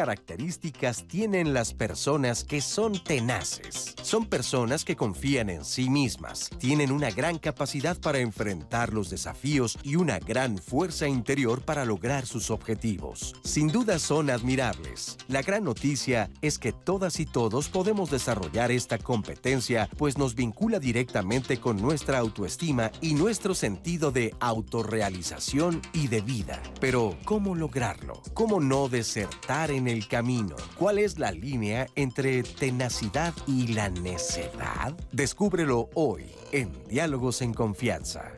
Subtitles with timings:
[0.00, 3.94] ¿Qué características tienen las personas que son tenaces?
[4.10, 9.78] Son personas que confían en sí mismas, tienen una gran capacidad para enfrentar los desafíos
[9.84, 13.36] y una gran fuerza interior para lograr sus objetivos.
[13.44, 15.16] Sin duda son admirables.
[15.28, 20.80] La gran noticia es que todas y todos podemos desarrollar esta competencia, pues nos vincula
[20.80, 26.60] directamente con nuestra autoestima y nuestro sentido de autorrealización y de vida.
[26.80, 28.20] Pero, ¿cómo lograrlo?
[28.34, 30.56] ¿Cómo no desertar en el camino?
[30.76, 34.92] ¿Cuál es la línea entre tenacidad y la necedad?
[35.12, 38.32] Descúbrelo hoy en Diálogos en Confianza.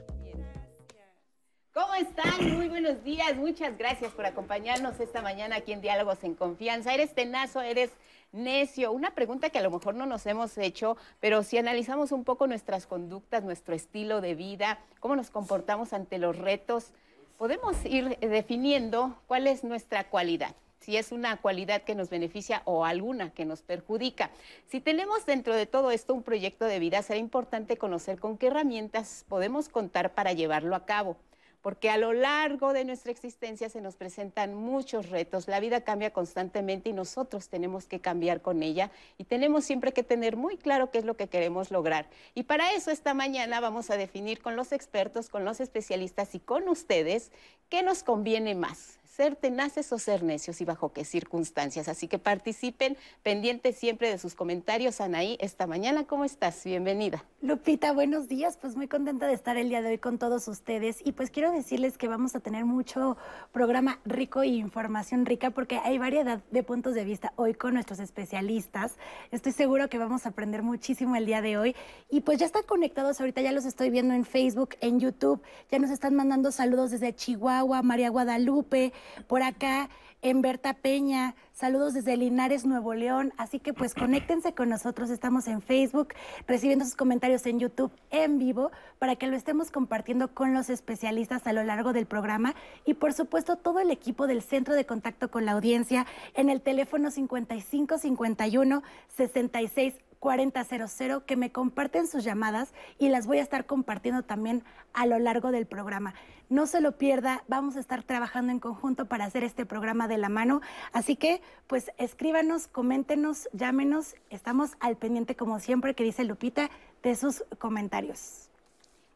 [1.72, 2.56] ¿Cómo están?
[2.56, 3.34] Muy buenos días.
[3.36, 6.92] Muchas gracias por acompañarnos esta mañana aquí en Diálogos en Confianza.
[6.92, 7.62] ¿Eres tenazo?
[7.62, 7.90] ¿Eres
[8.30, 8.92] necio?
[8.92, 12.46] Una pregunta que a lo mejor no nos hemos hecho, pero si analizamos un poco
[12.46, 16.92] nuestras conductas, nuestro estilo de vida, cómo nos comportamos ante los retos,
[17.38, 22.84] podemos ir definiendo cuál es nuestra cualidad si es una cualidad que nos beneficia o
[22.84, 24.30] alguna que nos perjudica.
[24.66, 28.48] Si tenemos dentro de todo esto un proyecto de vida, será importante conocer con qué
[28.48, 31.16] herramientas podemos contar para llevarlo a cabo
[31.62, 36.12] porque a lo largo de nuestra existencia se nos presentan muchos retos, la vida cambia
[36.12, 40.90] constantemente y nosotros tenemos que cambiar con ella y tenemos siempre que tener muy claro
[40.90, 42.08] qué es lo que queremos lograr.
[42.34, 46.40] Y para eso esta mañana vamos a definir con los expertos, con los especialistas y
[46.40, 47.30] con ustedes
[47.68, 51.86] qué nos conviene más, ser tenaces o ser necios y bajo qué circunstancias.
[51.88, 55.02] Así que participen, pendientes siempre de sus comentarios.
[55.02, 56.64] Anaí, esta mañana, ¿cómo estás?
[56.64, 57.22] Bienvenida.
[57.42, 58.56] Lupita, buenos días.
[58.56, 61.00] Pues muy contenta de estar el día de hoy con todos ustedes.
[61.04, 63.18] Y pues quiero decirles que vamos a tener mucho
[63.52, 67.98] programa rico y información rica porque hay variedad de puntos de vista hoy con nuestros
[67.98, 68.94] especialistas.
[69.30, 71.76] Estoy seguro que vamos a aprender muchísimo el día de hoy.
[72.08, 75.42] Y pues ya están conectados ahorita, ya los estoy viendo en Facebook, en YouTube.
[75.70, 78.94] Ya nos están mandando saludos desde Chihuahua, María Guadalupe,
[79.26, 79.88] por acá
[80.22, 83.32] en Berta Peña, saludos desde Linares, Nuevo León.
[83.38, 86.14] Así que pues conéctense con nosotros, estamos en Facebook,
[86.46, 88.70] recibiendo sus comentarios en YouTube en vivo
[89.00, 92.54] para que lo estemos compartiendo con los especialistas a lo largo del programa.
[92.84, 96.60] Y por supuesto todo el equipo del Centro de Contacto con la Audiencia en el
[96.60, 104.22] teléfono 5551 66 4000 que me comparten sus llamadas y las voy a estar compartiendo
[104.22, 104.62] también
[104.92, 106.14] a lo largo del programa.
[106.48, 110.18] No se lo pierda, vamos a estar trabajando en conjunto para hacer este programa de
[110.18, 110.60] la mano.
[110.92, 114.14] Así que, pues escríbanos, coméntenos, llámenos.
[114.30, 116.70] Estamos al pendiente, como siempre, que dice Lupita,
[117.02, 118.51] de sus comentarios.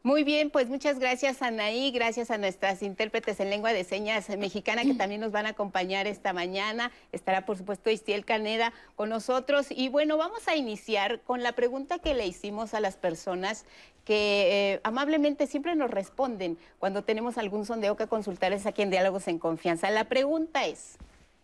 [0.07, 4.83] Muy bien, pues muchas gracias Anaí, gracias a nuestras intérpretes en lengua de señas mexicana
[4.83, 6.93] que también nos van a acompañar esta mañana.
[7.11, 9.67] Estará por supuesto Istiel Caneda con nosotros.
[9.69, 13.65] Y bueno, vamos a iniciar con la pregunta que le hicimos a las personas
[14.05, 19.27] que eh, amablemente siempre nos responden cuando tenemos algún sondeo que consultarles aquí en Diálogos
[19.27, 19.89] en Confianza.
[19.89, 20.95] La pregunta es,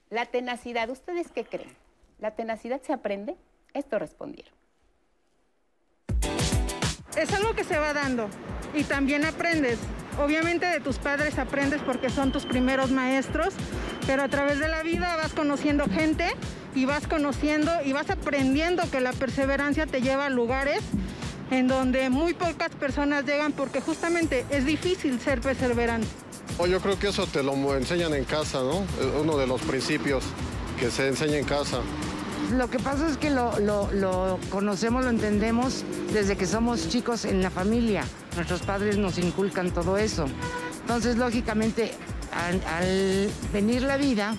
[0.10, 1.76] la tenacidad, ¿ustedes qué creen?
[2.18, 3.36] ¿La tenacidad se aprende?
[3.74, 4.63] Esto respondieron.
[7.18, 8.28] Es algo que se va dando
[8.74, 9.78] y también aprendes.
[10.20, 13.54] Obviamente de tus padres aprendes porque son tus primeros maestros,
[14.06, 16.28] pero a través de la vida vas conociendo gente
[16.76, 20.82] y vas conociendo y vas aprendiendo que la perseverancia te lleva a lugares
[21.52, 26.08] en donde muy pocas personas llegan porque justamente es difícil ser perseverante.
[26.68, 28.84] Yo creo que eso te lo enseñan en casa, ¿no?
[29.00, 30.24] Es uno de los principios
[30.80, 31.80] que se enseña en casa.
[32.58, 37.50] Lo que pasa es que lo, conocemos, lo entendemos desde que somos chicos en la
[37.50, 38.04] familia.
[38.36, 40.26] Nuestros padres nos inculcan todo eso.
[40.82, 41.94] Entonces, lógicamente,
[42.32, 44.36] al, venir la vida,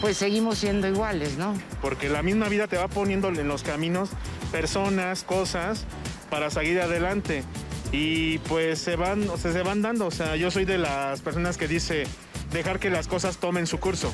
[0.00, 1.54] pues seguimos siendo iguales, ¿no?
[1.82, 4.10] Porque la misma vida te va poniendo en los caminos
[4.50, 5.84] personas, cosas
[6.30, 7.44] para seguir adelante.
[7.92, 10.06] Y pues se van, se van dando.
[10.06, 12.04] O sea, yo soy de las personas que dice
[12.50, 14.10] dejar que las cosas tomen su curso.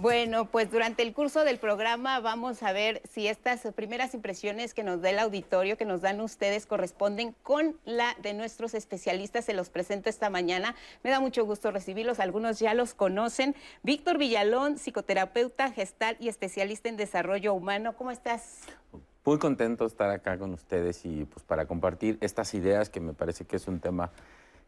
[0.00, 4.82] Bueno, pues durante el curso del programa vamos a ver si estas primeras impresiones que
[4.82, 9.44] nos da el auditorio, que nos dan ustedes, corresponden con la de nuestros especialistas.
[9.44, 10.74] Se los presento esta mañana.
[11.04, 12.18] Me da mucho gusto recibirlos.
[12.18, 13.54] Algunos ya los conocen.
[13.82, 17.94] Víctor Villalón, psicoterapeuta gestal y especialista en desarrollo humano.
[17.94, 18.60] ¿Cómo estás?
[19.26, 23.12] Muy contento de estar acá con ustedes y pues para compartir estas ideas que me
[23.12, 24.12] parece que es un tema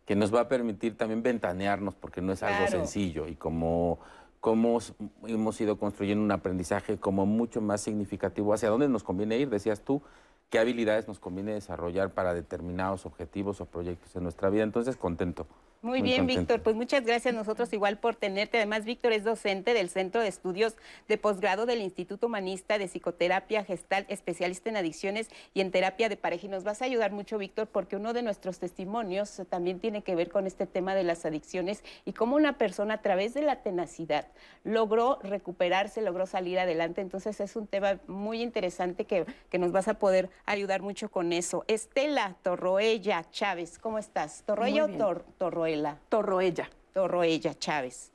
[0.05, 3.99] que nos va a permitir también ventanearnos porque no es algo sencillo y como
[4.43, 4.81] cómo
[5.29, 9.83] hemos ido construyendo un aprendizaje como mucho más significativo, hacia dónde nos conviene ir, decías
[9.83, 10.03] tú,
[10.51, 14.65] qué habilidades nos conviene desarrollar para determinados objetivos o proyectos en nuestra vida.
[14.65, 15.47] Entonces, contento
[15.83, 16.63] Muy, bien, Víctor.
[16.63, 18.59] Pues muchas gracias nosotros igual por tenerte.
[18.59, 20.77] Además, Víctor es docente del Centro de Estudios
[21.09, 26.17] de Posgrado del Instituto Humanista de Psicoterapia Gestal, especialista en adicciones y en terapia de
[26.17, 26.47] pareja.
[26.47, 30.15] Y nos vas a ayudar mucho, Víctor, porque uno de nuestros testimonios también tiene que
[30.15, 33.65] ver con este tema de las adicciones y cómo una persona a través de la
[33.65, 34.29] tenacidad
[34.63, 37.01] logró recuperarse, logró salir adelante.
[37.01, 41.33] Entonces es un tema muy interesante que, que nos vas a poder ayudar mucho con
[41.33, 41.65] eso.
[41.67, 44.45] Estela Torroella Chávez, ¿cómo estás?
[44.47, 45.72] ¿Torroella o Tor Torroella?
[46.09, 46.71] Torroella.
[46.93, 48.11] Torroella Chávez.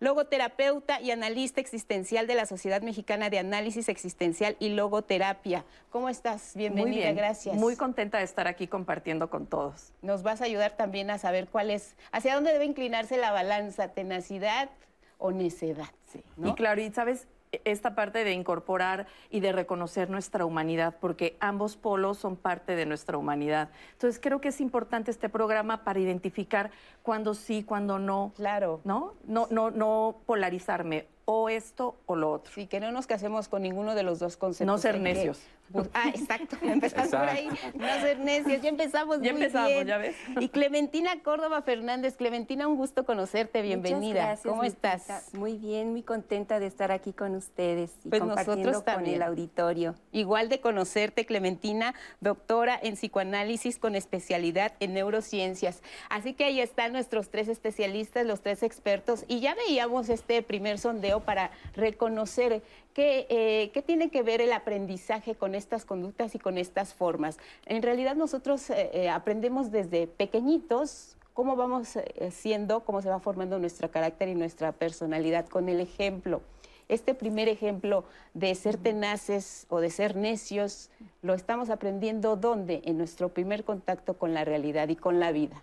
[0.00, 5.64] Logoterapeuta y analista existencial de la Sociedad Mexicana de Análisis Existencial y Logoterapia.
[5.90, 6.52] ¿Cómo estás?
[6.54, 7.16] Bienvenida, Muy bien.
[7.16, 7.56] gracias.
[7.56, 9.92] Muy contenta de estar aquí compartiendo con todos.
[10.02, 13.88] Nos vas a ayudar también a saber cuál es, hacia dónde debe inclinarse la balanza,
[13.88, 14.70] tenacidad
[15.18, 15.90] o necedad.
[16.12, 16.22] Sí.
[16.36, 16.50] ¿no?
[16.50, 17.26] Y claro, y sabes,
[17.64, 22.86] esta parte de incorporar y de reconocer nuestra humanidad, porque ambos polos son parte de
[22.86, 23.70] nuestra humanidad.
[23.92, 26.70] Entonces creo que es importante este programa para identificar
[27.02, 28.32] cuándo sí, cuándo no.
[28.36, 28.80] Claro.
[28.84, 29.14] ¿No?
[29.24, 32.50] No, no, no polarizarme o esto o lo otro.
[32.54, 34.66] Sí, que no nos casemos con ninguno de los dos conceptos.
[34.66, 35.38] No ser que- necios.
[35.70, 36.56] Pues, ah, exacto.
[36.62, 37.46] Empezamos por ahí.
[37.74, 38.62] No ser necios.
[38.62, 39.86] Ya empezamos Ya muy empezamos, bien.
[39.86, 40.16] ya ves.
[40.40, 42.16] Y Clementina Córdoba Fernández.
[42.16, 43.60] Clementina, un gusto conocerte.
[43.60, 43.98] Bienvenida.
[43.98, 45.34] Muchas gracias, ¿Cómo estás?
[45.34, 49.16] Muy bien, muy contenta de estar aquí con ustedes y Pues compartiendo nosotros con también.
[49.16, 49.94] el auditorio.
[50.10, 51.92] Igual de conocerte, Clementina,
[52.22, 55.82] doctora en psicoanálisis con especialidad en neurociencias.
[56.08, 60.78] Así que ahí están nuestros tres especialistas, los tres expertos, y ya veíamos este primer
[60.78, 62.62] sondeo para reconocer
[62.94, 67.38] qué, eh, qué tiene que ver el aprendizaje con estas conductas y con estas formas.
[67.66, 71.96] En realidad nosotros eh, eh, aprendemos desde pequeñitos cómo vamos
[72.32, 76.42] siendo, cómo se va formando nuestro carácter y nuestra personalidad con el ejemplo.
[76.88, 78.04] Este primer ejemplo
[78.34, 80.90] de ser tenaces o de ser necios,
[81.22, 82.80] lo estamos aprendiendo ¿dónde?
[82.84, 85.62] En nuestro primer contacto con la realidad y con la vida.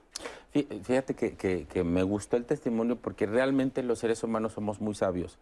[0.54, 4.80] Fí- Fíjate que, que- que me gustó el testimonio porque realmente los seres humanos somos
[4.80, 5.40] muy sabios.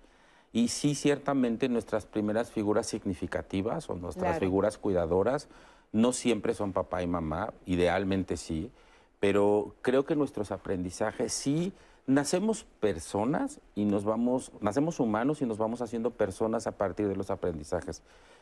[0.53, 4.39] Y sí, ciertamente nuestras primeras figuras significativas o nuestras Claro.
[4.39, 5.47] figuras cuidadoras
[5.91, 8.71] no siempre son papá y mamá, idealmente sí,
[9.19, 11.73] pero creo que nuestros aprendizajes sí
[12.07, 17.15] nacemos personas y nos vamos, nacemos humanos y nos vamos haciendo personas a partir de
[17.15, 18.01] los aprendizajes.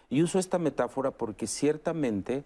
[0.10, 2.44] Y uso esta metáfora porque ciertamente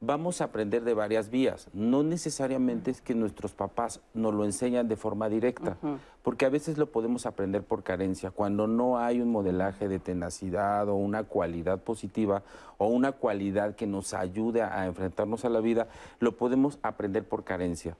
[0.00, 1.68] vamos a aprender de varias vías.
[1.72, 5.78] No necesariamente es que nuestros papás nos lo enseñan de forma directa,
[6.22, 8.30] porque a veces lo podemos aprender por carencia.
[8.30, 12.42] Cuando no hay un modelaje de tenacidad o una cualidad positiva
[12.78, 15.88] o una cualidad que nos ayude a enfrentarnos a la vida,
[16.20, 17.96] lo podemos aprender por carencia.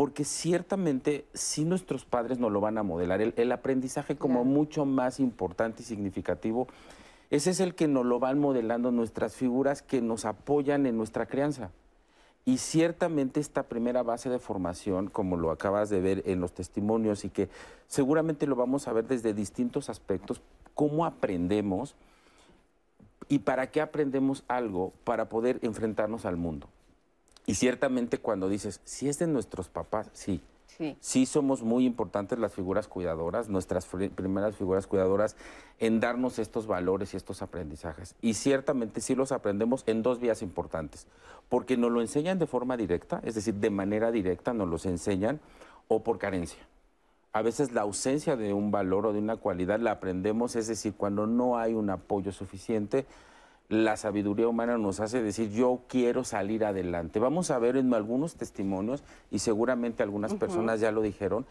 [0.00, 4.86] Porque ciertamente si nuestros padres nos lo van a modelar, el, el aprendizaje como mucho
[4.86, 6.68] más importante y significativo,
[7.28, 11.26] ese es el que nos lo van modelando nuestras figuras que nos apoyan en nuestra
[11.26, 11.70] crianza.
[12.46, 17.26] Y ciertamente esta primera base de formación, como lo acabas de ver en los testimonios
[17.26, 17.50] y que
[17.86, 20.40] seguramente lo vamos a ver desde distintos aspectos,
[20.74, 21.94] cómo aprendemos
[23.28, 26.70] y para qué aprendemos algo para poder enfrentarnos al mundo.
[27.46, 30.40] Y ciertamente cuando dices, si es de nuestros papás, sí.
[30.66, 30.96] Sí.
[31.00, 35.36] Sí somos muy importantes las figuras cuidadoras, nuestras primeras figuras cuidadoras,
[35.78, 38.14] en darnos estos valores y estos aprendizajes.
[38.22, 41.06] Y ciertamente sí los aprendemos en dos vías importantes,
[41.48, 45.40] porque nos lo enseñan de forma directa, es decir, de manera directa nos los enseñan,
[45.88, 46.60] o por carencia.
[47.32, 50.94] A veces la ausencia de un valor o de una cualidad la aprendemos, es decir,
[50.96, 53.06] cuando no hay un apoyo suficiente,
[53.70, 57.20] la sabiduría humana nos hace decir, yo quiero salir adelante.
[57.20, 61.46] Vamos a ver en algunos testimonios, y seguramente algunas personas ya lo dijeron,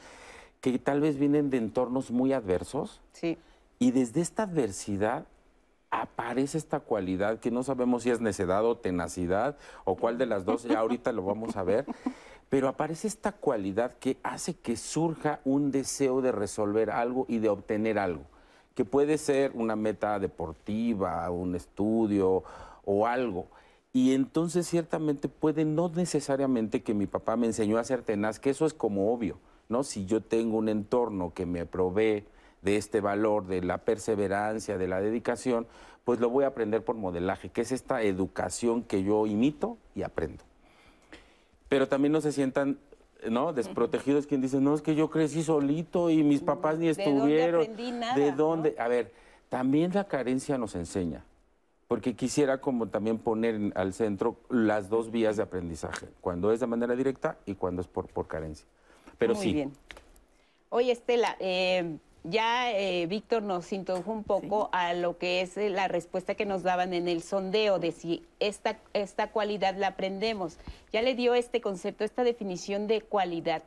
[0.59, 3.38] que tal vez vienen de entornos muy adversos, Sí.
[3.79, 5.25] y desde esta adversidad
[5.91, 10.43] aparece esta cualidad que no sabemos si es necedad o tenacidad o cuál de las
[10.43, 11.85] dos, ya ahorita lo vamos a ver,
[12.49, 17.47] pero aparece esta cualidad que hace que surja un deseo de resolver algo y de
[17.47, 18.23] obtener algo,
[18.79, 22.45] que puede ser una meta deportiva, un estudio
[22.86, 23.48] o algo.
[23.91, 28.51] Y entonces ciertamente puede no necesariamente que mi papá me enseñó a ser tenaz, que
[28.51, 29.83] eso es como obvio, ¿no?
[29.83, 32.24] Si yo tengo un entorno que me provee
[32.62, 35.67] de este valor, de la perseverancia, de la dedicación,
[36.05, 40.03] pues lo voy a aprender por modelaje, que es esta educación que yo imito y
[40.03, 40.45] aprendo.
[41.67, 42.79] Pero también no se sientan
[43.27, 43.53] ¿no?
[43.53, 47.11] desprotegidos quien dice, no, es que yo crecí solito y mis papás ni ¿De dónde
[47.11, 47.61] estuvieron.
[47.61, 48.38] aprendí nada, ¿De no?
[48.38, 48.75] dónde?
[48.79, 49.11] A ver,
[49.49, 51.23] también la carencia nos enseña,
[51.88, 56.67] porque quisiera como también poner al centro las dos vías de aprendizaje, cuando es de
[56.67, 58.65] manera directa y cuando es por, por carencia.
[59.17, 59.73] Pero Muy sí, bien.
[60.69, 65.69] Oye, Estela, eh, ya eh, Víctor nos introdujo un poco a lo que es eh,
[65.69, 70.57] la respuesta que nos daban en el sondeo de si esta, esta cualidad la aprendemos.
[70.91, 73.63] Ya le dio este concepto, esta definición de cualidad.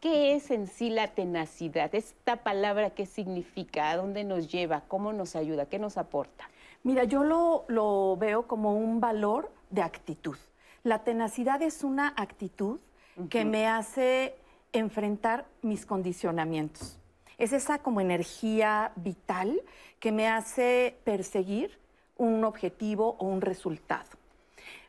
[0.00, 1.94] ¿Qué es en sí la tenacidad?
[1.94, 3.90] Esta palabra, ¿qué significa?
[3.90, 4.82] ¿A dónde nos lleva?
[4.88, 5.66] ¿Cómo nos ayuda?
[5.66, 6.48] ¿Qué nos aporta?
[6.82, 10.38] Mira, yo lo, lo veo como un valor de actitud.
[10.82, 12.80] La tenacidad es una actitud
[13.28, 14.34] que me hace
[14.72, 16.99] enfrentar mis condicionamientos.
[17.40, 19.62] Es esa como energía vital
[19.98, 21.78] que me hace perseguir
[22.18, 24.10] un objetivo o un resultado.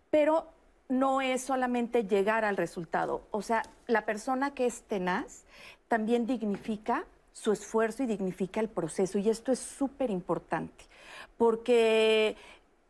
[0.10, 0.50] Pero
[0.89, 3.22] no es solamente llegar al resultado.
[3.31, 5.46] O sea, la persona que es tenaz
[5.88, 9.17] también dignifica su esfuerzo y dignifica el proceso.
[9.17, 10.84] Y esto es súper importante,
[11.38, 12.36] porque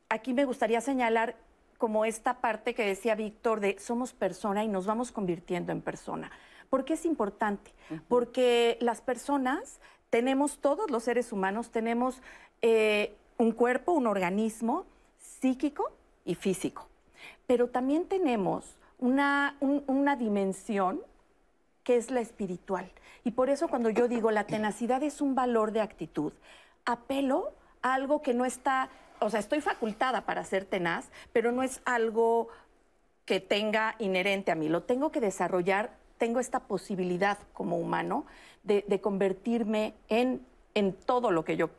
[0.09, 1.35] aquí me gustaría señalar
[1.77, 6.31] como esta parte que decía Víctor de somos persona y nos vamos convirtiendo en persona.
[6.71, 7.71] ¿Por qué es importante?
[8.07, 12.23] Porque las personas tenemos, todos los seres humanos, tenemos
[12.63, 14.85] eh, un cuerpo, un organismo
[15.19, 15.91] psíquico
[16.25, 16.87] y físico
[17.51, 21.01] pero también tenemos una, una dimensión
[21.83, 22.89] que es la espiritual.
[23.25, 26.31] Y por eso cuando yo digo la tenacidad es un valor de actitud,
[26.85, 27.51] apelo
[27.81, 31.81] a algo que no está, o sea, estoy facultada para ser tenaz, pero no es
[31.83, 32.47] algo
[33.25, 38.27] que tenga inherente a mí, lo tengo que desarrollar, tengo esta posibilidad como humano
[38.61, 41.71] de, convertirme en, en todo lo que yo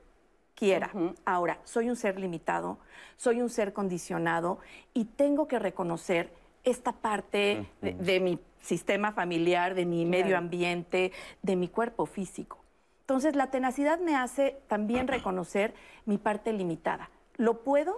[0.57, 0.91] quiera.
[1.25, 2.79] Ahora, soy un ser limitado,
[3.17, 4.59] soy un ser condicionado
[4.95, 6.33] y tengo que reconocer
[6.65, 12.59] esta parte de, mi sistema familiar, de mi medio ambiente, de mi cuerpo físico.
[13.03, 15.73] Entonces, la tenacidad me hace también reconocer
[16.05, 17.11] mi parte limitada.
[17.37, 17.95] Lo puedo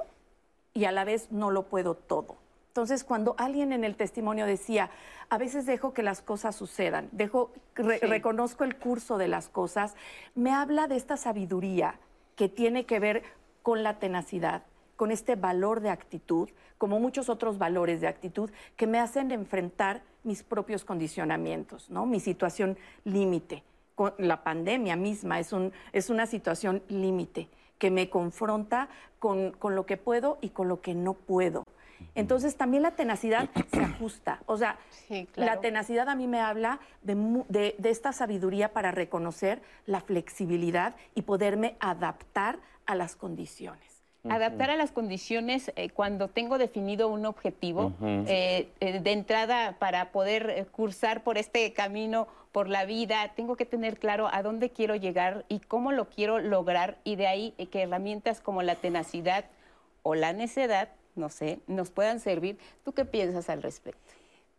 [0.75, 2.44] y a la vez no lo puedo todo.
[2.75, 4.91] Entonces, cuando alguien en el testimonio decía,
[5.29, 9.95] a veces dejo que las cosas sucedan, dejo, reconozco el curso de las cosas,
[10.35, 12.01] me habla de esta sabiduría
[12.35, 13.23] que tiene que ver
[13.63, 14.65] con la tenacidad,
[14.97, 20.03] con este valor de actitud, como muchos otros valores de actitud que me hacen enfrentar
[20.25, 22.07] mis propios condicionamientos, ¿no?
[22.07, 23.63] Mi situación límite.
[24.19, 27.47] La pandemia misma es, un, es una situación límite
[27.79, 28.89] que me confronta
[29.21, 31.63] con, con, lo que puedo y con lo que no puedo.
[32.15, 34.41] Entonces también la tenacidad se ajusta.
[34.47, 34.79] O sea,
[35.37, 41.77] la tenacidad a mí me habla de, esta sabiduría para reconocer la flexibilidad y poderme
[41.81, 44.03] adaptar a las condiciones.
[44.27, 50.13] Adaptar a las condiciones eh, cuando tengo definido un objetivo eh, eh, de entrada para
[50.13, 54.97] poder cursar por este camino, por la vida, tengo que tener claro a dónde quiero
[54.97, 59.45] llegar y cómo lo quiero lograr y de ahí que herramientas como la tenacidad
[60.03, 62.59] o la necedad no sé, nos puedan servir.
[62.85, 64.01] ¿Tú qué piensas al respecto?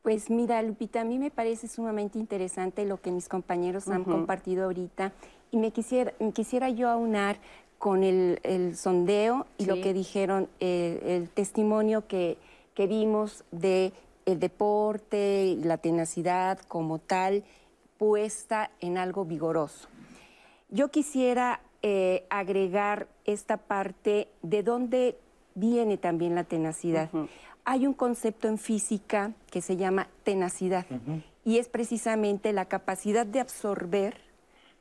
[0.02, 4.66] Pues mira, Lupita, a mí me parece sumamente interesante lo que mis compañeros han compartido
[4.66, 5.14] ahorita
[5.52, 7.38] y me quisiera, quisiera yo aunar
[7.80, 12.38] con el, sondeo y lo que dijeron, eh, el testimonio que,
[12.76, 13.94] que vimos de
[14.26, 17.44] el deporte y la tenacidad como tal
[17.98, 19.88] puesta en algo vigoroso.
[20.70, 25.18] Yo quisiera eh, agregar esta parte de dónde
[25.56, 27.10] viene también la tenacidad.
[27.64, 30.86] Hay un concepto en física que se llama tenacidad
[31.44, 34.22] y es precisamente la capacidad de absorber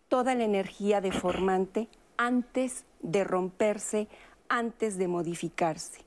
[0.09, 4.09] toda la energía deformante antes de romperse,
[4.49, 6.00] antes de modificarse.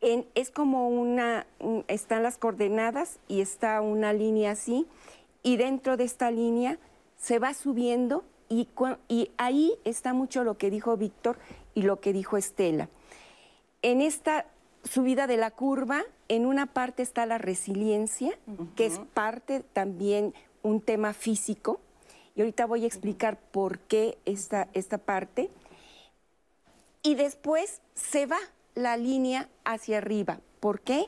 [0.00, 1.46] es como una,
[1.88, 4.86] están las coordenadas y está una línea así,
[5.42, 6.78] y dentro de esta línea
[7.16, 8.68] se va subiendo y,
[9.08, 11.38] y ahí está mucho lo que dijo Víctor
[11.74, 12.88] y lo que dijo Estela
[13.82, 14.46] en esta
[14.84, 18.38] subida de la curva, en una parte está la resiliencia,
[18.76, 21.80] que es parte también un tema físico,
[22.34, 25.50] y ahorita voy a explicar por qué esta, esta parte.
[27.02, 28.38] Y después se va
[28.74, 30.40] la línea hacia arriba.
[30.60, 31.06] ¿Por qué?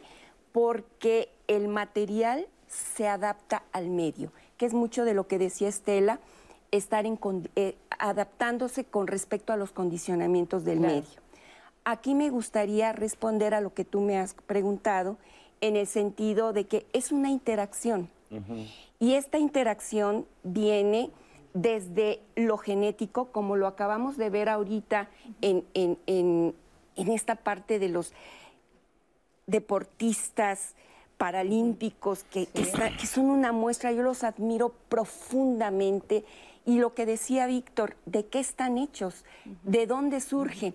[0.53, 6.19] Porque el material se adapta al medio, que es mucho de lo que decía Estela,
[6.71, 11.22] estar eh, adaptándose con respecto a los condicionamientos del medio.
[11.85, 15.17] Aquí me gustaría responder a lo que tú me has preguntado
[15.61, 18.09] en el sentido de que es una interacción.
[18.99, 21.11] Y esta interacción viene
[21.55, 25.11] desde lo genético, como lo acabamos de ver ahorita
[25.41, 26.55] en,
[26.97, 28.13] esta parte de los
[29.47, 30.75] deportistas
[31.19, 36.25] paralímpicos que, que, son una muestra, yo los admiro profundamente.
[36.65, 39.25] Y lo que decía Víctor, ¿de qué están hechos?
[39.63, 40.75] ¿De dónde surge?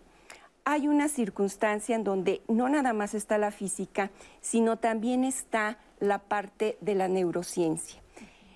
[0.69, 6.19] Hay una circunstancia en donde no nada más está la física, sino también está la
[6.19, 8.01] parte de la neurociencia.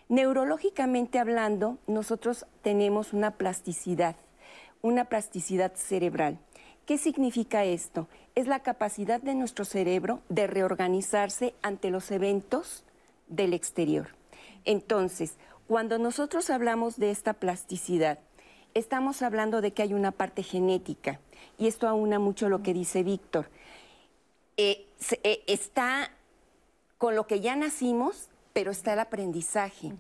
[0.09, 4.17] Neurológicamente hablando, nosotros tenemos una plasticidad,
[4.81, 6.37] una plasticidad cerebral.
[6.85, 8.09] ¿Qué significa esto?
[8.35, 12.83] Es la capacidad de nuestro cerebro de reorganizarse ante los eventos
[13.29, 14.09] del exterior.
[14.65, 15.37] Entonces,
[15.71, 18.19] Cuando nosotros hablamos de esta plasticidad,
[18.73, 21.21] estamos hablando de que hay una parte genética,
[21.57, 23.49] y esto aúna mucho lo que dice Víctor.
[24.57, 24.85] Eh,
[25.23, 26.11] eh, está
[26.97, 29.93] con lo que ya nacimos, pero está el aprendizaje.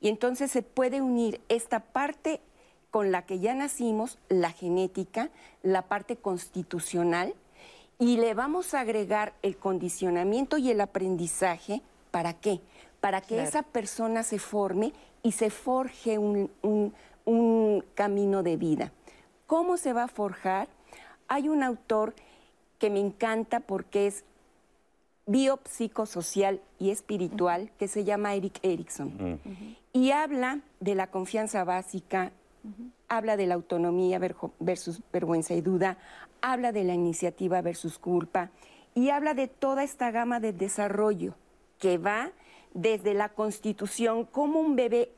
[0.00, 2.40] Y entonces se puede unir esta parte
[2.90, 5.30] con la que ya nacimos, la genética,
[5.62, 7.34] la parte constitucional,
[7.98, 11.80] y le vamos a agregar el condicionamiento y el aprendizaje.
[12.10, 12.60] ¿Para qué?
[13.00, 16.50] Para que esa persona se forme y se forje un,
[17.24, 18.92] un camino de vida.
[19.46, 20.68] ¿Cómo se va a forjar?
[21.32, 22.12] Hay un autor
[22.78, 24.22] que me encanta porque es
[25.24, 29.40] biopsicosocial y espiritual que se llama Eric Erickson.
[29.94, 32.32] Y habla de la confianza básica,
[33.08, 34.20] habla de la autonomía
[34.58, 35.96] versus vergüenza y duda,
[36.42, 38.50] habla de la iniciativa versus culpa
[38.94, 41.34] y habla de toda esta gama de desarrollo
[41.78, 42.30] que va
[42.74, 45.10] desde la constitución, como un bebé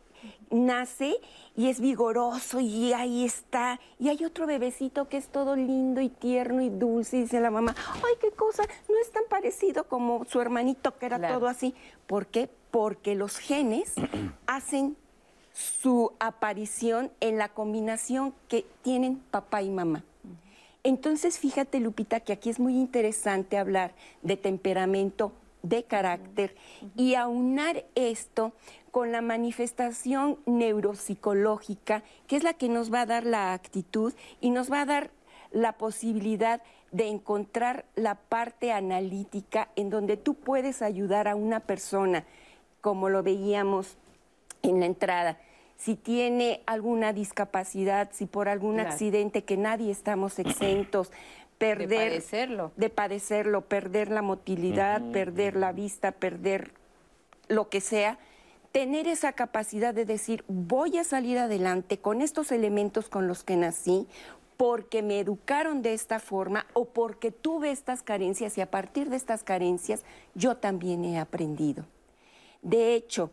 [0.50, 1.16] nace
[1.56, 3.80] y es vigoroso y ahí está.
[3.98, 7.50] Y hay otro bebecito que es todo lindo y tierno y dulce y dice la
[7.50, 11.74] mamá, ay, qué cosa, no es tan parecido como su hermanito que era todo así.
[12.06, 12.48] ¿Por qué?
[12.70, 13.94] Porque los genes
[14.46, 14.96] hacen
[15.52, 20.04] su aparición en la combinación que tienen papá y mamá.
[20.82, 25.32] Entonces, fíjate, Lupita, que aquí es muy interesante hablar de temperamento,
[25.64, 26.54] de carácter
[26.94, 28.52] y aunar esto
[28.90, 34.50] con la manifestación neuropsicológica, que es la que nos va a dar la actitud y
[34.50, 35.10] nos va a dar
[35.50, 42.24] la posibilidad de encontrar la parte analítica en donde tú puedes ayudar a una persona,
[42.80, 43.96] como lo veíamos
[44.62, 45.38] en la entrada.
[45.76, 51.10] Si tiene alguna discapacidad, si por algún accidente que nadie estamos exentos,
[51.68, 56.72] perder de padecerlo, de padecerlo perder la motilidad, perder la vista, perder
[57.48, 58.18] lo que sea,
[58.72, 63.56] tener esa capacidad de decir, voy a salir adelante con estos elementos con los que
[63.56, 64.06] nací,
[64.56, 69.16] porque me educaron de esta forma o porque tuve estas carencias y a partir de
[69.16, 71.84] estas carencias yo también he aprendido.
[72.62, 73.30] De hecho,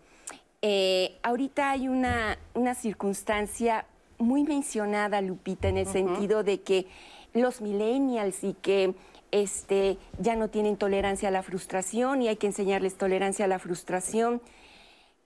[0.61, 2.37] eh, ahorita hay una,
[2.75, 3.85] circunstancia
[4.17, 6.85] muy mencionada, Lupita, en el sentido de que
[7.33, 8.93] los millennials y que
[9.31, 13.59] este, ya no tienen tolerancia a la frustración y hay que enseñarles tolerancia a la
[13.59, 14.41] frustración.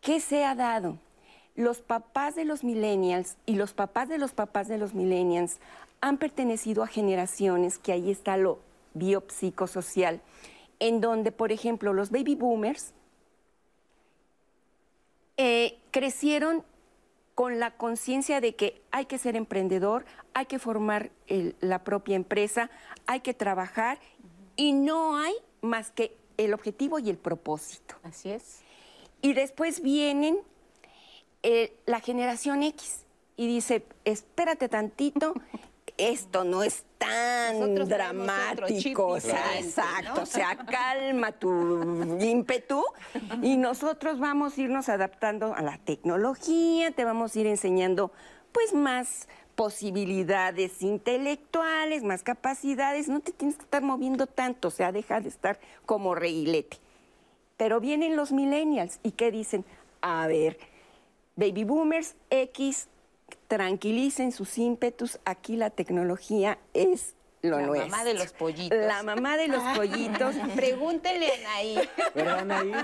[0.01, 0.97] ¿Qué se ha dado?
[1.55, 5.59] Los papás de los millennials y los papás de los papás de los millennials
[6.01, 8.59] han pertenecido a generaciones, que ahí está lo
[8.93, 10.21] biopsicosocial,
[10.79, 12.93] en donde, por ejemplo, los baby boomers
[15.37, 16.63] eh, crecieron
[17.35, 21.11] con la conciencia de que hay que ser emprendedor, hay que formar
[21.59, 22.69] la propia empresa,
[23.05, 23.99] hay que trabajar
[24.55, 27.95] y no hay más que el objetivo y el propósito.
[28.03, 28.61] Así es.
[29.21, 30.39] Y después vienen
[31.43, 35.33] eh, la generación X y dice, espérate tantito,
[35.97, 42.83] esto no es tan dramático, o sea, exacto, o sea, calma tu ímpetu
[43.41, 48.11] y nosotros vamos a irnos adaptando a la tecnología, te vamos a ir enseñando
[48.51, 54.91] pues más posibilidades intelectuales, más capacidades, no te tienes que estar moviendo tanto, o sea,
[54.91, 56.77] deja de estar como reilete.
[57.57, 59.63] Pero vienen los millennials y ¿qué dicen?
[60.01, 60.59] A ver,
[61.37, 62.89] baby boomers X,
[63.47, 67.89] tranquilicen sus ímpetus, aquí la tecnología es lo la nuestro.
[67.91, 68.75] mamá de los pollitos.
[68.79, 70.35] La mamá de los pollitos.
[70.55, 71.89] Pregúntenle a Anaí.
[72.15, 72.81] Pero Anaí, Con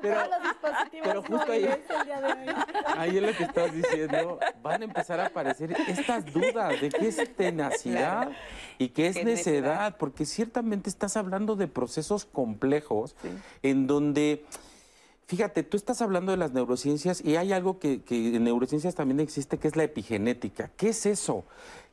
[0.00, 2.54] pero, todos los dispositivos pero justo ahí, el día de hoy.
[2.96, 7.08] ahí es lo que estás diciendo, van a empezar a aparecer estas dudas de qué
[7.08, 8.30] es tenacidad
[8.78, 9.96] y qué es ¿Qué es necedad, necedad?
[9.98, 13.16] porque ciertamente estás hablando de procesos complejos
[13.64, 14.44] en donde...
[15.26, 19.58] Fíjate, tú estás hablando de las neurociencias y hay algo que, en neurociencias también existe,
[19.58, 20.70] que es la epigenética.
[20.76, 21.44] ¿Qué es eso?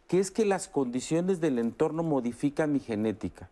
[0.08, 3.50] Que es que las condiciones del entorno modifican mi genética.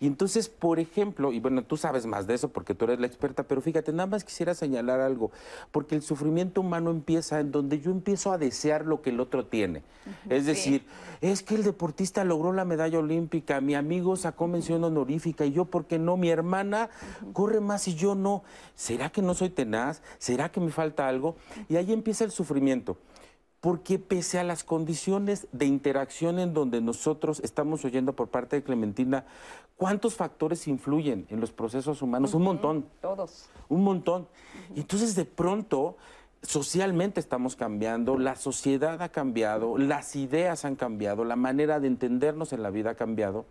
[0.00, 3.06] Y entonces, por ejemplo, y bueno, tú sabes más de eso porque tú eres la
[3.06, 5.30] experta, pero fíjate, nada más quisiera señalar algo,
[5.70, 9.46] porque el sufrimiento humano empieza en donde yo empiezo a desear lo que el otro
[9.46, 9.82] tiene.
[10.28, 10.84] Es decir,
[11.20, 15.66] es que el deportista logró la medalla olímpica, mi amigo sacó mención honorífica y yo,
[15.66, 16.16] ¿por qué no?
[16.16, 16.90] Mi hermana
[17.32, 18.42] corre más y yo no.
[18.74, 20.02] ¿Será que no soy tenaz?
[20.18, 21.36] ¿Será que me falta algo?
[21.68, 22.96] Y ahí empieza el sufrimiento
[23.62, 28.64] porque pese a las condiciones de interacción en donde nosotros estamos oyendo por parte de
[28.64, 29.24] Clementina,
[29.76, 32.34] ¿cuántos factores influyen en los procesos humanos?
[32.34, 32.86] Un montón.
[33.00, 33.48] Todos.
[33.68, 34.26] Un montón.
[34.74, 35.96] Entonces de pronto,
[36.42, 42.52] socialmente estamos cambiando, la sociedad ha cambiado, las ideas han cambiado, la manera de entendernos
[42.52, 43.44] en la vida ha cambiado.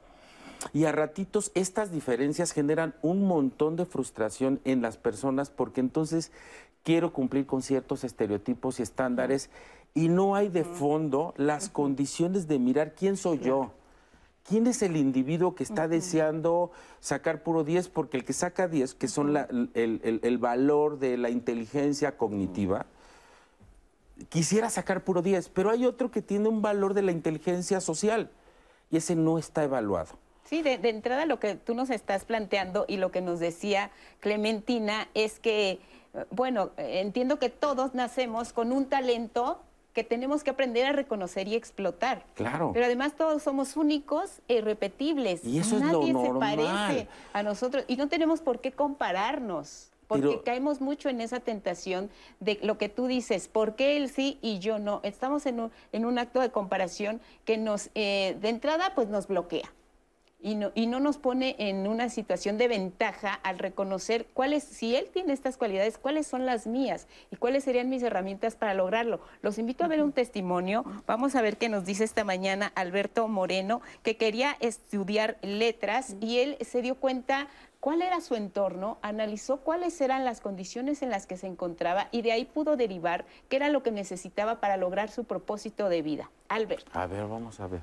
[0.74, 6.34] Y a ratitos estas diferencias generan un montón de frustración en las personas porque entonces
[6.84, 9.50] quiero cumplir con ciertos estereotipos y estándares
[9.94, 13.72] y no hay de fondo las condiciones de mirar quién soy yo.
[14.48, 17.90] ¿Quién es el individuo que está deseando sacar puro 10?
[17.90, 19.38] Porque el que saca 10, que son
[19.74, 22.88] el, valor de la inteligencia cognitiva,
[24.30, 28.32] quisiera sacar puro 10, pero hay otro que tiene un valor de la inteligencia social
[28.90, 30.18] y ese no está evaluado.
[30.46, 35.08] Sí, de, entrada lo que tú nos estás planteando y lo que nos decía Clementina
[35.14, 35.80] es que,
[36.30, 39.60] bueno, entiendo que todos nacemos con un talento
[39.94, 42.24] que tenemos que aprender a reconocer y explotar.
[42.36, 42.72] Claro.
[42.74, 45.44] Pero además todos somos únicos e irrepetibles.
[45.46, 49.90] Y eso Nadie es lo se parece a nosotros y no tenemos por qué compararnos.
[50.08, 52.10] Porque caemos mucho en esa tentación
[52.42, 55.00] de lo que tú dices, ¿por qué él sí y yo no?
[55.04, 59.28] Estamos en un, en un acto de comparación que nos, eh, de entrada, pues nos
[59.28, 59.72] bloquea
[60.42, 64.96] y no, y no nos pone en una situación de ventaja al reconocer cuáles, si
[64.96, 69.22] él tiene estas cualidades, cuáles son las mías y cuáles serían mis herramientas para lograrlo.
[69.42, 70.84] Los invito a ver un testimonio.
[71.06, 76.40] Vamos a ver qué nos dice esta mañana Alberto Moreno, que quería estudiar letras y
[76.40, 77.48] él se dio cuenta
[77.80, 82.22] cuál era su entorno, analizó cuáles eran las condiciones en las que se encontraba y
[82.22, 86.32] de ahí pudo derivar qué era lo que necesitaba para lograr su propósito de vida.
[86.48, 86.88] Albert.
[86.94, 87.82] A ver, vamos a ver.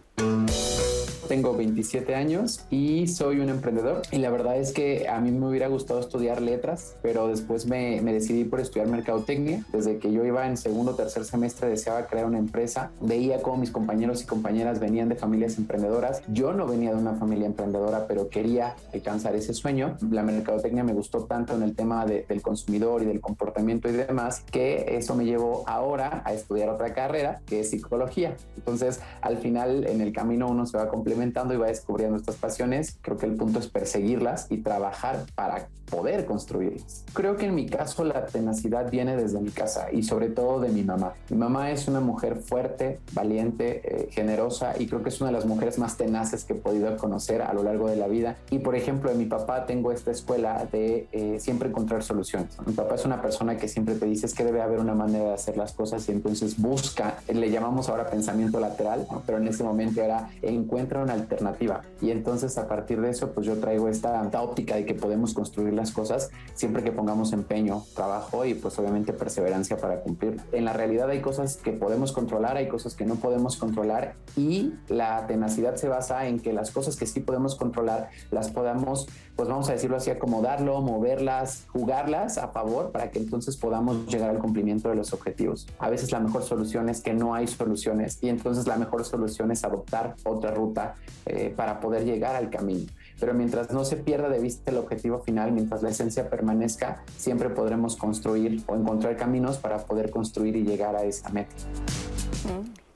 [1.29, 5.47] Tengo 27 años y soy un emprendedor y la verdad es que a mí me
[5.47, 9.62] hubiera gustado estudiar letras, pero después me, decidí por estudiar mercadotecnia.
[9.71, 12.93] Desde que yo iba en segundo o tercer semestre deseaba crear una empresa.
[13.03, 16.23] Veía cómo mis compañeros y compañeras venían de familias emprendedoras.
[16.29, 19.99] Yo no venía de una familia emprendedora, pero quería alcanzar ese sueño.
[20.11, 24.45] La mercadotecnia me gustó tanto en el tema del consumidor y del comportamiento y demás
[24.51, 28.35] que eso me llevó ahora a estudiar otra carrera que es psicología.
[28.57, 32.98] Entonces, al final, en el camino uno se va complementando y va descubriendo estas pasiones.
[33.02, 37.04] Creo que el punto es perseguirlas y trabajar para poder construirlas.
[37.14, 40.68] Creo que en mi caso la tenacidad viene desde mi casa y sobre todo de
[40.68, 41.14] mi mamá.
[41.31, 45.37] Mi mamá es una mujer fuerte, valiente, eh, generosa y creo que es una de
[45.37, 48.37] las mujeres más tenaces que he podido conocer a lo largo de la vida.
[48.50, 52.57] Y por ejemplo, de mi papá tengo esta escuela de eh, siempre encontrar soluciones.
[52.66, 55.35] Mi papá es una persona que siempre te dice que debe haber una manera de
[55.35, 60.02] hacer las cosas y entonces busca, le llamamos ahora pensamiento lateral, pero en ese momento
[60.02, 61.81] era encuentra una alternativa.
[62.01, 65.73] Y entonces a partir de eso, pues yo traigo esta, óptica de que podemos construir
[65.73, 70.40] las cosas siempre que pongamos empeño, trabajo y pues obviamente perseverancia para cumplir.
[70.53, 74.75] En la realidad hay cosas que podemos controlar, hay cosas que no podemos controlar y
[74.88, 79.48] la tenacidad se basa en que las cosas que sí podemos controlar las podamos, pues
[79.48, 84.40] vamos a decirlo así, acomodarlo, moverlas, jugarlas a favor para que entonces podamos llegar al
[84.40, 85.68] cumplimiento de los objetivos.
[85.79, 89.53] A veces la mejor solución es que no hay soluciones y entonces la mejor solución
[89.53, 92.90] es adoptar otra ruta eh, para poder llegar al camino.
[93.20, 97.48] Pero mientras no se pierda de vista el objetivo final, mientras la esencia permanezca, siempre
[97.48, 101.55] podremos construir o encontrar caminos para poder construir y llegar a esa meta.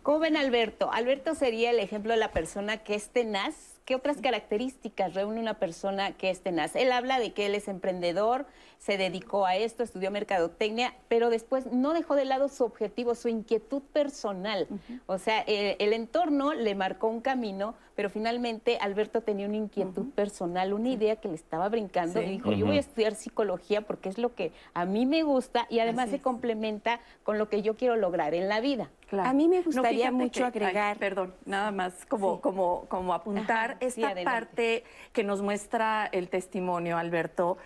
[0.03, 0.91] ¿Cómo ven Alberto?
[0.91, 5.59] Alberto sería el ejemplo de la persona que es tenaz ¿Qué otras características reúne una
[5.59, 6.77] persona que es tenaz?
[6.77, 8.47] Él habla de que él es emprendedor,
[8.83, 13.29] se dedicó a esto, estudió mercadotecnia, pero después no dejó de lado su objetivo, su
[13.29, 14.67] inquietud personal.
[15.07, 20.73] O sea, el, entorno le marcó un camino, pero finalmente Alberto tenía una inquietud personal,
[20.73, 24.19] una idea que le estaba brincando y dijo, yo voy a estudiar psicología porque es
[24.19, 27.95] lo que a mí me gusta y además se complementa con lo que yo quiero
[27.95, 28.91] lograr en la vida.
[29.13, 30.97] A mí me gustaría mucho agregar.
[30.99, 37.59] perdón, nada más como, como, como apuntar esta parte que nos muestra el testimonio, Alberto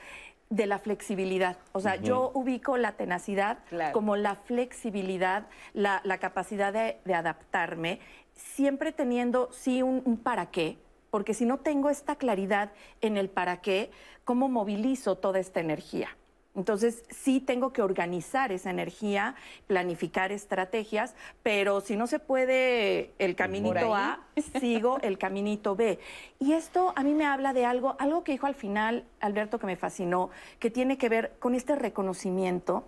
[0.51, 1.57] de la flexibilidad.
[1.73, 3.59] O sea, yo ubico la tenacidad
[3.93, 8.01] como la flexibilidad, la, capacidad de, adaptarme,
[8.35, 10.79] siempre teniendo sí un, un para qué,
[11.11, 13.91] porque si no tengo esta claridad en el para qué,
[14.25, 16.09] ¿cómo movilizo toda esta energía?
[16.57, 19.35] Entonces, sí tengo que organizar esa energía,
[19.67, 24.21] planificar estrategias, pero si no se puede el caminito A,
[24.59, 25.99] sigo el caminito B.
[26.39, 29.67] Y esto a mí me habla de algo, algo que dijo al final Alberto que
[29.67, 32.85] me fascinó, que tiene que ver con este reconocimiento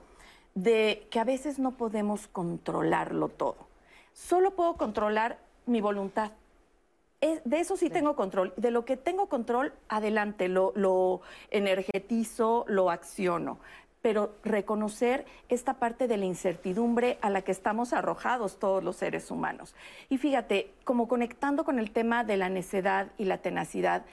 [0.55, 3.69] de que a veces no podemos controlarlo todo.
[4.15, 6.33] Solo puedo controlar mi voluntad
[7.21, 8.53] de eso sí, tengo control.
[8.57, 13.59] De lo que tengo control, adelante, lo, lo energetizo, lo acciono
[14.03, 19.31] pero reconocer esta parte de la incertidumbre a la que estamos arrojados todos los seres
[19.31, 19.75] humanos.
[20.09, 24.05] Y fíjate, como conectando con el tema de la necedad y la tenacidad,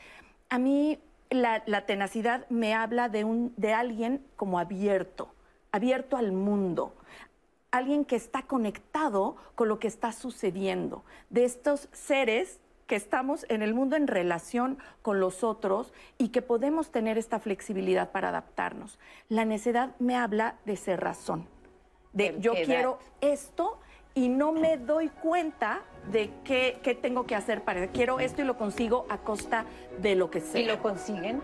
[0.49, 5.29] a mí la, la tenacidad me habla de, un, de alguien como abierto,
[5.71, 6.95] abierto al mundo,
[7.71, 13.61] alguien que está conectado con lo que está sucediendo, de estos seres que estamos en
[13.61, 18.99] el mundo en relación con los otros y que podemos tener esta flexibilidad para adaptarnos.
[19.29, 21.47] La necedad me habla de ser razón,
[22.13, 23.79] de yo quiero esto
[24.13, 28.45] y no me doy cuenta de qué, qué, tengo que hacer para quiero esto y
[28.45, 29.65] lo consigo a costa
[29.99, 30.61] de lo que sea.
[30.61, 31.41] ¿Y lo consiguen?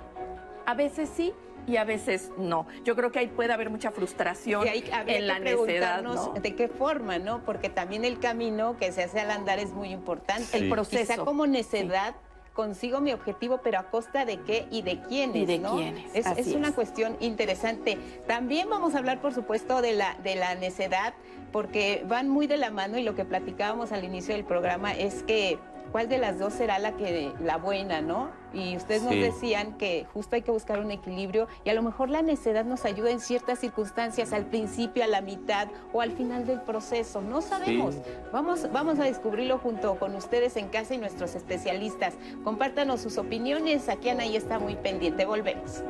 [0.66, 1.34] A veces sí,
[1.68, 2.66] y a veces no.
[2.84, 6.04] Yo creo que ahí puede haber mucha frustración en la necedad.
[6.42, 7.44] ¿De qué forma, no?
[7.46, 10.58] Porque también el camino que se hace al andar es muy importante.
[10.58, 11.14] El proceso.
[11.14, 12.16] Quizá como necedad.
[12.54, 15.44] consigo mi objetivo, pero a costa de qué y de quiénes.
[15.44, 16.14] Y de quiénes.
[16.14, 17.98] Es, es una cuestión interesante.
[18.28, 21.14] También vamos a hablar, por supuesto, de la, de la necedad,
[21.52, 25.24] porque van muy de la mano y lo que platicábamos al inicio del programa es
[25.24, 25.60] que
[25.92, 28.30] cuál de las dos será la que la buena, ¿no?
[28.54, 32.10] Y ustedes nos decían que justo hay que buscar un equilibrio y a lo mejor
[32.10, 36.46] la necedad nos ayuda en ciertas circunstancias, al principio, a la mitad o al final
[36.46, 37.22] del proceso.
[37.22, 37.96] No sabemos.
[38.34, 42.16] Vamos, vamos a descubrirlo junto con ustedes en casa y nuestros especialistas.
[42.44, 43.88] Compártanos sus opiniones.
[43.88, 45.26] Aquí Anaí está muy pendiente.
[45.26, 45.84] Volvemos.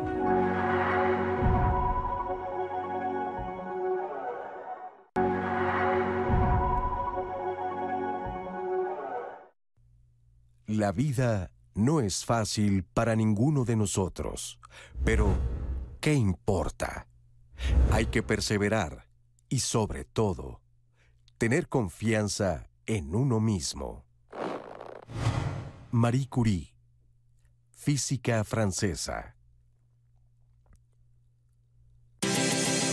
[10.71, 14.57] La vida no es fácil para ninguno de nosotros,
[15.03, 15.35] pero
[15.99, 17.07] ¿qué importa?
[17.91, 19.05] Hay que perseverar
[19.49, 20.61] y sobre todo,
[21.37, 24.05] tener confianza en uno mismo.
[25.91, 26.73] Marie Curie,
[27.71, 29.35] física francesa.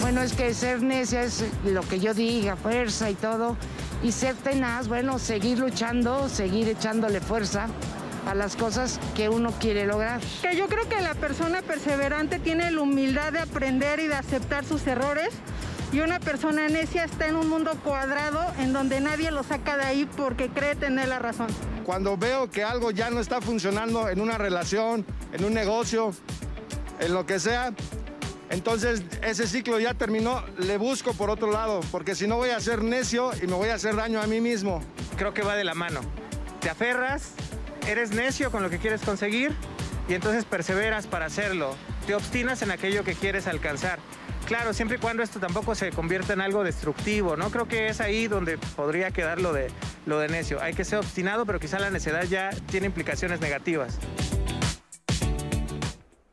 [0.01, 3.57] Bueno, es que ser necia es lo que yo diga, fuerza y todo
[4.03, 7.69] y ser tenaz, bueno, seguir luchando, seguir echándole fuerza
[8.27, 10.21] a las cosas que uno quiere lograr.
[10.43, 14.65] Que yo creo que la persona perseverante tiene la humildad de aprender y de aceptar
[14.65, 15.31] sus errores
[15.93, 19.85] y una persona necia está en un mundo cuadrado en donde nadie lo saca de
[19.85, 21.47] ahí porque cree tener la razón.
[21.85, 26.13] Cuando veo que algo ya no está funcionando en una relación, en un negocio,
[27.01, 27.73] en lo que sea,
[28.51, 32.61] entonces ese ciclo ya terminó, le busco por otro lado, porque si no voy a
[32.61, 34.83] ser necio y me voy a hacer daño a mí mismo.
[35.17, 36.01] Creo que va de la mano.
[36.61, 37.33] Te aferras,
[37.87, 39.55] eres necio con lo que quieres conseguir
[40.09, 41.77] y entonces perseveras para hacerlo.
[42.07, 43.99] Te obstinas en aquello que quieres alcanzar.
[44.47, 47.51] Claro, siempre y cuando esto tampoco se convierta en algo destructivo, ¿no?
[47.51, 49.67] Creo que es ahí donde podría quedar lo de,
[50.07, 50.59] lo de necio.
[50.63, 53.99] Hay que ser obstinado, pero quizá la necedad ya tiene implicaciones negativas.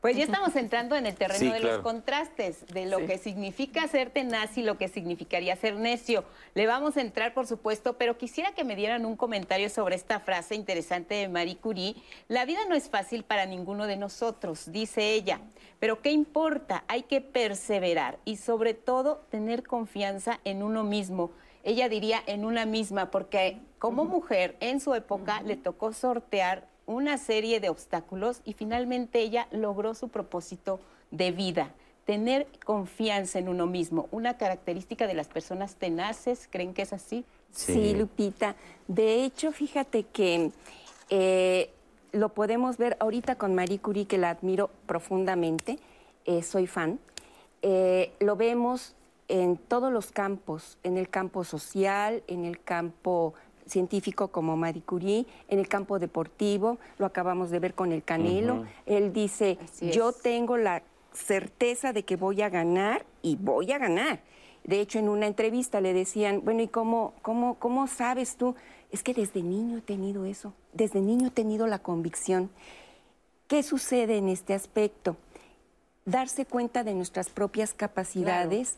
[0.06, 4.10] Pues ya estamos entrando en el terreno de los contrastes, de lo que significa ser
[4.10, 6.22] tenaz y lo que significaría ser necio.
[6.54, 10.20] Le vamos a entrar, por supuesto, pero quisiera que me dieran un comentario sobre esta
[10.20, 11.96] frase interesante de Marie Curie.
[12.28, 15.40] La vida no es fácil para ninguno de nosotros, dice ella,
[15.80, 16.84] pero ¿qué importa?
[16.86, 21.32] Hay que perseverar y sobre todo tener confianza en uno mismo.
[21.64, 27.18] Ella diría en una misma, porque como mujer en su época le tocó sortear una
[27.18, 31.70] serie de obstáculos y finalmente ella logró su propósito de vida.
[32.04, 37.24] Tener confianza en uno mismo, una característica de las personas tenaces, ¿creen que es así?
[37.50, 38.54] Sí, Lupita.
[38.86, 40.52] De hecho, fíjate que
[41.10, 41.70] eh,
[42.12, 45.78] lo podemos ver ahorita con Marie Curie, que la admiro profundamente,
[46.24, 47.00] eh, soy fan.
[47.62, 48.94] Eh, lo vemos
[49.28, 53.34] en todos los campos, en el campo social, en el campo
[53.66, 58.64] científico como Marie Curie, en el campo deportivo, lo acabamos de ver con el Canelo.
[58.86, 64.20] Él dice, yo tengo la certeza de que voy a ganar y voy a ganar.
[64.64, 68.56] De hecho, en una entrevista le decían, bueno, ¿y cómo, cómo, cómo sabes tú?
[68.90, 72.50] Es que desde niño he tenido eso, desde niño he tenido la convicción.
[73.46, 75.16] ¿Qué sucede en este aspecto?
[76.04, 78.76] Darse cuenta de nuestras propias capacidades,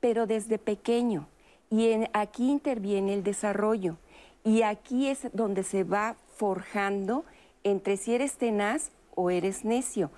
[0.00, 1.26] pero desde pequeño.
[1.70, 3.96] Y aquí interviene el desarrollo.
[4.44, 7.24] Y aquí es donde se va forjando
[7.64, 10.10] entre si eres tenaz o eres necio.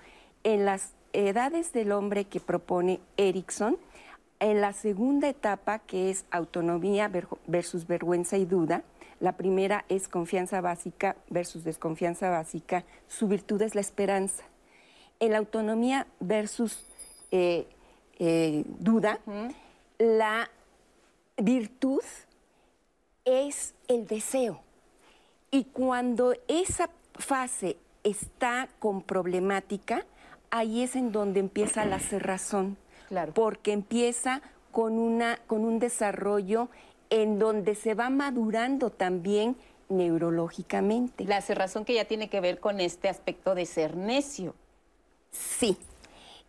[0.44, 3.78] En las edades del hombre que propone Erickson,
[4.40, 7.10] en la segunda etapa, que es autonomía
[7.46, 8.82] versus vergüenza y duda,
[9.20, 14.44] la primera es confianza básica versus desconfianza básica, su virtud es la esperanza.
[15.20, 16.84] En la autonomía versus
[17.30, 17.66] eh,
[18.18, 19.20] eh, duda,
[19.98, 20.50] la
[21.36, 22.02] virtud
[23.24, 24.60] es el deseo.
[25.50, 30.04] Y cuando esa fase está con problemática,
[30.50, 32.76] ahí es en donde empieza la cerrazón.
[33.08, 33.32] Claro.
[33.34, 36.68] Porque empieza con, una, con un desarrollo
[37.10, 39.56] en donde se va madurando también
[39.88, 41.24] neurológicamente.
[41.24, 44.54] La cerrazón que ya tiene que ver con este aspecto de ser necio.
[45.30, 45.76] Sí.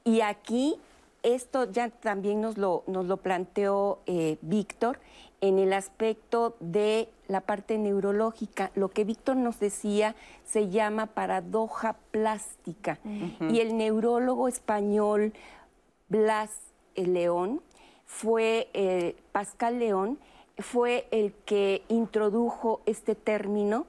[0.03, 0.75] Y aquí
[1.23, 4.99] esto ya también nos lo, nos lo planteó eh, Víctor
[5.41, 8.71] en el aspecto de la parte neurológica.
[8.75, 12.99] Lo que Víctor nos decía se llama paradoja plástica.
[13.49, 15.33] Y el neurólogo español
[16.09, 16.51] Blas
[16.95, 17.61] León
[18.05, 20.19] fue, eh, Pascal León,
[20.57, 23.85] fue el que introdujo este término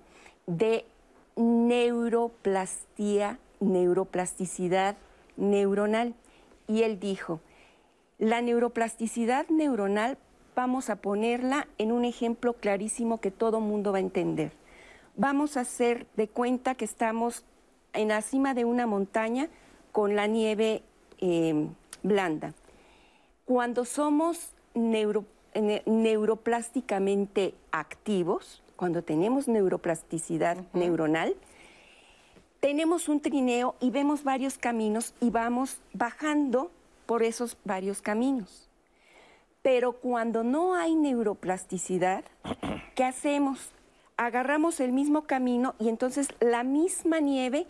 [0.47, 0.85] de
[1.37, 4.97] neuroplastía, neuroplasticidad
[5.37, 6.15] neuronal.
[6.67, 7.41] Y él dijo,
[8.19, 10.19] la neuroplasticidad neuronal
[10.57, 14.51] vamos a ponerla en un ejemplo clarísimo que todo mundo va a entender.
[15.15, 17.45] Vamos a hacer de cuenta que estamos
[17.93, 19.49] en la cima de una montaña
[19.93, 20.83] con la nieve
[21.19, 22.55] em, blanda.
[23.45, 31.37] Cuando somos neuroplásticamente activos, cuando tenemos neuroplasticidad neuronal,
[32.61, 36.73] tenemos un trineo y vemos varios caminos y vamos bajando
[37.05, 38.67] por esos varios caminos.
[39.67, 42.23] Pero cuando no hay neuroplasticidad,
[42.95, 43.73] ¿qué hacemos?
[44.17, 47.67] Agarramos el mismo camino y entonces la misma nieve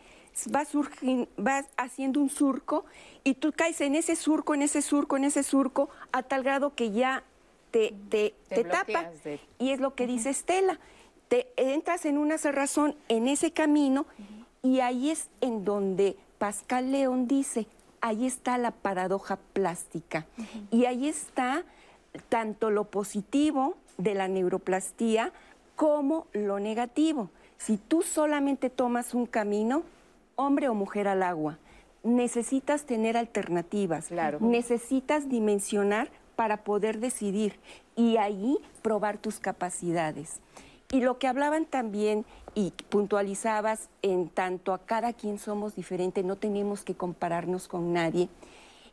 [0.55, 2.85] va, haciendo un surco
[3.25, 6.75] y tú caes en ese surco, en ese surco, en ese surco, a tal grado
[6.75, 7.25] que ya
[7.71, 9.11] te, te, tapa.
[9.59, 10.79] Y es lo que dice Estela.
[11.29, 14.05] Te entras en una cerrazón en ese camino
[14.63, 17.67] y ahí es en donde Pascal León dice,
[18.03, 20.27] ahí está la paradoja plástica.
[20.71, 21.65] Y ahí está
[22.22, 25.33] tanto lo positivo de la neuroplastía
[25.74, 27.31] como lo negativo.
[27.59, 29.83] Si tú solamente tomas un camino,
[30.37, 31.59] hombre o mujer al agua,
[32.02, 37.59] necesitas tener alternativas, necesitas dimensionar para poder decidir
[37.96, 40.40] y ahí probar tus capacidades.
[40.92, 42.24] Y lo que hablaban también
[42.55, 48.29] y puntualizabas en tanto a cada quien somos diferente, no tenemos que compararnos con nadie,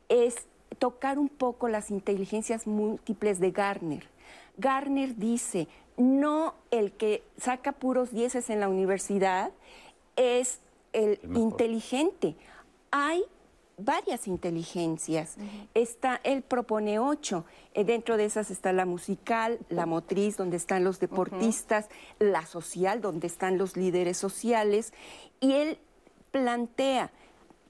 [0.09, 0.47] es
[0.79, 4.07] tocar un poco las inteligencias múltiples de Garner.
[4.57, 9.51] Garner dice, no el que saca puros dieces en la universidad
[10.15, 10.59] es
[10.93, 12.35] el, inteligente.
[12.91, 13.23] Hay
[13.77, 15.35] varias inteligencias.
[15.73, 17.45] Está, él propone ocho.
[17.73, 23.01] Eh, dentro de esas está la musical, la motriz, donde están los deportistas, la social,
[23.01, 24.93] donde están los líderes sociales.
[25.39, 25.79] Y él
[26.31, 27.11] plantea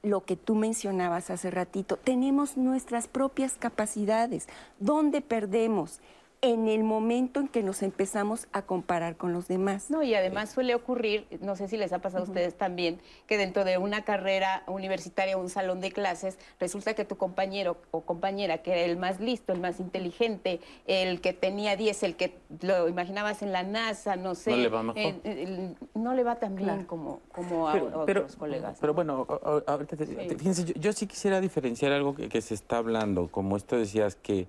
[0.03, 4.47] lo que tú mencionabas hace ratito, tenemos nuestras propias capacidades.
[4.79, 6.01] ¿Dónde perdemos?
[6.43, 9.89] En el momento en que nos empezamos a comparar con los demás.
[9.89, 13.37] No, y además suele ocurrir, no sé si les ha pasado a ustedes también, que
[13.37, 18.01] dentro de una carrera universitaria o un salón de clases, resulta que tu compañero o
[18.01, 22.35] compañera, que era el más listo, el más inteligente, el que tenía 10, el que
[22.61, 24.51] lo imaginabas en la NASA, no sé.
[24.51, 25.13] No le va mejor.
[25.93, 28.79] no le va tan bien como, como a, otros colegas.
[28.81, 29.25] Pero bueno,
[29.65, 34.47] ahorita, fíjense, yo, sí quisiera diferenciar algo que se está hablando, como esto decías que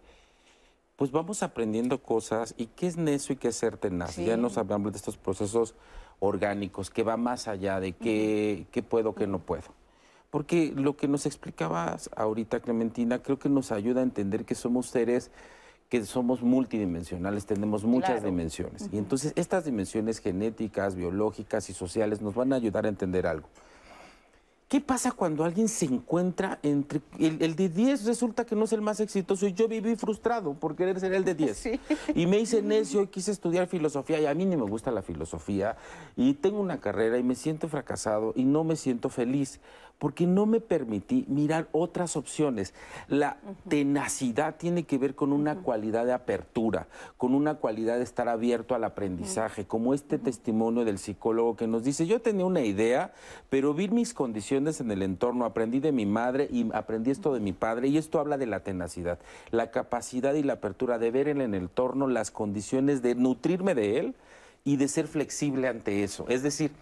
[0.96, 4.16] pues vamos aprendiendo cosas y qué es necio y qué es ser tenaz.
[4.16, 5.74] Ya nos hablamos de estos procesos
[6.20, 9.64] orgánicos que va más allá de qué, qué puedo, qué no puedo.
[10.30, 14.86] Porque lo que nos explicabas ahorita, Clementina, creo que nos ayuda a entender que somos
[14.86, 15.30] seres
[15.88, 18.88] que somos multidimensionales, tenemos muchas dimensiones.
[18.90, 23.48] Y entonces estas dimensiones genéticas, biológicas y sociales nos van a ayudar a entender algo.
[24.74, 28.80] ¿Qué pasa cuando alguien se encuentra entre el, de 10 resulta que no es el
[28.80, 31.68] más exitoso y yo viví frustrado por querer ser el de 10?
[32.16, 35.02] Y me hice necio y quise estudiar filosofía y a mí ni me gusta la
[35.02, 35.76] filosofía
[36.16, 39.60] y tengo una carrera y me siento fracasado y no me siento feliz
[39.98, 42.74] porque no me permití mirar otras opciones.
[43.08, 48.28] La tenacidad tiene que ver con una cualidad de apertura, con una cualidad de estar
[48.28, 53.12] abierto al aprendizaje, como este testimonio del psicólogo que nos dice, yo tenía una idea,
[53.50, 57.40] pero vi mis condiciones en el entorno, aprendí de mi madre y aprendí esto de
[57.40, 59.18] mi padre, y esto habla de la tenacidad,
[59.50, 63.98] la capacidad y la apertura de ver en el entorno las condiciones de nutrirme de
[63.98, 64.14] él
[64.64, 66.24] y de ser flexible ante eso.
[66.28, 66.72] Es decir,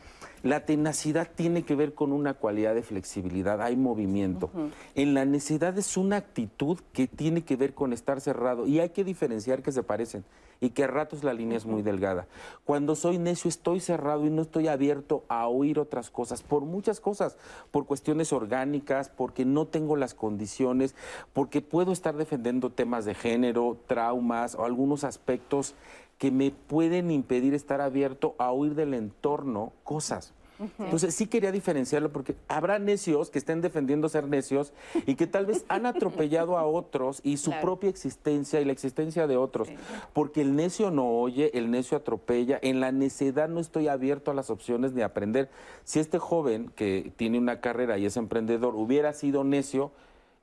[0.45, 4.51] la tenacidad tiene que ver con una cualidad de flexibilidad, hay movimiento.
[4.95, 8.91] En la necedad es una actitud que tiene que ver con estar cerrado y hay
[8.91, 10.25] que diferenciar que se parecen
[10.61, 12.29] y que a ratos la línea es muy delgada.
[12.65, 17.01] Cuando soy necio estoy cerrado y no estoy abierto a oír otras cosas, por muchas
[17.01, 17.37] cosas,
[17.73, 20.95] por cuestiones orgánicas, porque no tengo las condiciones,
[21.33, 25.75] porque puedo estar defendiendo temas de género, traumas o algunos aspectos
[26.19, 30.35] que me pueden impedir estar abierto a oír del entorno cosas.
[30.79, 34.73] Entonces sí quería diferenciarlo porque habrá necios que estén defendiendo ser necios
[35.07, 39.27] y que tal vez han atropellado a otros y su propia existencia y la existencia
[39.27, 39.69] de otros.
[40.13, 42.59] Porque el necio no oye, el necio atropella.
[42.63, 45.51] En la necedad no estoy abierto a las opciones de aprender.
[45.85, 49.91] Si este joven que tiene una carrera y es emprendedor hubiera sido necio,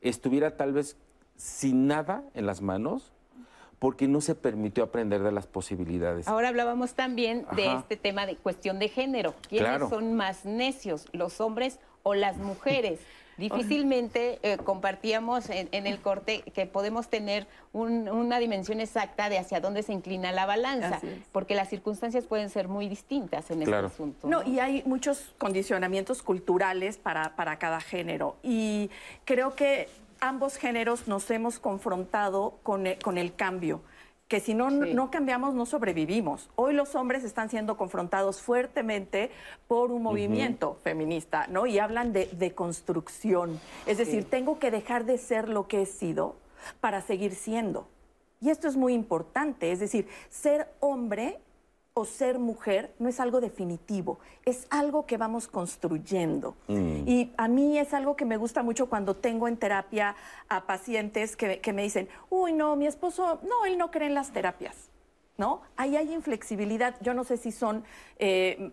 [0.02, 0.98] estuviera tal vez
[1.38, 3.14] sin nada en las manos,
[3.80, 6.28] porque no se permitió aprender de las posibilidades.
[6.28, 9.34] Ahora hablábamos también de este tema de cuestión de género.
[9.48, 9.90] ¿Quiénes Claro.
[9.90, 13.00] son más necios, los hombres o las mujeres?
[13.38, 19.38] Difícilmente eh, compartíamos en, en el corte que podemos tener un- una dimensión exacta de
[19.38, 21.00] hacia dónde se inclina la balanza,
[21.32, 23.88] porque las circunstancias pueden ser muy distintas en Claro.
[23.88, 24.28] este asunto.
[24.28, 28.36] No, y hay muchos condicionamientos culturales para, para cada género.
[28.44, 28.90] Y
[29.24, 29.88] creo que
[30.22, 33.82] ambos géneros nos hemos confrontado con el, con el cambio
[34.28, 34.94] que si no, Sí.
[34.94, 36.52] no cambiamos no sobrevivimos.
[36.56, 39.32] Hoy los hombres están siendo confrontados fuertemente
[39.68, 41.66] por un movimiento feminista, ¿no?
[41.66, 43.60] Y hablan de, de construcción.
[43.88, 46.36] Es decir, tengo que dejar de ser lo que he sido
[46.80, 47.88] para seguir siendo.
[48.40, 51.40] Y esto es muy importante, es decir, ser hombre
[52.00, 56.56] o ser mujer no es algo definitivo, es algo que vamos construyendo.
[56.68, 57.08] Mm.
[57.08, 60.16] Y a mí es algo que me gusta mucho cuando tengo en terapia
[60.48, 64.14] a pacientes que, que me dicen, uy, no, mi esposo, no, él no cree en
[64.14, 64.90] las terapias,
[65.38, 65.62] ¿no?
[65.76, 67.84] Ahí hay inflexibilidad, yo no sé si son...
[68.18, 68.72] eh,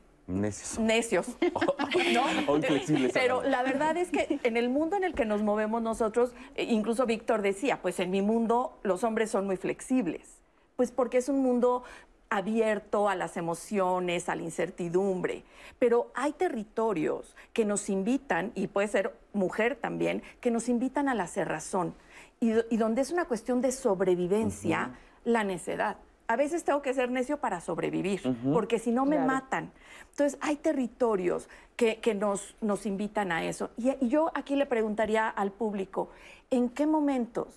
[0.81, 1.27] Necios.
[3.13, 6.65] Pero la verdad es que en el mundo en el que nos movemos nosotros, eh,
[6.65, 10.41] incluso Víctor decía, pues en mi mundo los hombres son muy flexibles,
[10.75, 11.85] pues porque es un mundo
[12.31, 15.45] abierto a las emociones, a la incertidumbre,
[15.79, 21.15] pero hay territorios que nos invitan, y puede ser mujer también, que nos invitan a
[21.15, 21.95] la cerrazón,
[22.41, 25.97] y, y donde es una cuestión de sobrevivencia, la necedad.
[26.29, 28.21] A veces tengo que ser necio para sobrevivir,
[28.53, 29.29] porque si no me Claro.
[29.33, 29.73] matan.
[30.11, 33.71] Entonces, hay territorios que, que nos, nos invitan a eso.
[33.77, 36.11] Y, y yo aquí le preguntaría al público,
[36.51, 37.49] ¿en qué momentos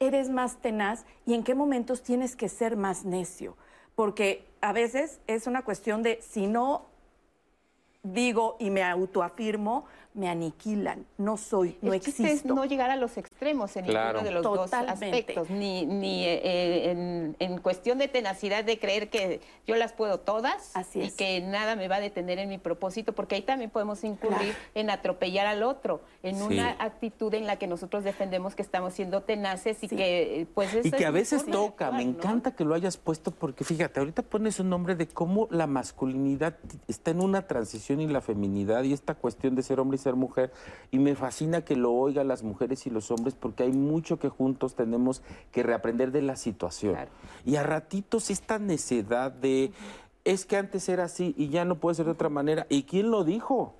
[0.00, 3.56] eres más tenaz y en qué momentos tienes que ser más necio?
[3.94, 6.86] Porque a veces es una cuestión de, si no
[8.02, 11.06] digo y me autoafirmo, me aniquilan.
[11.18, 12.54] No soy, no el chiste es existo.
[12.54, 14.18] no llegar a los extremos en Claro.
[14.20, 14.92] ninguno de los Totalmente.
[14.92, 19.92] dos aspectos, ni, ni eh, en, en cuestión de tenacidad de creer que yo las
[19.92, 23.42] puedo todas Así y que nada me va a detener en mi propósito, porque ahí
[23.42, 26.42] también podemos incurrir en atropellar al otro, en Sí.
[26.42, 29.96] una actitud en la que nosotros defendemos que estamos siendo tenaces y Sí.
[29.96, 32.10] que eh, pues Y esa que es a veces toca, actuar, me ¿no?
[32.18, 36.58] encanta que lo hayas puesto porque fíjate, ahorita pones un nombre de cómo la masculinidad
[36.88, 40.16] está en una transición y la feminidad y esta cuestión de ser hombre y ser
[40.16, 40.52] mujer
[40.90, 44.28] y me fascina que lo oigan las mujeres y los hombres porque hay mucho que
[44.28, 46.94] juntos tenemos que reaprender de la situación.
[46.94, 47.10] Claro.
[47.44, 49.72] Y a ratitos esta necedad de
[50.24, 52.66] es que antes era así y ya no puede ser de otra manera.
[52.68, 53.74] ¿Y quién lo dijo?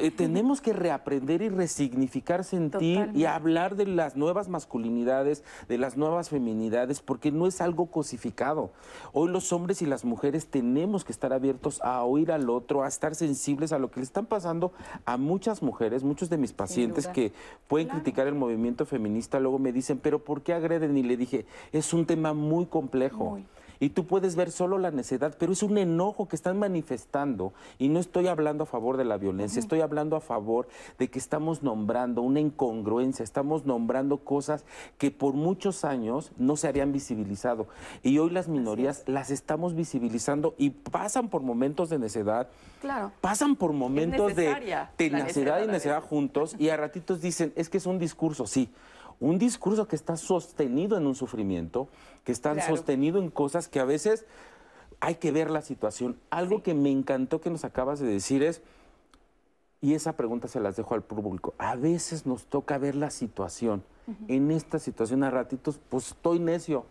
[0.00, 5.96] Eh, tenemos que reaprender y resignificar sentir y hablar de las nuevas masculinidades, de las
[5.96, 8.70] nuevas feminidades, porque no es algo cosificado.
[9.12, 12.88] Hoy los hombres y las mujeres tenemos que estar abiertos a oír al otro, a
[12.88, 14.72] estar sensibles a lo que le están pasando
[15.04, 17.32] a muchas mujeres, muchos de mis pacientes que
[17.66, 20.96] pueden criticar el movimiento feminista, luego me dicen, pero ¿por qué agreden?
[20.96, 23.30] Y le dije, es un tema muy complejo.
[23.30, 23.46] Muy.
[23.80, 27.52] Y tú puedes ver solo la necedad, pero es un enojo que están manifestando.
[27.78, 30.68] Y no estoy hablando a favor de la violencia, estoy hablando a favor
[30.98, 34.64] de que estamos nombrando una incongruencia, estamos nombrando cosas
[34.98, 37.68] que por muchos años no se habían visibilizado.
[38.02, 42.48] Y hoy las minorías las estamos visibilizando y pasan por momentos de necedad,
[42.80, 43.12] Claro.
[43.20, 44.54] pasan por momentos de
[44.96, 48.70] tenacidad y necedad juntos y a ratitos dicen, es que es un discurso, sí.
[49.20, 51.88] Un discurso que está sostenido en un sufrimiento,
[52.24, 52.76] que está Claro.
[52.76, 54.24] sostenido en cosas que a veces
[55.00, 56.18] hay que ver la situación.
[56.30, 58.62] Algo que me encantó que nos acabas de decir es,
[59.80, 63.82] y esa pregunta se las dejo al público, a veces nos toca ver la situación.
[64.26, 66.86] En esta situación a ratitos, pues estoy necio.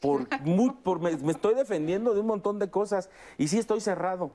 [0.00, 3.08] Por, muy, por me, me estoy defendiendo de un montón de cosas
[3.38, 4.32] y sí estoy cerrado.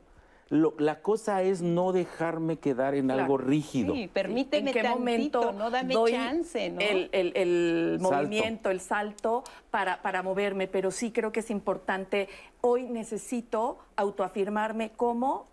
[0.49, 3.21] Lo- la cosa es no dejarme quedar en Claro.
[3.23, 3.95] algo rígido.
[3.95, 6.79] Sí, permíteme ¿En qué tantito, momento no dame doy chance, ¿no?
[6.81, 10.67] el, el- el movimiento, el salto para, para moverme?
[10.67, 12.29] Pero sí creo que es importante.
[12.61, 15.47] Hoy necesito autoafirmarme como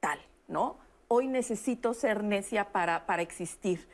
[0.00, 0.76] tal, ¿no?
[1.08, 3.88] Hoy necesito ser necia para, para existir.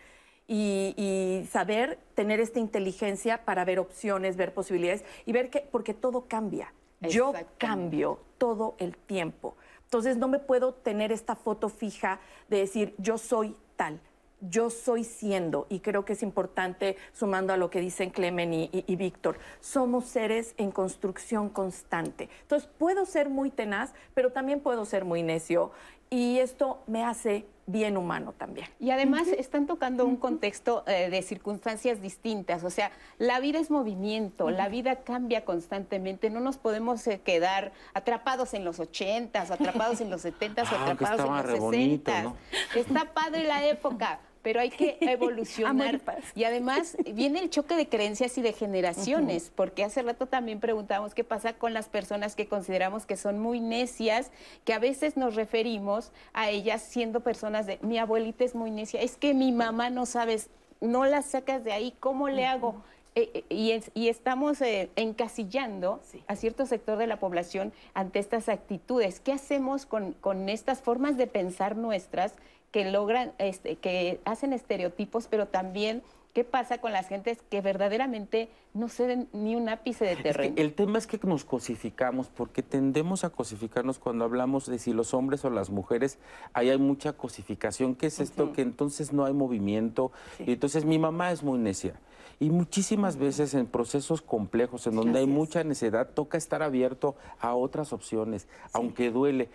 [0.49, 5.95] Y, y saber tener esta inteligencia para ver opciones, ver posibilidades y ver que, porque
[5.95, 6.73] todo cambia.
[7.03, 9.55] Yo cambio todo el tiempo.
[9.91, 13.99] Entonces no me puedo tener esta foto fija de decir yo soy tal,
[14.41, 15.67] yo soy siendo.
[15.69, 19.39] Y creo que es importante, sumando a lo que dicen Clemen y, y- y Víctor,
[19.59, 22.29] somos seres en construcción constante.
[22.43, 25.73] Entonces puedo ser muy tenaz, pero también puedo ser muy necio.
[26.09, 28.67] Y esto me hace bien humano también.
[28.79, 32.65] Y además están tocando un contexto eh, de circunstancias distintas.
[32.65, 36.31] O sea, la vida es movimiento, la vida cambia constantemente.
[36.31, 40.87] No nos podemos eh, quedar atrapados en los ochentas, atrapados en los setentas o Ah,
[40.89, 42.25] aunque atrapados en los bonito, sesentas.
[42.25, 42.81] ¿no?
[42.81, 44.21] Está padre la época.
[44.43, 46.01] Pero hay que evolucionar.
[46.35, 51.15] y además viene el choque de creencias y de generaciones, porque hace rato también preguntamos
[51.15, 54.31] qué pasa con las personas que consideramos que son muy necias,
[54.65, 59.01] que a veces nos referimos a ellas siendo personas de, mi abuelita es muy necia,
[59.01, 62.83] es que mi mamá no sabes, no la sacas de ahí, ¿cómo le hago?
[63.17, 69.19] Eh, eh, y, estamos eh, encasillando a cierto sector de la población ante estas actitudes.
[69.19, 72.35] ¿Qué hacemos con, con estas formas de pensar nuestras
[72.71, 76.03] que logran, este, que hacen estereotipos, pero también
[76.33, 80.55] qué pasa con las gentes que verdaderamente no ceden ni un ápice de terreno.
[80.57, 85.13] el tema es que nos cosificamos, porque tendemos a cosificarnos cuando hablamos de si los
[85.13, 86.19] hombres o las mujeres,
[86.53, 87.97] ahí hay mucha cosificación.
[87.97, 88.53] ¿Qué es esto?
[88.53, 90.13] Que entonces no hay movimiento.
[90.39, 91.99] Y entonces mi mamá es muy necia.
[92.39, 97.55] Y muchísimas veces en procesos complejos, en donde hay mucha necesidad, toca estar abierto a
[97.55, 99.51] otras opciones, aunque duele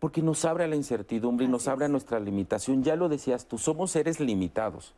[0.00, 2.82] porque nos abre a la incertidumbre y nos abre a nuestra limitación.
[2.82, 4.94] Ya lo decías tú, somos seres limitados.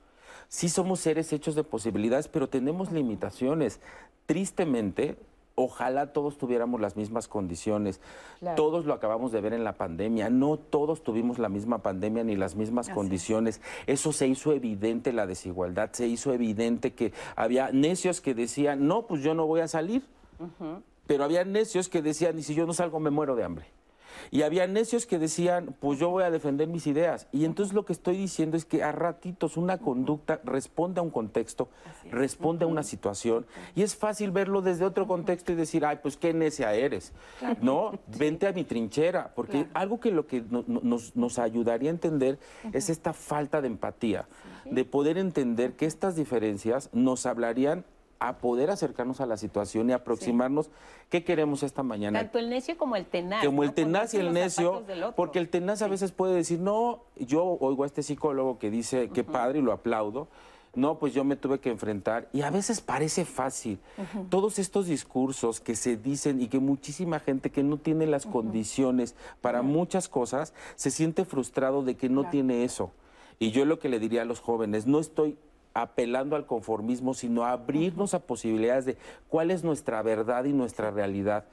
[0.48, 3.80] Sí somos seres hechos de posibilidades, pero tenemos limitaciones.
[4.26, 5.16] Tristemente,
[5.54, 8.00] ojalá todos tuviéramos las mismas condiciones.
[8.54, 10.30] Todos lo acabamos de ver en la pandemia.
[10.30, 13.60] No todos tuvimos la misma pandemia ni las mismas condiciones.
[13.86, 19.06] Eso se hizo evidente la desigualdad, se hizo evidente que había necios que decían, no,
[19.06, 20.04] pues yo no voy a salir.
[21.06, 23.66] Pero había necios que decían, y si yo no salgo me muero de hambre.
[24.30, 27.26] Y había necios que decían, pues yo voy a defender mis ideas.
[27.32, 31.10] Y entonces lo que estoy diciendo es que a ratitos una conducta responde a un
[31.10, 31.68] contexto,
[32.10, 33.46] responde a una situación.
[33.74, 37.12] Y es fácil verlo desde otro contexto y decir, ay, pues qué necia eres.
[37.60, 39.32] No, vente a mi trinchera.
[39.34, 42.38] Porque algo que lo que nos, nos, ayudaría a entender
[42.72, 44.26] es esta falta de empatía,
[44.70, 47.84] de poder entender que estas diferencias nos hablarían
[48.28, 50.70] a poder acercarnos a la situación y aproximarnos
[51.08, 52.20] qué queremos esta mañana.
[52.20, 53.44] Tanto el necio como el tenaz.
[53.44, 54.84] Como el tenaz y el necio,
[55.16, 59.10] porque el tenaz a veces puede decir, no, yo oigo a este psicólogo que dice,
[59.12, 60.28] qué padre, y lo aplaudo,
[60.74, 62.28] no, pues yo me tuve que enfrentar.
[62.32, 63.80] Y a veces parece fácil.
[64.30, 69.16] Todos estos discursos que se dicen y que muchísima gente que no tiene las condiciones
[69.40, 72.92] para muchas cosas, se siente frustrado de que no tiene eso.
[73.40, 75.36] Y yo lo que le diría a los jóvenes, no estoy
[75.74, 78.96] apelando al conformismo, sino a abrirnos a posibilidades de
[79.28, 81.44] cuál es nuestra verdad y nuestra realidad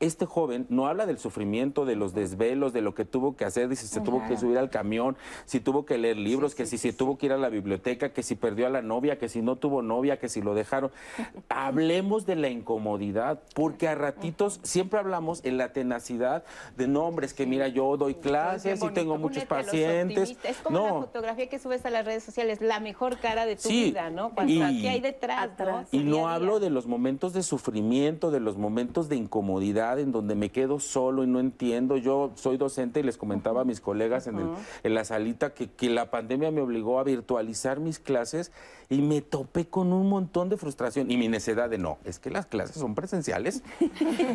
[0.00, 3.68] este joven no habla del sufrimiento, de los desvelos, de lo que tuvo que hacer,
[3.68, 6.78] dice, si se tuvo que subir al camión, si tuvo que leer libros, que si
[6.78, 9.42] se tuvo que ir a la biblioteca, que si perdió a la novia, que si
[9.42, 10.92] no tuvo novia, que si lo dejaron.
[11.48, 16.44] Hablemos de la incomodidad, porque a ratitos siempre hablamos en la tenacidad
[16.76, 20.36] de nombres, que mira, yo doy clases y tengo muchos pacientes.
[20.44, 23.68] Es como la fotografía que subes a las redes sociales, la mejor cara de tu
[23.68, 24.30] vida, ¿no?
[24.30, 25.50] Cuando y, aquí hay detrás,
[25.90, 30.34] Y no hablo de los momentos de sufrimiento, de los momentos de incomodidad en donde
[30.34, 31.96] me quedo solo y no entiendo.
[31.96, 34.36] Yo soy docente y les comentaba a mis colegas en,
[34.82, 38.52] la salita que, que la pandemia me obligó a virtualizar mis clases
[38.90, 41.10] y me topé con un montón de frustración.
[41.10, 43.62] Y mi necedad de no, es que las clases son presenciales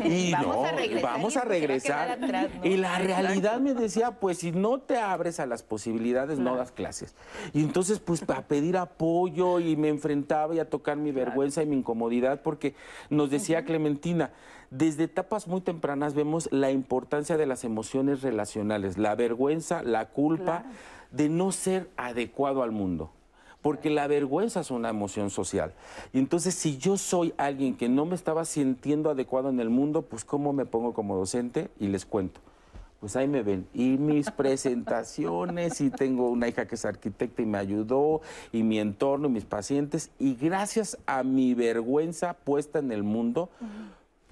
[0.05, 0.63] y no,
[1.01, 2.19] vamos a regresar.
[2.63, 6.71] Y la realidad me decía, pues si no te abres a las posibilidades, no das
[6.71, 7.15] clases.
[7.53, 11.65] Y entonces, pues a pedir apoyo y me enfrentaba y a tocar mi vergüenza y
[11.65, 12.75] mi incomodidad porque
[13.09, 14.31] nos decía Clementina,
[14.73, 20.65] desde etapas muy tempranas vemos la importancia de las emociones relacionales, la vergüenza, la culpa
[21.11, 23.11] de no ser adecuado al mundo.
[23.61, 25.73] Porque la vergüenza es una emoción social.
[26.11, 30.01] Y entonces, si yo soy alguien que no me estaba sintiendo adecuado en el mundo,
[30.01, 31.69] pues ¿cómo me pongo como docente?
[31.79, 32.41] Y les cuento
[33.03, 33.67] pues ahí me ven.
[33.73, 38.21] Y mis presentaciones, y tengo una hija que es arquitecta y me ayudó,
[38.53, 43.49] y mi entorno, y mis pacientes, y gracias a mi vergüenza puesta en el mundo,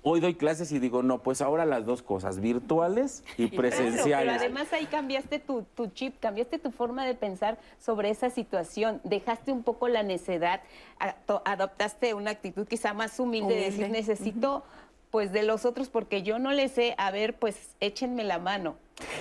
[0.04, 4.34] Hoy doy clases y digo, no, pues ahora las dos cosas, virtuales y presenciales.
[4.34, 9.52] pero además ahí cambiaste tu, chip, cambiaste tu forma de pensar sobre esa situación, dejaste
[9.52, 10.62] un poco la necedad,
[11.46, 14.64] adoptaste una actitud quizá más humilde, de decir, necesito
[15.12, 18.76] pues de los otros porque yo no les sé, a ver, pues échenme la mano.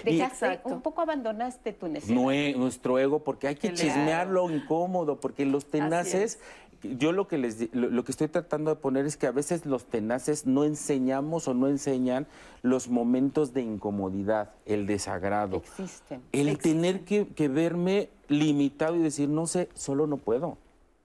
[0.04, 2.56] Dejaste, un poco abandonaste tu necesidad.
[2.56, 6.38] nuestro ego, porque hay que chismear lo incómodo, porque los tenaces
[6.82, 9.84] yo lo que les lo, que estoy tratando de poner es que a veces los
[9.84, 12.26] tenaces no enseñamos o no enseñan
[12.62, 15.58] los momentos de incomodidad, el desagrado.
[15.58, 16.22] Existen.
[16.32, 20.58] El tener que, verme limitado y decir, no sé, solo no puedo.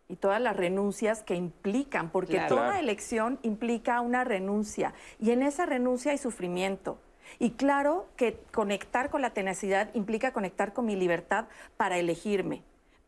[0.07, 4.93] Y todas las renuncias que implican, porque toda elección implica una renuncia.
[5.19, 6.99] Y en esa renuncia hay sufrimiento.
[7.39, 11.45] Y claro que conectar con la tenacidad implica conectar con mi libertad
[11.75, 12.61] para elegirme,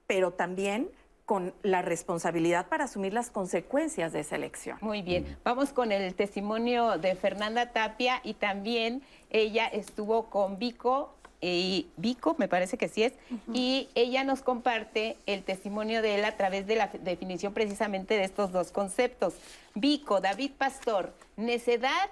[0.07, 0.89] pero también
[1.28, 4.78] con la responsabilidad para asumir las consecuencias de esa elección.
[4.80, 11.13] Muy bien, vamos con el testimonio de Fernanda Tapia y también ella estuvo con Vico
[11.41, 13.13] y Vico, me parece que sí es,
[13.53, 18.23] y ella nos comparte el testimonio de él a través de la definición precisamente de
[18.23, 19.36] estos dos conceptos.
[19.75, 22.09] Vico, David Pastor, necedad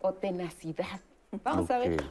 [0.00, 1.00] o tenacidad.
[1.44, 2.02] Vamos a ver.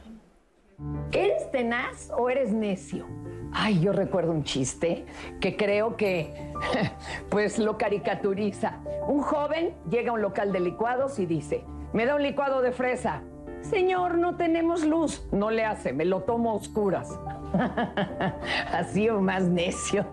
[1.12, 3.06] ¿Eres tenaz o eres necio?
[3.52, 5.06] Ay, yo recuerdo un chiste
[5.40, 6.52] que creo que
[7.30, 8.78] pues lo caricaturiza.
[9.08, 12.72] Un joven llega a un local de licuados y dice, me da un licuado de
[12.72, 13.22] fresa.
[13.62, 15.26] Señor, no tenemos luz.
[15.32, 17.18] No le hace, me lo tomo a oscuras.
[18.72, 20.06] Así o más necio.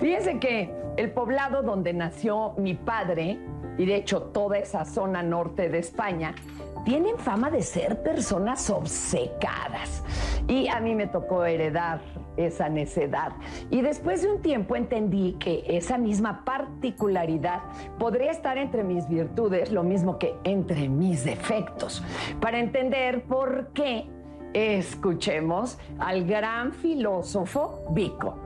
[0.00, 3.38] Fíjense que el poblado donde nació mi padre,
[3.76, 6.34] y de hecho toda esa zona norte de España,
[6.84, 10.02] tienen fama de ser personas obcecadas.
[10.46, 12.00] Y a mí me tocó heredar
[12.36, 13.32] esa necedad.
[13.70, 17.62] Y después de un tiempo entendí que esa misma particularidad
[17.98, 22.02] podría estar entre mis virtudes, lo mismo que entre mis defectos.
[22.40, 24.06] Para entender por qué,
[24.54, 28.36] escuchemos al gran filósofo Vico.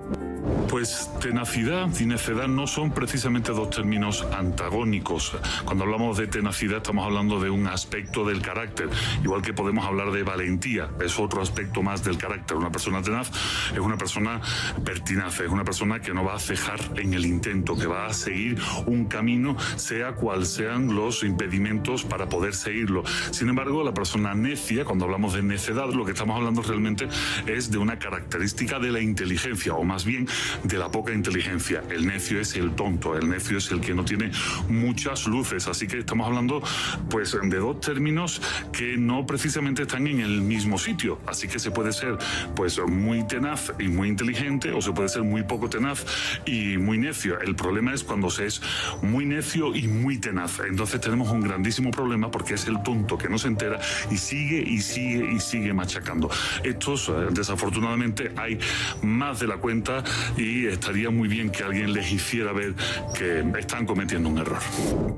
[0.72, 5.36] Pues tenacidad y necedad no son precisamente dos términos antagónicos.
[5.66, 8.88] Cuando hablamos de tenacidad estamos hablando de un aspecto del carácter,
[9.22, 12.56] igual que podemos hablar de valentía, es otro aspecto más del carácter.
[12.56, 13.30] Una persona tenaz
[13.70, 14.40] es una persona
[14.82, 18.14] pertinaz, es una persona que no va a cejar en el intento, que va a
[18.14, 23.02] seguir un camino, sea cual sean los impedimentos para poder seguirlo.
[23.30, 27.08] Sin embargo, la persona necia, cuando hablamos de necedad, lo que estamos hablando realmente
[27.46, 30.26] es de una característica de la inteligencia, o más bien
[30.64, 31.82] de la poca inteligencia.
[31.90, 34.30] El necio es el tonto, el necio es el que no tiene
[34.68, 35.66] muchas luces.
[35.68, 36.62] Así que estamos hablando
[37.10, 38.40] pues de dos términos
[38.72, 41.18] que no precisamente están en el mismo sitio.
[41.26, 42.18] Así que se puede ser
[42.54, 46.04] pues muy tenaz y muy inteligente o se puede ser muy poco tenaz
[46.46, 47.40] y muy necio.
[47.40, 48.60] El problema es cuando se es
[49.02, 50.60] muy necio y muy tenaz.
[50.66, 54.62] Entonces tenemos un grandísimo problema porque es el tonto que no se entera y sigue
[54.66, 56.30] y sigue y sigue machacando.
[56.62, 58.58] Estos eh, desafortunadamente hay
[59.02, 60.04] más de la cuenta
[60.36, 62.74] y estaría muy bien que alguien les hiciera ver
[63.16, 64.60] que están cometiendo un error.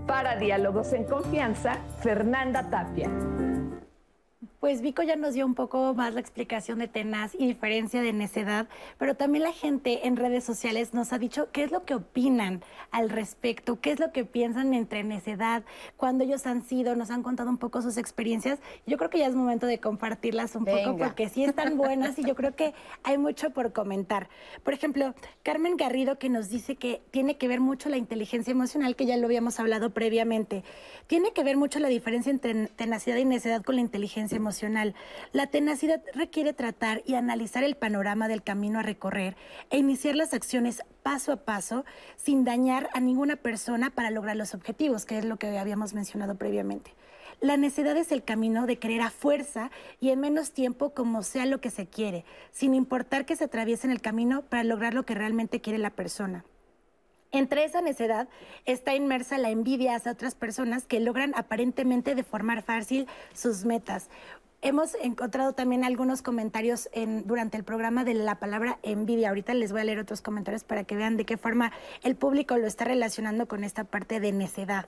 [0.07, 3.11] Para Diálogos en Confianza, Fernanda Tapia.
[4.65, 8.15] Pues Vico ya nos dio un poco más la explicación de tenaz y diferencia de
[8.15, 11.95] necedad, pero también la gente en redes sociales nos ha dicho qué es lo que
[11.95, 15.65] opinan al respecto, qué es lo que piensan entre necedad,
[15.99, 18.59] cuando ellos han sido, nos han contado un poco sus experiencias.
[18.87, 22.25] Yo creo que ya es momento de compartirlas un poco porque sí están buenas y
[22.25, 24.31] yo creo que hay mucho por comentar.
[24.63, 28.97] Por ejemplo, Carmen Garrido que nos dice que tiene que ver mucho la inteligencia emocional,
[28.97, 30.65] que ya lo habíamos hablado previamente.
[31.07, 34.54] Tiene que ver mucho la diferencia entre tenacidad y necedad con la inteligencia emocional
[35.33, 39.37] la tenacidad requiere tratar y analizar el panorama del camino a recorrer
[39.71, 41.85] e iniciar las acciones paso a paso
[42.17, 46.37] sin dañar a ninguna persona para lograr los objetivos, que es lo que habíamos mencionado
[46.37, 46.93] previamente.
[47.41, 51.47] La necedad es el camino de querer a fuerza y en menos tiempo como sea
[51.47, 55.05] lo que se quiere, sin importar que se atraviese en el camino para lograr lo
[55.05, 56.45] que realmente quiere la persona.
[57.35, 58.29] Entre esa necedad
[58.65, 64.09] está inmersa la envidia hacia otras personas que logran aparentemente deformar fácil sus metas.
[64.65, 69.29] Hemos encontrado también algunos comentarios en, durante el programa de la palabra envidia.
[69.29, 71.71] Ahorita les voy a leer otros comentarios para que vean de qué forma
[72.03, 74.87] el público lo está relacionando con esta parte de necedad.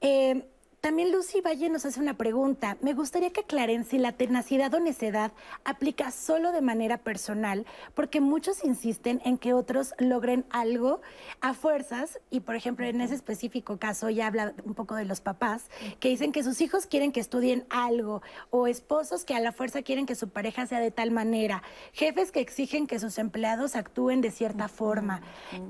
[0.00, 0.46] Eh,
[0.80, 2.76] también Lucy Valle nos hace una pregunta.
[2.80, 5.32] Me gustaría que aclaren si la tenacidad o necedad
[5.64, 11.00] aplica solo de manera personal, porque muchos insisten en que otros logren algo
[11.40, 15.20] a fuerzas, y por ejemplo en ese específico caso ya habla un poco de los
[15.20, 15.64] papás,
[15.98, 19.82] que dicen que sus hijos quieren que estudien algo, o esposos que a la fuerza
[19.82, 21.62] quieren que su pareja sea de tal manera,
[21.92, 25.22] jefes que exigen que sus empleados actúen de cierta forma.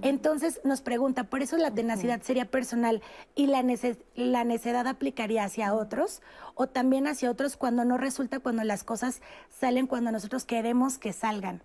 [0.02, 3.02] Entonces nos pregunta, por eso la tenacidad sería personal
[3.34, 3.64] y la,
[4.14, 6.22] la necedad aplicaría hacia otros
[6.56, 11.12] o también hacia otros cuando no resulta, cuando las cosas salen cuando nosotros queremos que
[11.12, 11.62] salgan.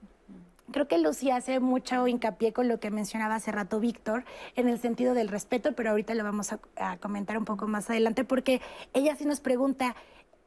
[0.72, 4.24] Creo que Lucía hace mucho hincapié con lo que mencionaba hace rato Víctor,
[4.56, 8.24] en el sentido del respeto, pero ahorita lo vamos a, comentar un poco más adelante,
[8.24, 8.62] porque
[8.94, 9.96] ella sí nos pregunta,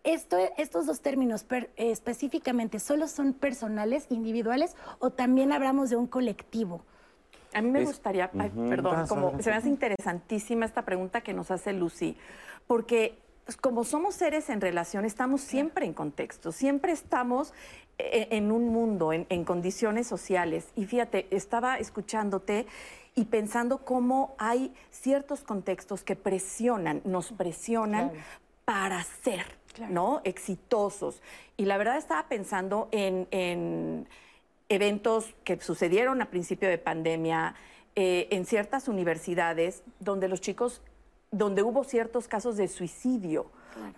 [0.05, 1.45] esto, estos dos términos
[1.76, 6.84] específicamente, ¿solo son personales, individuales, o también hablamos de un colectivo?
[7.57, 11.72] A mí me gustaría, perdón, como se me hace interesantísima esta pregunta que nos hace
[11.72, 12.16] Lucy,
[12.66, 17.54] porque pues, como somos seres en relación, estamos siempre en contexto, siempre estamos
[17.98, 20.66] eh, en, un mundo, en, condiciones sociales.
[20.74, 22.66] Y fíjate, estaba escuchándote
[23.14, 28.11] y pensando cómo hay ciertos contextos que presionan, nos presionan
[28.64, 29.46] para ser,
[29.88, 30.20] ¿no?
[30.24, 31.22] Exitosos.
[31.57, 34.09] Y la verdad estaba pensando en,
[34.69, 37.55] eventos que sucedieron a principio de pandemia,
[37.95, 40.83] eh, en ciertas universidades donde los chicos
[41.31, 43.51] donde hubo ciertos casos de suicidio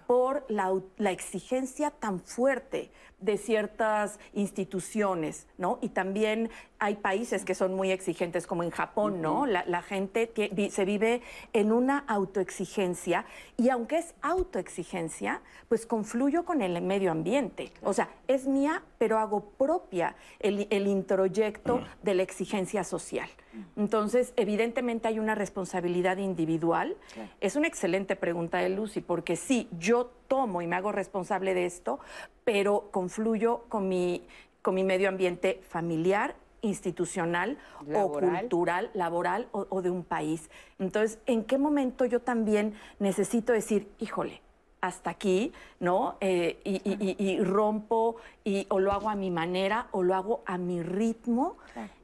[0.06, 5.78] por la, la exigencia tan fuerte de ciertas instituciones, ¿no?
[5.82, 9.46] Y también hay países que son muy exigentes, como en Japón, ¿no?
[9.46, 10.30] La, gente
[10.70, 11.22] se vive
[11.52, 13.24] en una autoexigencia
[13.56, 17.72] y aunque es autoexigencia, pues confluyo con el medio ambiente.
[17.82, 23.28] O sea, es mía, pero hago propia el, el introyecto de la exigencia social.
[23.76, 26.96] Entonces, evidentemente hay una responsabilidad individual.
[27.40, 29.36] Es una excelente pregunta de Lucy, porque
[29.70, 31.98] sí, yo tomo y me hago responsable de esto,
[32.44, 34.26] pero confluyo con mi,
[34.62, 37.56] con mi medio ambiente familiar institucional
[37.94, 40.50] o cultural, laboral o, de un país.
[40.78, 44.42] Entonces, ¿en qué momento yo también necesito decir, híjole,
[44.80, 46.16] hasta aquí, ¿no?
[46.20, 50.82] Eh, y, rompo y, o lo hago a mi manera o lo hago a mi
[50.82, 51.56] ritmo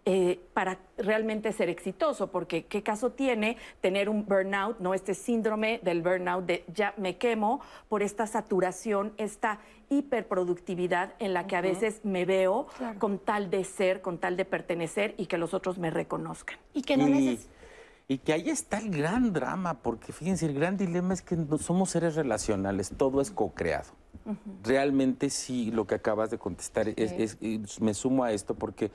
[0.07, 4.95] eh, para realmente ser exitoso, porque qué caso tiene tener un burnout, ¿no?
[4.95, 11.47] Este síndrome del burnout de ya me quemo por esta saturación, esta hiperproductividad en la
[11.47, 12.67] que a veces me veo
[12.99, 16.59] con tal de ser, con tal de pertenecer y que los otros me reconozcan.
[16.73, 17.55] Y que no necesitas
[18.07, 21.91] y que ahí está el gran drama, porque fíjense, el gran dilema es que somos
[21.91, 23.91] seres relacionales, todo es co-creado.
[24.63, 27.39] Realmente sí, lo que acabas de contestar, es,
[27.81, 28.91] me sumo a esto porque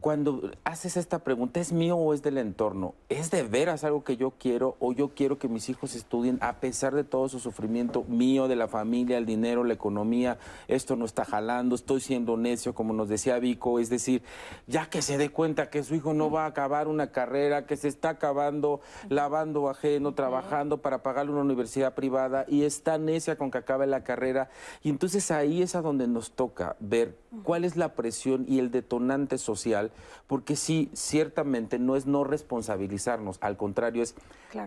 [0.00, 2.94] cuando haces esta pregunta, ¿es mío o es del entorno?
[3.08, 6.60] ¿Es de veras algo que yo quiero o yo quiero que mis hijos estudien a
[6.60, 10.38] pesar de todo su sufrimiento mío, de la familia, el dinero, la economía?
[10.68, 14.22] Esto no está jalando, estoy siendo necio, como nos decía Vico, es decir,
[14.66, 17.76] ya que se dé cuenta que su hijo no va a acabar una carrera, que
[17.76, 23.50] se está acabando lavando ajeno, trabajando para pagarle una universidad privada y está necia con
[23.50, 24.50] que acabe la carrera.
[24.82, 28.70] Y entonces ahí es a donde nos toca ver cuál es la presión y el
[28.70, 29.90] detonante social
[30.26, 34.14] porque sí, ciertamente no es no responsabilizarnos, al contrario, es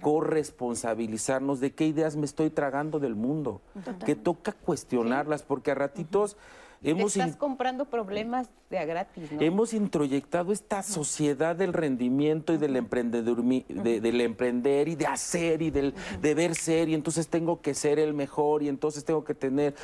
[0.01, 3.61] corresponsabilizarnos de qué ideas me estoy tragando del mundo,
[4.05, 6.37] que toca cuestionarlas, porque a ratitos...
[6.81, 9.41] Hemos Estás comprando problemas de a gratis, ¿no?
[9.41, 15.71] Hemos introyectado esta sociedad del rendimiento y del emprendedor, del emprender y de hacer y
[15.71, 19.75] del deber ser y entonces tengo que ser el mejor y entonces tengo que tener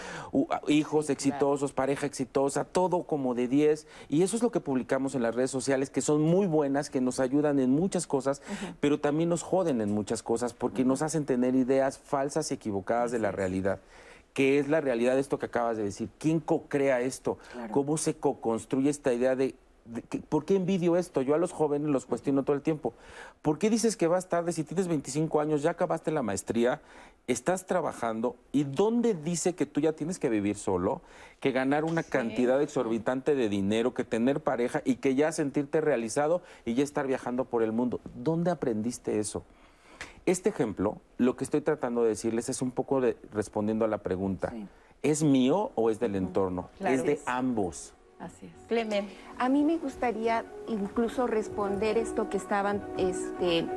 [0.70, 5.24] hijos exitosos, pareja exitosa, todo como de 10 y eso es lo que publicamos en
[5.24, 8.42] las redes sociales que son muy buenas, que nos ayudan en muchas cosas,
[8.80, 13.12] pero también nos joden en muchas cosas porque nos hacen tener ideas falsas y equivocadas
[13.12, 13.80] de la realidad
[14.36, 17.40] qué es la realidad de esto que acabas de decir, quién co-crea esto,
[17.72, 19.56] cómo se co-construye esta idea de,
[20.30, 21.22] ¿Por qué envidio esto?
[21.22, 22.96] Yo a los jóvenes los cuestiono todo el tiempo.
[23.44, 26.82] ¿Por qué dices que vas tarde si tienes 25 años, ya acabaste la maestría,
[27.28, 31.02] estás trabajando y dónde dice que tú ya tienes que vivir solo,
[31.40, 36.42] que ganar una cantidad exorbitante de dinero, que tener pareja y que ya sentirte realizado
[36.66, 38.02] y ya estar viajando por el mundo?
[38.16, 39.44] ¿Dónde aprendiste eso?
[40.26, 44.00] Este ejemplo, lo que estoy tratando de decirles es un poco de, respondiendo a la
[44.00, 44.52] pregunta.
[45.04, 46.70] ¿Es mío o es del entorno?
[46.80, 47.94] es de ambos.
[48.20, 48.68] Así es.
[48.68, 49.14] Clemente.
[49.38, 53.68] A mí me gustaría incluso responder esto que estaban este,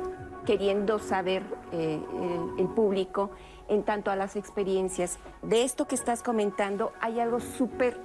[0.45, 2.01] queriendo saber eh,
[2.57, 3.29] el, público
[3.67, 5.19] en tanto a las experiencias.
[5.43, 7.99] De esto que estás comentando, hay algo súper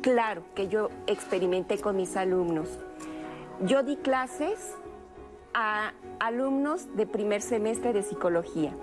[0.00, 2.80] claro que yo experimenté con mis alumnos.
[3.60, 4.74] Yo di clases
[5.54, 8.74] a alumnos de primer semestre de psicología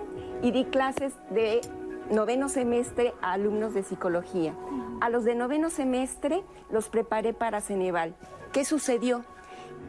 [0.42, 1.60] y di clases de
[2.10, 4.54] noveno semestre a alumnos de psicología.
[5.00, 8.14] A los de noveno semestre los preparé para Ceneval.
[8.52, 9.24] ¿Qué sucedió?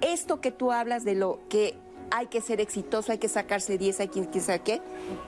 [0.01, 1.75] Esto que tú hablas de lo que
[2.11, 4.81] hay que ser exitoso, hay que sacarse 10, hay que saque,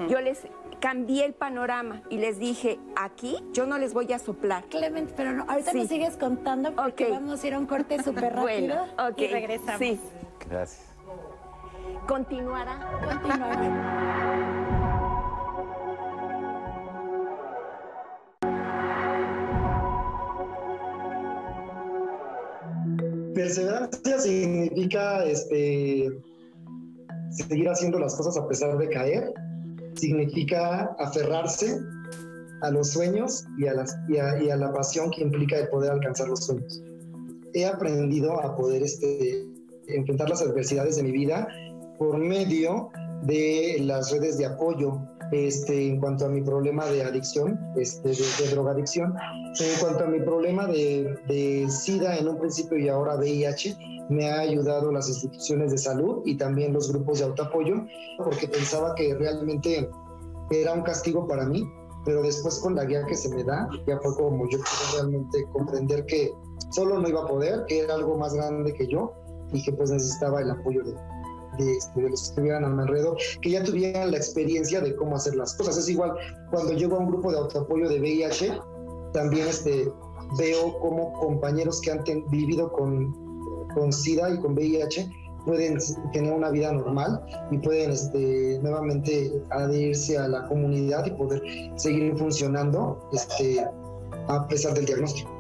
[0.10, 0.42] yo les
[0.80, 4.66] cambié el panorama y les dije, aquí yo no les voy a soplar.
[4.66, 8.36] Clement, pero no, ahorita nos sigues contando porque vamos a ir a un corte súper
[8.36, 8.86] rápido
[9.18, 9.80] y regresamos.
[9.80, 10.00] Sí.
[10.48, 10.95] Gracias
[12.06, 12.80] continuará.
[13.04, 14.56] Continuará.
[23.34, 26.10] Perseverancia significa este,
[27.32, 29.34] seguir haciendo las cosas a pesar de caer,
[29.94, 31.78] significa aferrarse
[32.62, 36.82] a los sueños y a, la pasión que implica el poder alcanzar los sueños.
[37.54, 39.46] He aprendido a poder este,
[39.88, 41.48] enfrentar las adversidades de mi vida
[41.98, 42.90] por medio
[43.24, 48.50] de las redes de apoyo este, en cuanto a mi problema de adicción, este, de,
[48.52, 49.16] drogadicción.
[49.60, 53.76] En cuanto a mi problema de, de, SIDA en un principio y ahora VIH,
[54.10, 57.86] me ha ayudado las instituciones de salud y también los grupos de autoapoyo,
[58.24, 59.90] porque pensaba que realmente
[60.52, 61.68] era un castigo para mí,
[62.06, 65.44] pero después con la guía que se me da, ya fue como yo pude realmente
[65.52, 66.32] comprender que
[66.72, 69.12] solo no iba a poder, que era algo más grande que yo
[69.52, 70.94] y que pues necesitaba el apoyo de,
[71.60, 75.16] este, de, los que estuvieran a mi alrededor, que ya tuvieran la experiencia de cómo
[75.16, 75.78] hacer las cosas.
[75.78, 76.14] Es igual,
[76.52, 78.60] cuando llego a un grupo de autoapoyo de VIH,
[79.14, 79.92] también este,
[80.38, 83.14] veo como compañeros que han vivido con,
[83.74, 85.10] con SIDA y con VIH
[85.46, 85.78] pueden
[86.12, 91.42] tener una vida normal y pueden este, nuevamente adherirse a la comunidad y poder
[91.76, 93.64] seguir funcionando este,
[94.28, 95.35] a pesar del diagnóstico.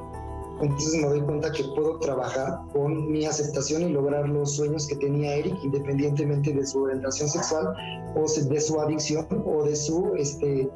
[0.61, 4.95] Entonces me doy cuenta que puedo trabajar con mi aceptación y lograr los sueños que
[4.95, 7.75] tenía Eric, independientemente de su orientación sexual
[8.15, 10.69] o de su adicción o de su este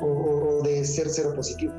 [0.00, 1.72] o, de ser cero positivo.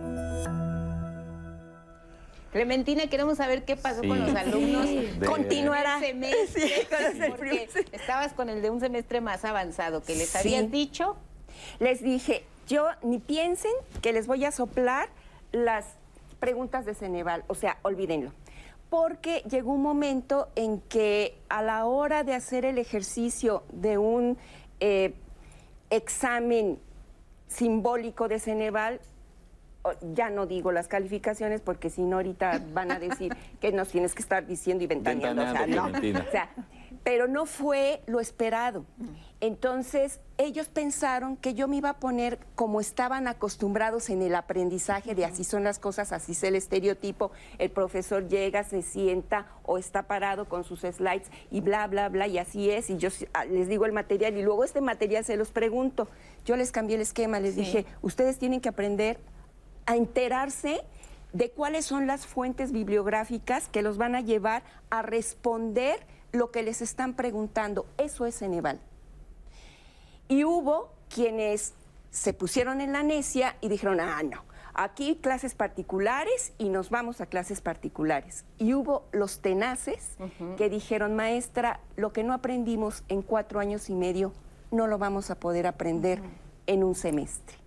[2.51, 4.85] Clementina, queremos saber qué pasó con los alumnos.
[5.25, 5.99] Continuará.
[5.99, 6.87] Semestre,
[7.27, 11.15] porque estabas con el de un semestre más avanzado, que les habías dicho.
[11.79, 13.71] Les dije, yo ni piensen
[14.01, 15.09] que les voy a soplar
[15.51, 15.85] las
[16.43, 18.33] preguntas de Ceneval, o sea, olvídenlo.
[18.89, 24.37] Porque llegó un momento en que a la hora de hacer el ejercicio de un
[24.81, 25.13] eh,
[25.89, 26.79] examen
[27.47, 28.99] simbólico de Ceneval,
[30.13, 34.13] ya no digo las calificaciones porque si no ahorita van a decir que nos tienes
[34.13, 35.43] que estar diciendo y ventaneando.
[35.43, 36.49] O sea,
[37.05, 38.85] pero no fue lo esperado.
[39.43, 45.15] Entonces, ellos pensaron que yo me iba a poner como estaban acostumbrados en el aprendizaje
[45.15, 49.77] de así son las cosas, así es el estereotipo, el profesor llega, se sienta o
[49.77, 53.43] está parado con sus slides y bla, bla, bla, y así es, y yo ah,
[53.43, 56.07] les digo el material y luego este material se los pregunto.
[56.45, 59.19] Yo les cambié el esquema, les dije, ustedes tienen que aprender
[59.85, 60.79] a enterarse
[61.33, 66.63] de cuáles son las fuentes bibliográficas que los van a llevar a responder lo que
[66.63, 67.85] les están preguntando.
[67.97, 68.79] Eso es Ceneval.
[70.27, 71.73] Y hubo quienes
[72.11, 74.43] se pusieron en la necia y dijeron, ah, no,
[74.73, 78.45] aquí clases particulares y nos vamos a clases particulares.
[78.57, 80.17] Y hubo los tenaces
[80.57, 84.33] que dijeron, maestra, lo que no aprendimos en cuatro años y medio,
[84.71, 86.21] no lo vamos a poder aprender
[86.65, 87.63] en un semestre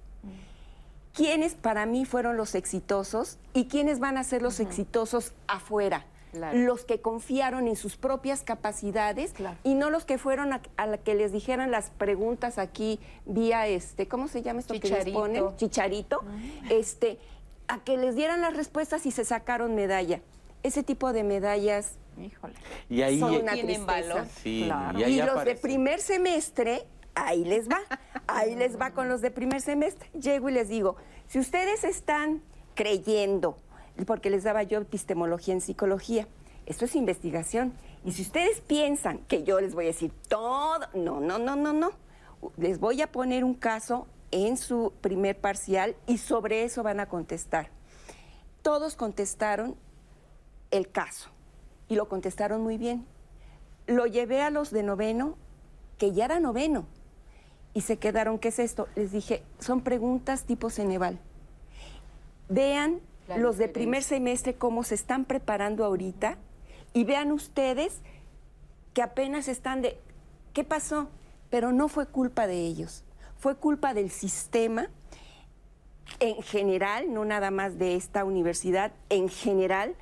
[1.16, 6.04] quiénes para mí fueron los exitosos y quiénes van a ser los exitosos afuera.
[6.52, 9.34] Los que confiaron en sus propias capacidades
[9.64, 14.08] y no los que fueron a, la que les dijeran las preguntas aquí vía este,
[14.08, 14.98] ¿cómo se llama esto Chicharito.
[14.98, 15.56] que les ponen?
[15.56, 16.22] Chicharito.
[16.70, 17.18] Este,
[17.68, 20.20] a que les dieran las respuestas y se sacaron medalla.
[20.62, 22.54] Ese tipo de medallas Híjole.
[22.88, 24.24] Y ahí son una tristeza.
[24.42, 24.70] Sí,
[25.06, 27.78] y, los de primer semestre ahí les va,
[28.26, 30.08] ahí les va con los de primer semestre.
[30.12, 32.42] Llego y les digo, si ustedes están
[32.74, 33.58] creyendo,
[34.04, 36.28] porque les daba yo epistemología en psicología,
[36.66, 37.72] esto es investigación.
[38.04, 41.72] Y si ustedes piensan que yo les voy a decir todo, no, no, no, no,
[41.72, 41.92] no.
[42.56, 47.08] Les voy a poner un caso en su primer parcial y sobre eso van a
[47.08, 47.70] contestar.
[48.62, 49.76] Todos contestaron
[50.70, 51.30] el caso
[51.88, 53.06] y lo contestaron muy bien.
[53.86, 55.36] Lo llevé a los de noveno,
[55.98, 56.86] que ya era noveno,
[57.72, 58.88] y se quedaron, ¿qué es esto?
[58.96, 61.20] Les dije, son preguntas tipo Ceneval.
[62.48, 63.00] Vean
[63.36, 66.38] los de primer semestre cómo se están preparando ahorita
[66.92, 68.00] y vean ustedes
[68.94, 69.98] que apenas están de,
[70.52, 71.08] ¿qué pasó?
[71.50, 73.04] Pero no fue culpa de ellos,
[73.36, 74.88] fue culpa del sistema
[76.20, 79.96] en general, no nada más de esta universidad, en general,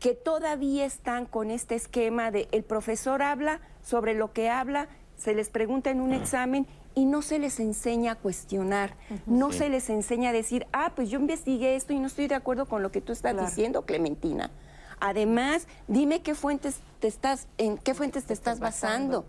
[0.00, 5.34] que todavía están con este esquema de el profesor habla sobre lo que habla, se
[5.34, 6.66] les pregunta en un examen
[6.98, 11.08] y no se les enseña a cuestionar, no se les enseña a decir, ah, pues
[11.08, 14.50] yo investigué esto y no estoy de acuerdo con lo que tú estás diciendo, Clementina.
[14.98, 19.26] Además, dime qué fuentes te estás, en qué fuentes te estás basando.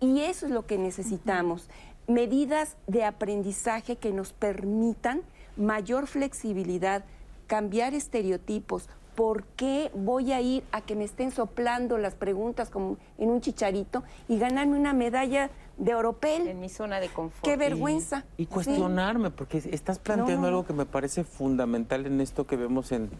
[0.00, 1.68] Y eso es lo que necesitamos.
[2.08, 5.22] Medidas de aprendizaje que nos permitan
[5.56, 7.04] mayor flexibilidad,
[7.46, 12.96] cambiar estereotipos, ¿por qué voy a ir a que me estén soplando las preguntas como
[13.16, 16.48] en un chicharito y ganarme una medalla de oropel?
[16.48, 17.44] En mi zona de confort.
[17.44, 18.24] Qué vergüenza.
[18.36, 23.10] Y, cuestionarme, porque estás planteando algo que me parece fundamental en esto que vemos en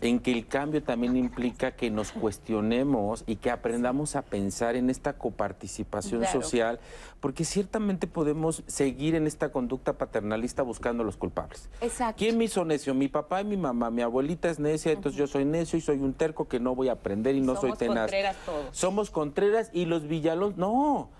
[0.00, 4.90] en que el cambio también implica que nos cuestionemos y que aprendamos a pensar en
[4.90, 6.80] esta coparticipación social,
[7.20, 11.68] porque ciertamente podemos seguir en esta conducta paternalista buscando a los culpables.
[11.80, 12.18] Exacto.
[12.18, 12.94] ¿Quién me hizo necio?
[12.94, 13.90] Mi papá y mi mamá.
[13.90, 16.88] Mi abuelita es necia, entonces yo soy necio y soy un terco que no voy
[16.88, 18.10] a aprender y no soy tenaz.
[18.10, 18.76] Somos contreras todos.
[18.76, 21.10] Somos contreras y los villalons, no.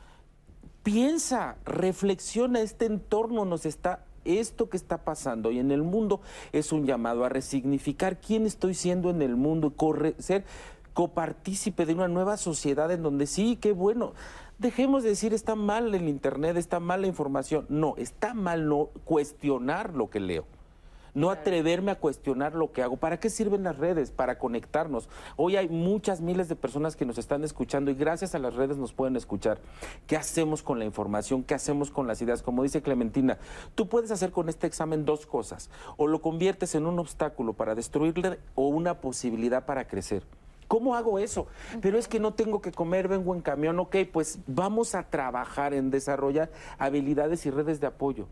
[0.83, 6.20] Piensa, reflexiona, este entorno nos está esto que está pasando y en el mundo
[6.53, 9.72] es un llamado a resignificar quién estoy siendo en el mundo,
[10.18, 10.45] ser
[10.95, 14.14] copartícipe de una nueva sociedad en donde sí, qué bueno.
[14.59, 17.66] Dejemos de decir está mal el internet, está mal la información.
[17.68, 20.47] No, está mal no cuestionar lo que leo
[21.17, 22.99] no atreverme a cuestionar lo que hago.
[22.99, 24.11] ¿Para qué sirven las redes?
[24.11, 25.09] Para conectarnos.
[25.37, 28.77] Hoy hay muchas miles de personas que nos están escuchando y gracias a las redes
[28.77, 29.59] nos pueden escuchar.
[30.07, 31.43] ¿Qué hacemos con la información?
[31.43, 32.43] ¿Qué hacemos con las ideas?
[32.43, 33.39] Como dice Clementina,
[33.75, 35.71] tú puedes hacer con este examen dos cosas.
[35.97, 40.23] O lo conviertes en un obstáculo para destruirle o una posibilidad para crecer.
[40.69, 41.47] ¿Cómo hago eso?
[41.81, 45.73] Pero es que no tengo que comer, vengo en camión, ok, pues vamos a trabajar
[45.73, 48.27] en desarrollar habilidades y redes de apoyo.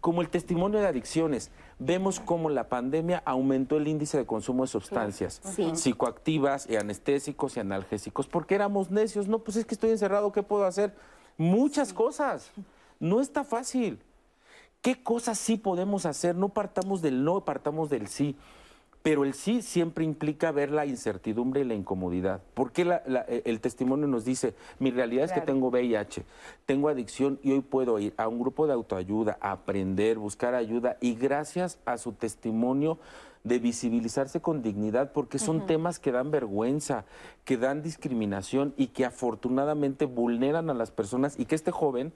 [0.00, 4.68] Como el testimonio de adicciones, vemos cómo la pandemia aumentó el índice de consumo de
[4.68, 5.42] sustancias
[5.74, 9.28] psicoactivas, y anestésicos y analgésicos, porque éramos necios.
[9.28, 10.94] No, pues es que estoy encerrado, ¿qué puedo hacer?
[11.36, 12.50] Muchas cosas.
[12.98, 14.00] No está fácil.
[14.80, 16.34] ¿Qué cosas sí podemos hacer?
[16.34, 18.36] No partamos del no, partamos del sí.
[19.02, 22.42] Pero el sí siempre implica ver la incertidumbre y la incomodidad.
[22.52, 26.24] Porque e, el testimonio nos dice, mi realidad es que tengo VIH,
[26.66, 31.14] tengo adicción y hoy puedo ir a un grupo de autoayuda, aprender, buscar ayuda y
[31.14, 32.98] gracias a su testimonio
[33.42, 37.04] de visibilizarse con dignidad, porque son temas que dan vergüenza,
[37.44, 42.12] que dan discriminación y que afortunadamente vulneran a las personas y que este joven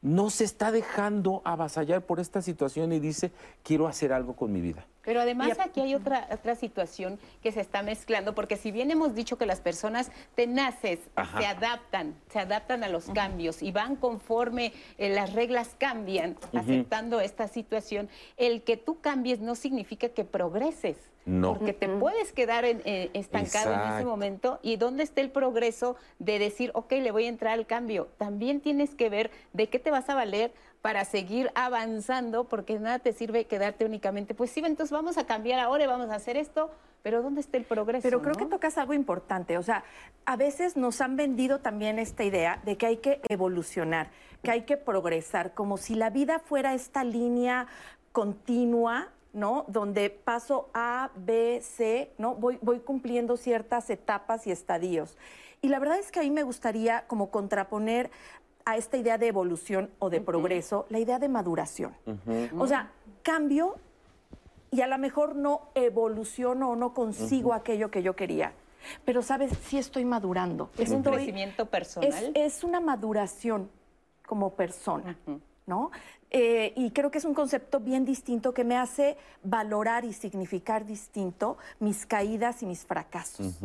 [0.00, 4.60] no se está dejando avasallar por esta situación y dice, quiero hacer algo con mi
[4.60, 4.86] vida.
[5.04, 9.14] Pero además aquí hay otra, otra situación que se está mezclando, porque si bien hemos
[9.14, 11.00] dicho que las personas tenaces
[11.38, 17.20] se adaptan, se adaptan a los cambios y van conforme eh, las reglas cambian, aceptando
[17.20, 20.96] esta situación, el que tú cambies no significa que progreses.
[21.26, 21.54] No.
[21.54, 24.58] Porque te puedes quedar eh, estancado en ese momento.
[24.62, 28.08] ¿Y dónde está el progreso de decir, ok, le voy a entrar al cambio?
[28.18, 30.52] También tienes que ver de qué te vas a valer
[30.84, 35.58] para seguir avanzando, porque nada te sirve quedarte únicamente, pues sí, entonces vamos a cambiar
[35.58, 36.70] ahora y vamos a hacer esto,
[37.02, 38.02] pero ¿dónde está el progreso?
[38.02, 39.82] Pero creo que tocas algo importante, o sea,
[40.26, 44.10] a veces nos han vendido también esta idea de que hay que evolucionar,
[44.42, 47.66] que hay que progresar, como si la vida fuera esta línea
[48.12, 49.64] continua ¿no?
[49.66, 52.36] Donde paso A, B, C, ¿no?
[52.36, 55.16] Voy, voy cumpliendo ciertas etapas y estadios.
[55.60, 58.12] Y la verdad es que a mí me gustaría como contraponer
[58.64, 61.94] a esta idea de evolución o de progreso, la idea de maduración.
[62.58, 62.90] O sea,
[63.22, 63.76] cambio
[64.70, 68.52] y a lo mejor no evoluciono o no consigo aquello que yo quería.
[69.04, 69.52] Pero, ¿sabes?
[69.64, 70.70] Sí estoy madurando.
[70.76, 72.32] ¿Es un crecimiento personal?
[72.34, 73.70] Es, una maduración
[74.26, 75.16] como persona,
[75.66, 75.90] ¿no?
[76.30, 80.84] Eh, y creo que es un concepto bien distinto que me hace valorar y significar
[80.84, 83.60] distinto mis caídas y mis fracasos.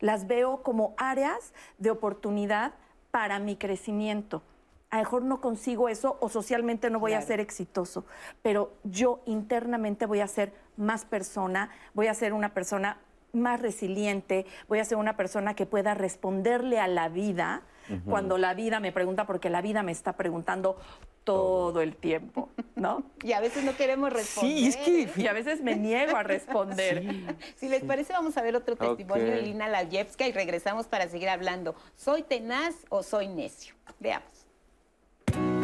[0.00, 2.72] Las veo como áreas de oportunidad
[3.14, 4.42] para mi crecimiento.
[4.90, 8.04] A lo mejor no consigo eso o socialmente no voy a ser exitoso,
[8.42, 12.98] pero yo internamente voy a ser más persona, voy a ser una persona
[13.32, 17.62] más resiliente, voy a ser una persona que pueda responderle a la vida
[18.04, 20.76] cuando la vida me pregunta, porque la vida me está preguntando
[21.24, 23.02] todo el tiempo, ¿no?
[23.22, 24.56] Y a veces no queremos responder.
[24.56, 25.08] Sí, es que...
[25.16, 27.04] Y a veces me niego a responder.
[27.56, 31.28] Si les parece, vamos a ver otro testimonio de Lina Layevska y regresamos para seguir
[31.28, 31.74] hablando.
[31.96, 33.74] ¿Soy tenaz o soy necio?
[34.00, 35.63] Veamos.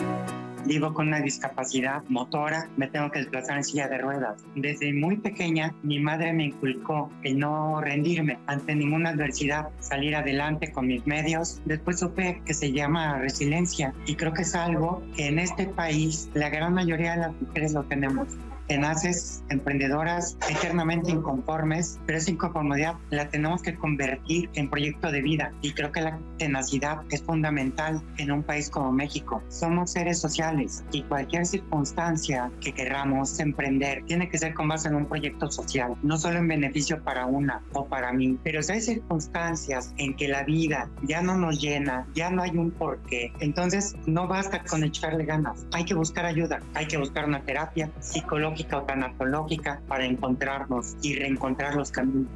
[0.66, 4.44] Vivo con una discapacidad motora, me tengo que desplazar en silla de ruedas.
[4.54, 10.72] Desde muy pequeña, mi madre me inculcó el no rendirme ante ninguna adversidad, salir adelante
[10.72, 11.60] con mis medios.
[11.64, 16.28] Después supe que se llama resiliencia y creo que es algo que en este país
[16.34, 18.28] la gran mayoría de las mujeres lo tenemos
[18.70, 25.52] tenaces, emprendedoras, eternamente inconformes, pero esa inconformidad la tenemos que convertir en proyecto de vida.
[25.60, 29.42] Y creo que la tenacidad es fundamental en un país como México.
[29.48, 34.94] Somos seres sociales y cualquier circunstancia que queramos emprender tiene que ser con base en
[34.94, 38.80] un proyecto social, no solo en beneficio para una o para mí, pero si hay
[38.80, 43.96] circunstancias en que la vida ya no nos llena, ya no hay un porqué, entonces
[44.06, 48.59] no basta con echarle ganas, hay que buscar ayuda, hay que buscar una terapia psicológica
[48.72, 52.30] o tanatológica para encontrarnos y reencontrar los caminos.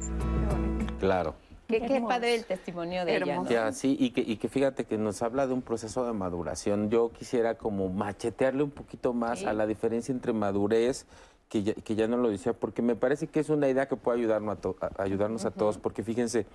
[0.99, 1.35] Claro.
[1.67, 3.43] Qué, qué, padre el testimonio de ella.
[3.49, 6.91] Ya, sí, y que, y que fíjate que nos habla de un proceso de maduración.
[6.91, 11.07] Yo quisiera como machetearle un poquito más a la diferencia entre madurez,
[11.49, 13.95] que ya, que ya no lo decía, porque me parece que es una idea que
[13.95, 16.45] puede ayudarnos a, ayudarnos a todos, porque fíjense,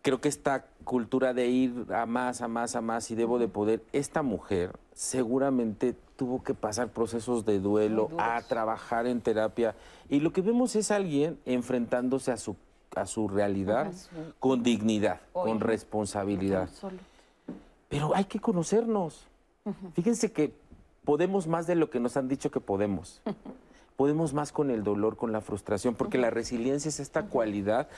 [0.00, 3.48] creo que esta cultura de ir a más, a más, a más y debo de
[3.48, 9.74] poder, esta mujer seguramente tuvo que pasar procesos de duelo, a trabajar en terapia.
[10.08, 12.56] Y lo que vemos es alguien enfrentándose a su,
[12.94, 13.92] a su realidad
[14.38, 16.68] con dignidad, con responsabilidad.
[17.88, 19.26] Pero hay que conocernos.
[19.94, 20.52] Fíjense que
[21.04, 23.20] podemos más de lo que nos han dicho que podemos.
[23.96, 27.88] podemos más con el dolor, con la frustración, porque la resiliencia es esta cualidad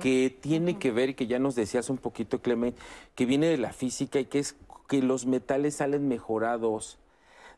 [0.00, 2.80] que tiene que ver, y que ya nos decías un poquito, Clemente,
[3.14, 4.56] que viene de la física y que es
[4.88, 6.98] que los metales salen mejorados.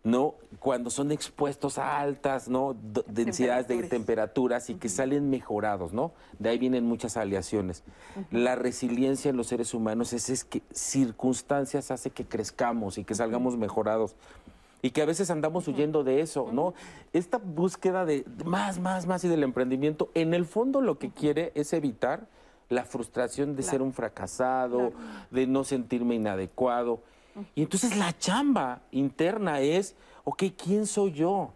[0.07, 0.37] ¿No?
[0.61, 2.77] Cuando son expuestos a altas, ¿no?
[3.09, 6.13] densidades de temperaturas y que salen mejorados, ¿no?
[6.39, 7.83] De ahí vienen muchas aleaciones.
[8.31, 13.17] La resiliencia en los seres humanos es, es que circunstancias hace que crezcamos y que
[13.17, 14.15] salgamos mejorados
[14.81, 16.75] y que a veces andamos huyendo de eso, ¿no?
[17.13, 21.51] Esta búsqueda de más, más, más y del emprendimiento, en el fondo lo que quiere
[21.57, 22.29] es evitar
[22.69, 24.93] la frustración de ser un fracasado,
[25.33, 27.01] de no sentirme inadecuado.
[27.55, 31.53] Y entonces la chamba interna es, ok, ¿quién soy yo?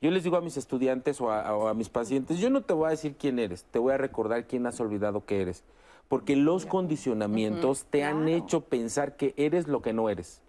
[0.00, 2.90] Yo les digo a mis estudiantes o a, mis pacientes, yo no te voy a
[2.90, 5.64] decir quién eres, te voy a recordar quién has olvidado que eres.
[6.08, 10.40] Porque los condicionamientos te han hecho pensar que eres lo que no eres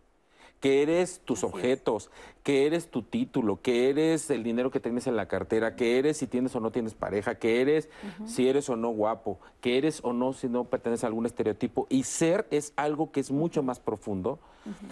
[0.59, 2.09] que eres tus objetos,
[2.43, 6.17] que eres tu título, que eres el dinero que tienes en la cartera, que eres
[6.17, 7.89] si tienes o no tienes pareja, que eres
[8.25, 11.87] si eres o no guapo, que eres o no si no perteneces a algún estereotipo.
[11.89, 14.39] Y ser es algo que es mucho más profundo.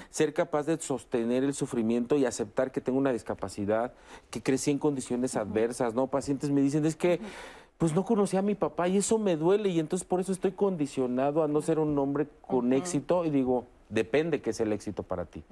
[0.10, 3.94] Ser capaz de sostener el sufrimiento y aceptar que tengo una discapacidad,
[4.32, 6.08] que crecí en condiciones adversas, ¿no?
[6.08, 7.20] Pacientes me dicen, es que
[7.78, 10.52] pues no conocí a mi papá y eso me duele y entonces por eso estoy
[10.52, 15.04] condicionado a no ser un hombre con éxito y digo, Depende qué es el éxito
[15.04, 15.44] para ti.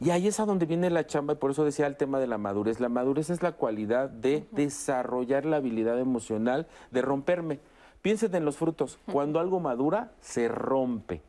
[0.00, 2.26] Y ahí es a donde viene la chamba y por eso decía el tema de
[2.26, 2.80] la madurez.
[2.80, 7.60] La madurez es la cualidad de desarrollar la habilidad emocional de romperme.
[8.02, 8.98] Piensen en los frutos.
[9.10, 11.22] Cuando algo madura, se rompe.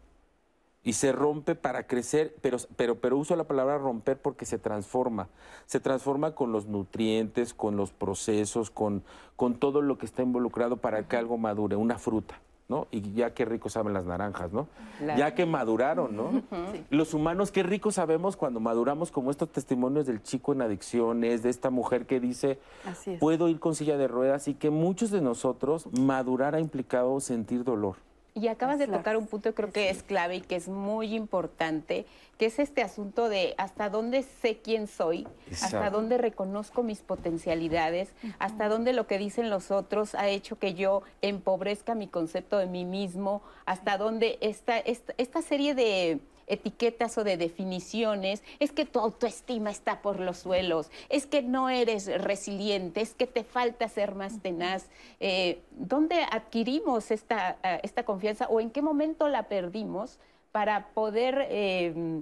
[0.84, 5.30] Y se rompe para crecer, pero, pero, pero uso la palabra romper porque se transforma.
[5.66, 9.04] Se transforma con los nutrientes, con los procesos, con,
[9.36, 12.40] con todo lo que está involucrado para que algo madure, una fruta.
[12.68, 12.88] ¿No?
[12.92, 14.68] Y ya qué rico saben las naranjas, ¿no?
[15.18, 16.42] Ya que maduraron, ¿no?
[16.90, 21.50] Los humanos, qué rico sabemos cuando maduramos, como estos testimonios del chico en adicciones, de
[21.50, 22.60] esta mujer que dice,
[23.20, 27.64] puedo ir con silla de ruedas, y que muchos de nosotros madurar ha implicado sentir
[27.64, 27.98] dolor.
[28.38, 31.16] Y acabas de tocar un punto que creo que es clave y que es muy
[31.16, 32.06] importante,
[32.38, 35.26] que es este asunto de hasta dónde sé quién soy,
[35.62, 40.74] hasta dónde reconozco mis potencialidades, hasta dónde lo que dicen los otros ha hecho que
[40.74, 47.24] yo empobrezca mi concepto de mí mismo, hasta dónde esta, esta serie de etiquetas o
[47.24, 53.02] de definiciones, es que tu autoestima está por los suelos, es que no eres resiliente,
[53.02, 54.88] es que te falta ser más tenaz.
[55.20, 60.20] Eh, ¿Dónde adquirimos esta, eh, esta confianza o en qué momento la perdimos
[60.52, 61.48] para poder...
[61.50, 62.22] Eh,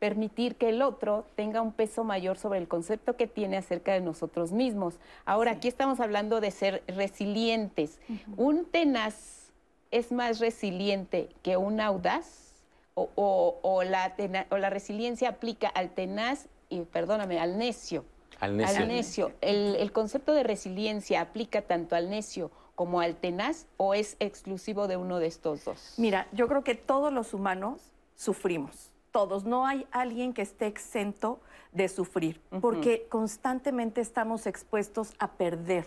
[0.00, 4.00] permitir que el otro tenga un peso mayor sobre el concepto que tiene acerca de
[4.00, 4.94] nosotros mismos.
[5.26, 7.98] Ahora, aquí estamos hablando de ser resilientes.
[8.36, 9.52] ¿Un tenaz
[9.90, 12.49] es más resiliente que un audaz?
[12.94, 14.14] O, la,
[14.50, 18.04] o la resiliencia aplica al tenaz y, perdóname, al necio.
[18.38, 18.78] Al necio.
[18.78, 19.32] Al necio.
[19.40, 24.96] ¿El, concepto de resiliencia aplica tanto al necio como al tenaz o es exclusivo de
[24.96, 25.94] uno de estos dos?
[25.98, 29.44] Mira, yo creo que todos los humanos sufrimos, todos.
[29.44, 31.40] No hay alguien que esté exento
[31.72, 35.86] de sufrir, porque constantemente estamos expuestos a perder.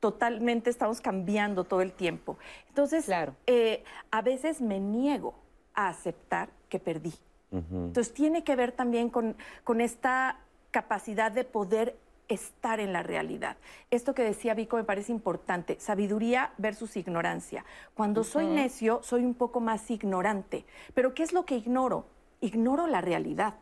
[0.00, 2.38] Totalmente estamos cambiando todo el tiempo.
[2.68, 3.34] Entonces, claro.
[3.46, 3.82] Eh,
[4.12, 5.34] a veces me niego
[5.78, 7.14] a aceptar que perdí.
[7.52, 10.40] Entonces tiene que ver también con, con esta
[10.72, 13.56] capacidad de poder estar en la realidad.
[13.90, 17.64] Esto que decía Vico me parece importante, sabiduría versus ignorancia.
[17.94, 20.66] Cuando soy necio, soy un poco más ignorante.
[20.94, 22.06] Pero ¿qué es lo que ignoro?
[22.40, 23.54] Ignoro la realidad.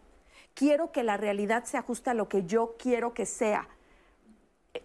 [0.55, 3.69] Quiero que la realidad se ajuste a lo que yo quiero que sea.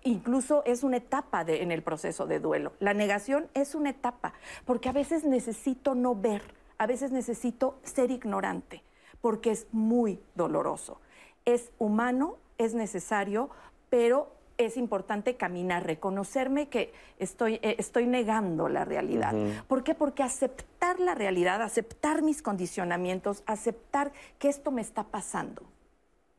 [0.04, 2.74] Incluso es una etapa en el proceso de duelo.
[2.80, 4.34] La negación es una etapa,
[4.66, 8.82] porque a veces necesito no ver a veces necesito ser ignorante
[9.22, 11.00] porque es muy doloroso.
[11.46, 13.52] Es humano, es necesario,
[13.92, 19.36] pero es importante caminar, reconocerme que estoy, eh, estoy negando la realidad.
[19.68, 19.94] ¿Por qué?
[19.94, 25.62] Porque aceptar la realidad, aceptar mis condicionamientos, aceptar que esto me está pasando,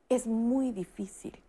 [0.09, 1.41] es muy difícil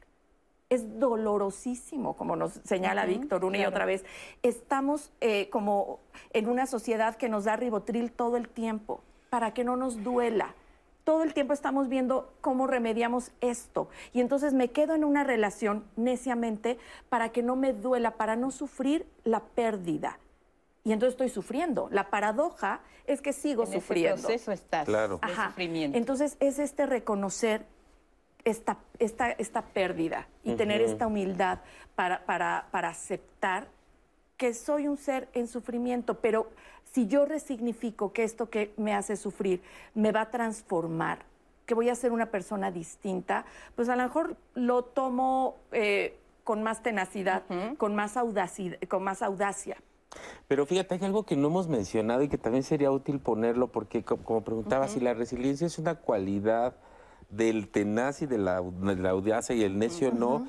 [0.74, 4.06] es dolorosísimo, como nos señala Víctor una y otra vez.
[4.42, 6.00] Estamos eh, como
[6.32, 10.56] en una sociedad que nos da ribotril todo el tiempo para que no nos duela.
[11.04, 13.90] Todo el tiempo estamos viendo cómo remediamos esto.
[14.14, 16.78] Y entonces me quedo en una relación neciamente
[17.10, 20.20] para que no me duela, para no sufrir la pérdida.
[20.86, 21.90] Y entonces estoy sufriendo.
[21.92, 24.16] La paradoja es que sigo sufriendo.
[24.16, 25.20] Ese proceso estás claro.
[25.48, 25.98] sufrimiento.
[25.98, 27.66] Entonces es este reconocer
[28.46, 31.60] esta, esta, esta pérdida y tener esta humildad
[31.96, 33.68] para, para, para aceptar
[34.38, 36.50] que soy un ser en sufrimiento, pero
[36.92, 39.62] si yo resignifico que esto que me hace sufrir
[39.96, 41.20] me va a transformar,
[41.66, 43.46] que voy a ser una persona distinta,
[43.76, 47.44] pues a lo mejor lo tomo eh, con más tenacidad,
[47.78, 49.78] con, más audacia, con más audacia.
[50.48, 54.04] Pero fíjate, hay algo que no hemos mencionado y que también sería útil ponerlo, porque
[54.04, 56.76] como, preguntaba, si la resiliencia es una cualidad
[57.30, 60.48] del tenaz y de la, de la audacia y el necio no.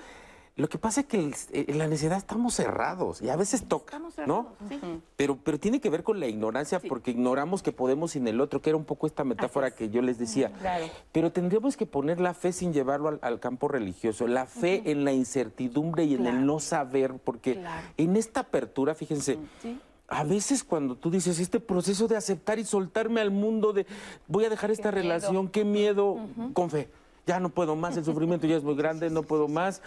[0.57, 4.53] Lo que pasa es que en la necesidad estamos cerrados y a veces toca, ¿no?
[5.17, 8.63] Pero, pero tiene que ver con la ignorancia porque ignoramos que podemos sin el otro,
[8.63, 10.53] que era un poco esta metáfora que yo les decía.
[10.61, 10.87] Claro.
[11.11, 15.05] Pero tendríamos que poner la fe sin llevarlo al, al campo religioso, la fe en
[15.05, 17.61] la incertidumbre y en el no saber, porque
[17.97, 19.39] en esta apertura, fíjense,
[20.09, 23.87] a veces cuando tú dices este proceso de aceptar y soltarme al mundo de
[24.27, 26.19] voy a dejar esta relación, qué miedo,
[26.53, 26.89] con fe.
[27.27, 29.81] Ya no puedo más, el sufrimiento ya es muy grande, no puedo más.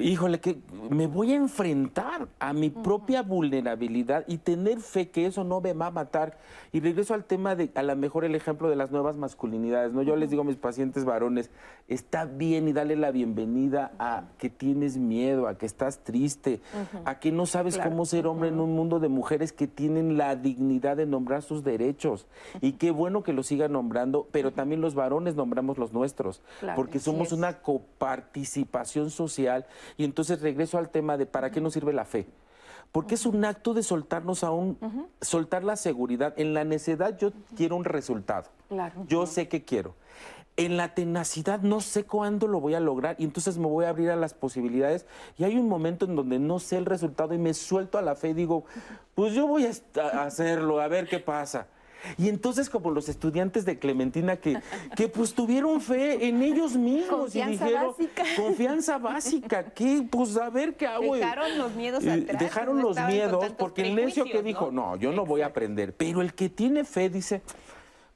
[0.00, 0.58] Híjole, que
[0.90, 5.72] me voy a enfrentar a mi propia vulnerabilidad y tener fe que eso no me
[5.72, 6.38] va a matar.
[6.72, 10.02] Y regreso al tema de, a lo mejor el ejemplo de las nuevas masculinidades, ¿no?
[10.02, 11.50] Yo les digo a mis pacientes varones,
[11.86, 16.60] está bien y dale la bienvenida a que tienes miedo, a que estás triste,
[17.04, 17.90] a que no sabes Claro.
[17.90, 21.62] cómo ser hombre en un mundo de mujeres que tienen la dignidad de nombrar sus
[21.62, 22.26] derechos.
[22.60, 26.76] Y qué bueno que lo sigan nombrando, pero también los varones nombramos los nuestros, Claro,
[26.76, 29.66] porque somos una coparticipación social.
[29.96, 32.26] Y entonces regreso al tema de para qué nos sirve la fe.
[32.92, 34.78] Porque es un acto de soltarnos a un,
[35.20, 36.32] soltar la seguridad.
[36.36, 38.50] En la necedad yo quiero un resultado.
[38.68, 39.04] Claro.
[39.08, 39.96] Yo sé que quiero.
[40.56, 43.88] En la tenacidad no sé cuándo lo voy a lograr y entonces me voy a
[43.88, 45.04] abrir a las posibilidades
[45.36, 48.14] y hay un momento en donde no sé el resultado y me suelto a la
[48.14, 48.64] fe y digo,
[49.16, 51.66] pues yo voy a hacerlo, a ver qué pasa.
[52.18, 54.58] Y entonces como los estudiantes de Clementina que,
[54.96, 58.24] que pues tuvieron fe en ellos mismos Confianza y dijeron, básica.
[58.36, 61.14] confianza básica, que pues a ver qué hago.
[61.14, 64.90] Dejaron los miedos atrás, Dejaron no los miedos porque el necio que dijo, ¿no?
[64.90, 65.94] no, yo no voy a aprender.
[65.94, 67.42] Pero el que tiene fe dice,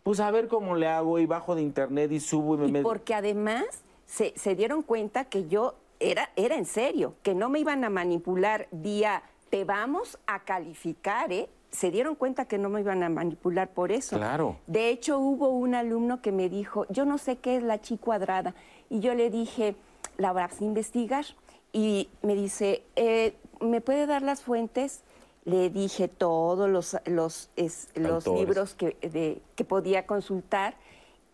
[0.03, 2.73] pues a ver cómo le hago y bajo de internet y subo y me Y
[2.73, 2.89] meto.
[2.89, 3.65] porque además
[4.07, 7.91] se, se dieron cuenta que yo era, era en serio, que no me iban a
[7.91, 11.49] manipular vía te vamos a calificar, ¿eh?
[11.71, 14.17] Se dieron cuenta que no me iban a manipular por eso.
[14.17, 14.57] Claro.
[14.67, 17.99] De hecho, hubo un alumno que me dijo, yo no sé qué es la chi
[17.99, 18.55] cuadrada.
[18.89, 19.77] Y yo le dije,
[20.17, 21.25] la vas a investigar.
[21.73, 25.03] Y me dice, "Eh, ¿me puede dar las fuentes?
[25.45, 28.41] Le dije todos los, los, es- los Autores.
[28.41, 30.75] libros que, de- que podía consultar.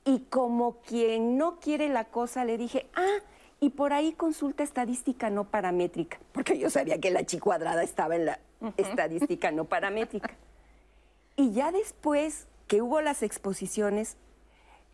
[0.05, 3.19] Y como quien no quiere la cosa, le dije, ah,
[3.61, 8.15] y por ahí consulta estadística no paramétrica, porque yo sabía que la chi cuadrada estaba
[8.17, 8.39] en la
[8.77, 10.31] estadística no paramétrica.
[11.37, 14.17] Y ya después que hubo las exposiciones,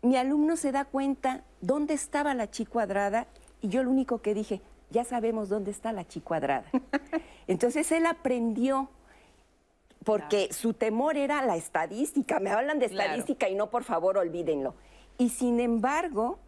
[0.01, 3.27] mi alumno se da cuenta dónde estaba la chi cuadrada
[3.61, 6.65] y yo lo único que dije, ya sabemos dónde está la chi cuadrada.
[7.47, 8.89] Entonces él aprendió
[10.03, 12.39] porque su temor era la estadística.
[12.39, 13.03] Me hablan de Claro.
[13.11, 14.73] estadística y no, por favor, olvídenlo.
[15.19, 16.39] Y sin embargo,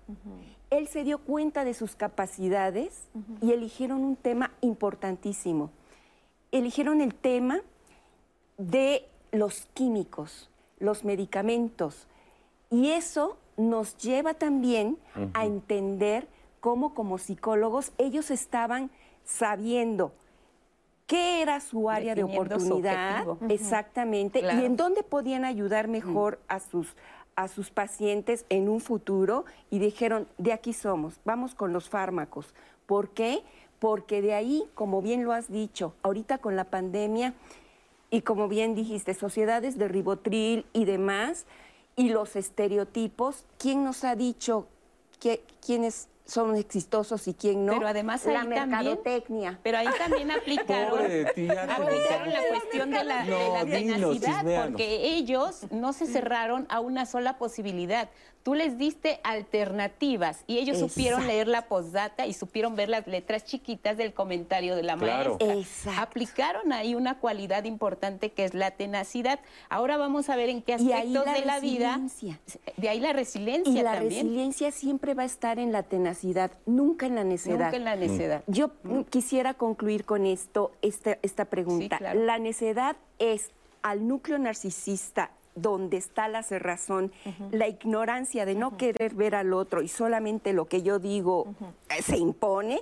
[0.72, 3.08] él se dio cuenta de sus capacidades
[3.42, 5.70] y eligieron un tema importantísimo.
[6.54, 7.60] Eligieron el tema
[8.58, 10.50] de los químicos,
[10.80, 12.08] los medicamentos.
[12.70, 14.98] Y eso nos lleva también
[15.34, 16.28] a entender
[16.60, 18.90] cómo como psicólogos ellos estaban
[19.26, 20.14] sabiendo
[21.08, 24.62] qué era su área de oportunidad exactamente Claro.
[24.62, 26.96] y en dónde podían ayudar mejor a sus
[27.36, 32.54] a sus pacientes en un futuro y dijeron, de aquí somos, vamos con los fármacos.
[32.86, 33.44] ¿Por qué?
[33.84, 37.34] Porque de ahí, como bien lo has dicho, ahorita con la pandemia
[38.10, 41.46] y como bien dijiste, sociedades de ribotril y demás,
[41.98, 44.68] y los estereotipos, ¿quién nos ha dicho
[45.20, 47.74] que, quiénes son exitosos y quién no?
[47.74, 49.60] Pero además la ahí también- mercadotecnia.
[49.62, 55.68] Pero ahí también aplicaron, Pobre aplicaron la cuestión de la, de la tenacidad, porque ellos
[55.72, 58.10] no se cerraron a una sola posibilidad.
[58.44, 61.34] Tú les diste alternativas y ellos supieron Exacto.
[61.34, 65.38] leer la postdata y supieron ver las letras chiquitas del comentario de la Claro.
[65.40, 66.02] maestra.
[66.02, 69.40] Aplicaron ahí una cualidad importante que es la tenacidad.
[69.70, 72.40] Ahora vamos a ver en qué aspectos la de la vida, resiliencia.
[72.78, 74.26] de ahí la resiliencia Y la también.
[74.26, 77.58] resiliencia siempre va a estar en la tenacidad, nunca en la necedad.
[77.66, 78.44] Nunca en la necedad.
[78.48, 81.98] Yo mm, quisiera concluir con esto, esta, esta pregunta.
[81.98, 82.20] claro.
[82.24, 83.52] La necedad es
[83.84, 87.12] al núcleo narcisista donde está la cerrazón,
[87.52, 91.54] la ignorancia de no querer ver al otro y solamente lo que yo digo
[91.90, 92.82] eh, se impone,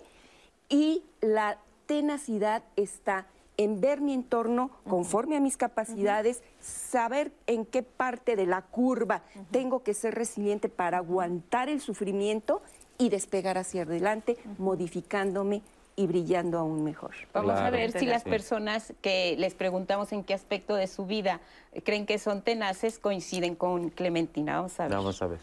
[0.70, 3.28] y la tenacidad está
[3.58, 9.22] en ver mi entorno conforme a mis capacidades, saber en qué parte de la curva
[9.52, 12.62] tengo que ser resiliente para aguantar el sufrimiento
[12.98, 15.62] y despegar hacia adelante, modificándome
[16.02, 17.12] y brillando aún mejor.
[17.34, 21.40] Vamos a ver si las personas que les preguntamos en qué aspecto de su vida
[21.84, 24.56] creen que son tenaces coinciden con Clementina.
[24.58, 24.92] Vamos a ver.
[24.92, 25.40] Vamos a ver.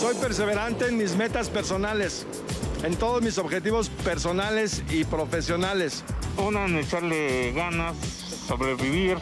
[0.00, 2.26] Soy perseverante en mis metas personales,
[2.84, 6.04] en todos mis objetivos personales y profesionales.
[6.36, 7.96] Uno, en echarle ganas,
[8.46, 9.16] sobrevivir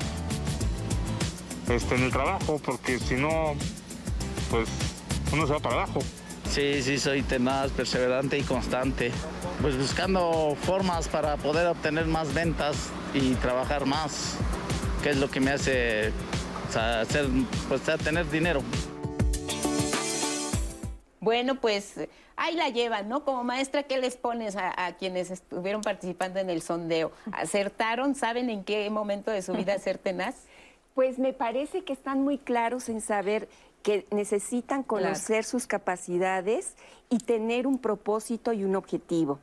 [1.69, 3.55] este, en el trabajo, porque si no,
[4.51, 4.69] pues
[5.33, 6.01] uno se va para abajo.
[6.53, 9.11] Sí, sí, soy tenaz, perseverante y constante.
[9.63, 14.37] Pues buscando formas para poder obtener más ventas y trabajar más,
[15.03, 16.13] que es lo que me hace
[16.77, 17.27] hacer,
[17.69, 18.63] pues, tener dinero.
[21.21, 21.95] Bueno, pues
[22.37, 23.25] ahí la llevan, ¿no?
[23.25, 27.13] Como maestra, ¿qué les pones a, quienes estuvieron participando en el sondeo?
[27.33, 28.15] ¿Acertaron?
[28.15, 30.35] ¿Saben en qué momento de su vida ser tenaz?
[30.95, 33.49] Pues me parece que están muy claros en saber
[33.83, 36.75] que necesitan conocer sus capacidades
[37.11, 39.39] y tener un propósito y un objetivo.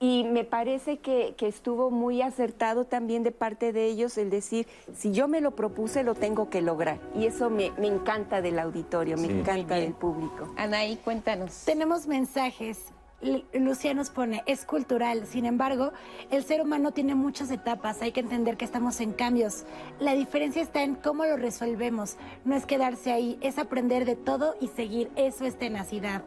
[0.00, 5.10] Y me parece que, estuvo muy acertado también de parte de ellos el decir, si
[5.10, 7.00] yo me lo propuse, lo tengo que lograr.
[7.16, 10.52] Y eso me, encanta del auditorio, me encanta del público.
[10.56, 11.64] Anaí, cuéntanos.
[11.64, 12.78] Tenemos mensajes.
[13.20, 15.92] Lucía nos pone, es cultural, sin embargo,
[16.30, 19.64] el ser humano tiene muchas etapas, hay que entender que estamos en cambios.
[19.98, 24.54] La diferencia está en cómo lo resolvemos, no es quedarse ahí, es aprender de todo
[24.60, 26.22] y seguir, eso es tenacidad.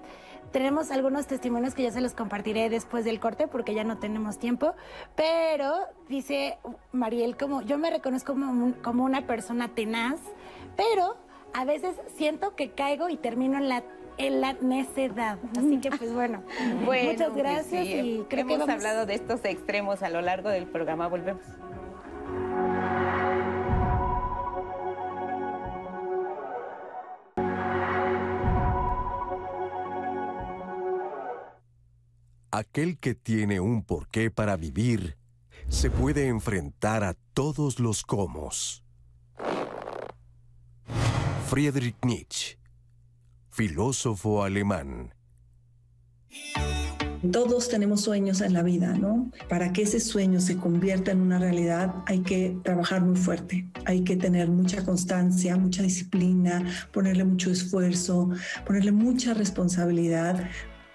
[0.51, 4.37] Tenemos algunos testimonios que ya se los compartiré después del corte porque ya no tenemos
[4.37, 4.73] tiempo,
[5.15, 6.57] pero dice
[6.91, 10.19] Mariel como yo me reconozco como, como una persona tenaz,
[10.75, 11.15] pero
[11.53, 13.81] a veces siento que caigo y termino en la
[14.17, 15.37] en la necedad.
[15.57, 16.43] Así que pues bueno,
[16.85, 20.67] muchas pues gracias y creo que hemos hablado de estos extremos a lo largo del
[20.67, 21.07] programa.
[21.07, 21.43] Volvemos.
[32.53, 35.17] Aquel que tiene un porqué para vivir
[35.69, 38.83] se puede enfrentar a todos los comos.
[41.47, 42.57] Friedrich Nietzsche,
[43.51, 45.13] filósofo alemán.
[47.31, 49.29] Todos tenemos sueños en la vida, ¿no?
[49.47, 54.03] Para que ese sueño se convierta en una realidad hay que trabajar muy fuerte, hay
[54.03, 58.29] que tener mucha constancia, mucha disciplina, ponerle mucho esfuerzo,
[58.65, 60.49] ponerle mucha responsabilidad,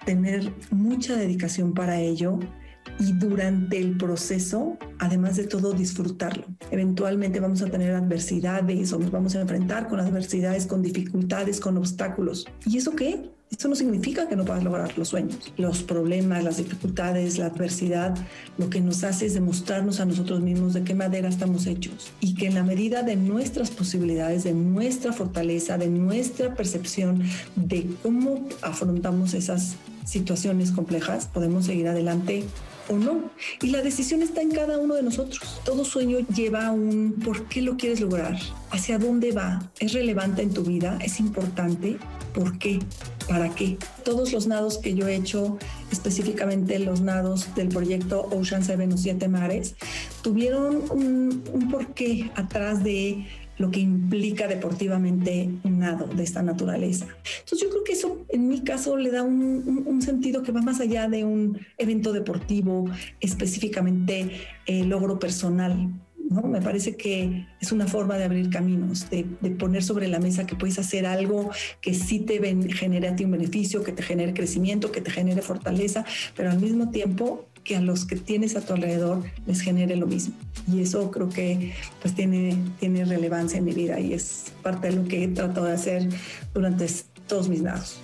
[0.05, 2.39] tener mucha dedicación para ello
[2.99, 6.45] y durante el proceso, además de todo, disfrutarlo.
[6.71, 11.77] Eventualmente vamos a tener adversidades o nos vamos a enfrentar con adversidades, con dificultades, con
[11.77, 12.47] obstáculos.
[12.65, 13.29] ¿Y eso qué?
[13.49, 15.53] Esto no significa que no puedas lograr los sueños.
[15.55, 18.13] Los problemas, las dificultades, la adversidad,
[18.57, 22.35] lo que nos hace es demostrarnos a nosotros mismos de qué madera estamos hechos y
[22.35, 27.23] que en la medida de nuestras posibilidades, de nuestra fortaleza, de nuestra percepción
[27.55, 32.43] de cómo afrontamos esas situaciones complejas, podemos seguir adelante
[32.89, 33.29] o no.
[33.61, 35.61] Y la decisión está en cada uno de nosotros.
[35.63, 38.37] Todo sueño lleva un por qué lo quieres lograr,
[38.71, 41.97] hacia dónde va, es relevante en tu vida, es importante,
[42.33, 42.79] por qué,
[43.27, 43.77] para qué.
[44.03, 45.57] Todos los nados que yo he hecho,
[45.91, 49.75] específicamente los nados del proyecto Ocean Seven o Siete Mares,
[50.21, 53.25] tuvieron un, un porqué atrás de
[53.57, 57.07] lo que implica deportivamente un nado de esta naturaleza.
[57.39, 60.79] Entonces yo creo que eso en mi caso le da un, sentido que va más
[60.79, 62.85] allá de un evento deportivo,
[63.19, 64.31] específicamente
[64.67, 65.91] eh, logro personal.
[66.29, 66.41] ¿no?
[66.43, 69.23] Me parece que es una forma de abrir caminos, de,
[69.57, 71.49] poner sobre la mesa que puedes hacer algo
[71.81, 72.39] que sí te
[72.73, 76.05] genere a ti un beneficio, que te genere crecimiento, que te genere fortaleza,
[76.35, 80.07] pero al mismo tiempo que a los que tienes a tu alrededor les genere lo
[80.07, 80.33] mismo.
[80.71, 84.95] Y eso creo que pues tiene, tiene relevancia en mi vida y es parte de
[84.95, 86.09] lo que he tratado de hacer
[86.53, 86.87] durante
[87.27, 87.99] todos mis nados.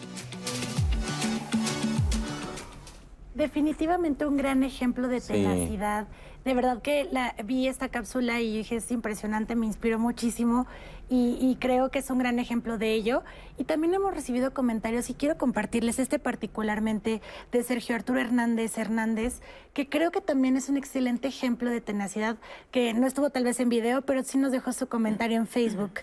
[3.34, 6.07] Definitivamente un gran ejemplo de tenacidad.
[6.45, 10.67] De verdad que la, vi esta cápsula y dije, es impresionante, me inspiró muchísimo
[11.09, 13.23] y, creo que es un gran ejemplo de ello.
[13.57, 17.21] Y también hemos recibido comentarios y quiero compartirles este particularmente
[17.51, 19.41] de Sergio Arturo Hernández Hernández,
[19.73, 22.37] que creo que también es un excelente ejemplo de tenacidad,
[22.71, 25.99] que no estuvo tal vez en video, pero sí nos dejó su comentario en Facebook.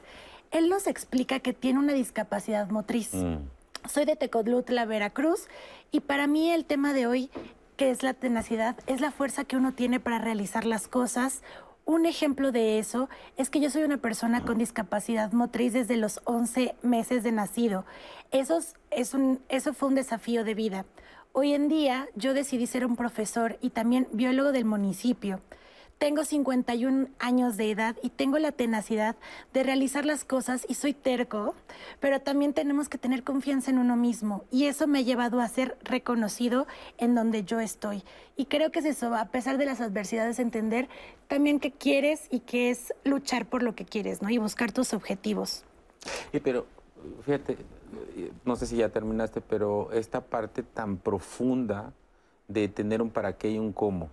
[0.53, 3.13] Él nos explica que tiene una discapacidad motriz.
[3.15, 3.39] Mm.
[3.89, 5.49] Soy de Tecodlutla, Veracruz,
[5.91, 7.31] y para mí el tema de hoy,
[7.81, 11.41] que es la tenacidad, es la fuerza que uno tiene para realizar las cosas
[11.87, 13.09] un ejemplo de eso
[13.39, 17.87] es que yo soy una persona con discapacidad motriz desde los 11 meses de nacido.
[18.33, 20.85] Eso, es un, eso fue un desafío de vida.
[21.33, 25.41] Hoy en día yo decidí ser un profesor y también biólogo del municipio.
[26.01, 29.17] Tengo 51 años de edad y tengo la tenacidad
[29.53, 31.55] de realizar las cosas y soy terco,
[32.01, 35.49] pero también tenemos que tener confianza en uno mismo y eso me ha llevado a
[35.49, 36.67] ser reconocido
[36.97, 38.03] en donde yo estoy.
[38.35, 40.89] Y creo que es eso, a pesar de las adversidades, entender
[41.29, 44.31] también qué quieres y qué es luchar por lo que quieres, ¿no?
[44.31, 45.65] Y buscar tus objetivos.
[46.33, 46.65] Y pero,
[47.27, 47.59] fíjate,
[48.47, 51.93] no sé si ya terminaste, pero esta parte tan profunda
[52.49, 54.09] de tener un para qué y un cómo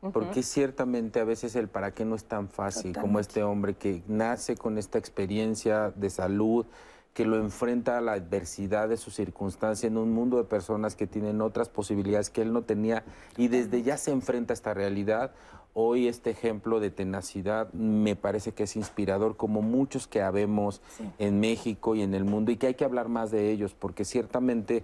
[0.00, 4.02] porque ciertamente a veces el para qué no es tan fácil como este hombre que
[4.08, 6.64] nace con esta experiencia de salud,
[7.12, 11.06] que lo enfrenta a la adversidad de su circunstancia en un mundo de personas que
[11.06, 13.04] tienen otras posibilidades que él no tenía
[13.36, 15.32] y desde ya se enfrenta a esta realidad.
[15.74, 20.80] Hoy este ejemplo de tenacidad me parece que es inspirador, como muchos que habemos
[21.18, 24.04] en México y en el mundo, y que hay que hablar más de ellos, porque
[24.04, 24.82] ciertamente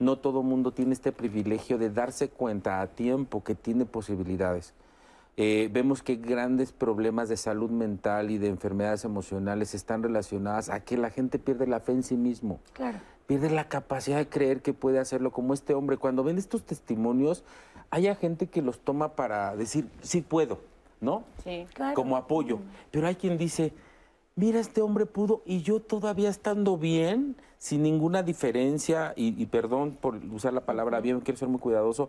[0.00, 4.74] no todo mundo tiene este privilegio de darse cuenta a tiempo que tiene posibilidades.
[5.36, 10.80] Eh, vemos que grandes problemas de salud mental y de enfermedades emocionales están relacionadas a
[10.80, 12.60] que la gente pierde la fe en sí mismo.
[12.72, 12.98] Claro.
[13.26, 15.98] Pierde la capacidad de creer que puede hacerlo como este hombre.
[15.98, 17.44] Cuando ven estos testimonios,
[17.90, 20.60] hay gente que los toma para decir, sí puedo,
[21.00, 21.24] ¿no?
[21.44, 22.58] Sí, Como apoyo.
[22.90, 23.72] Pero hay quien dice,
[24.40, 29.98] mira, este hombre pudo y yo todavía estando bien, sin ninguna diferencia, y, y perdón
[30.00, 32.08] por usar la palabra bien, quiero ser muy cuidadoso,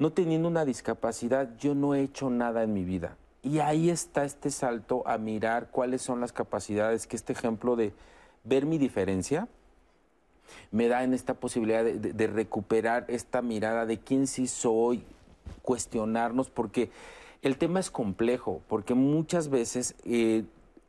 [0.00, 3.16] no teniendo una discapacidad, yo no he hecho nada en mi vida.
[3.44, 7.92] Y ahí está este salto a mirar cuáles son las capacidades que este ejemplo de
[8.42, 9.46] ver mi diferencia
[10.72, 15.04] me da en esta posibilidad de, recuperar esta mirada de quién sí soy,
[15.62, 16.90] cuestionarnos, porque
[17.42, 20.42] el tema es complejo, porque muchas veces eh,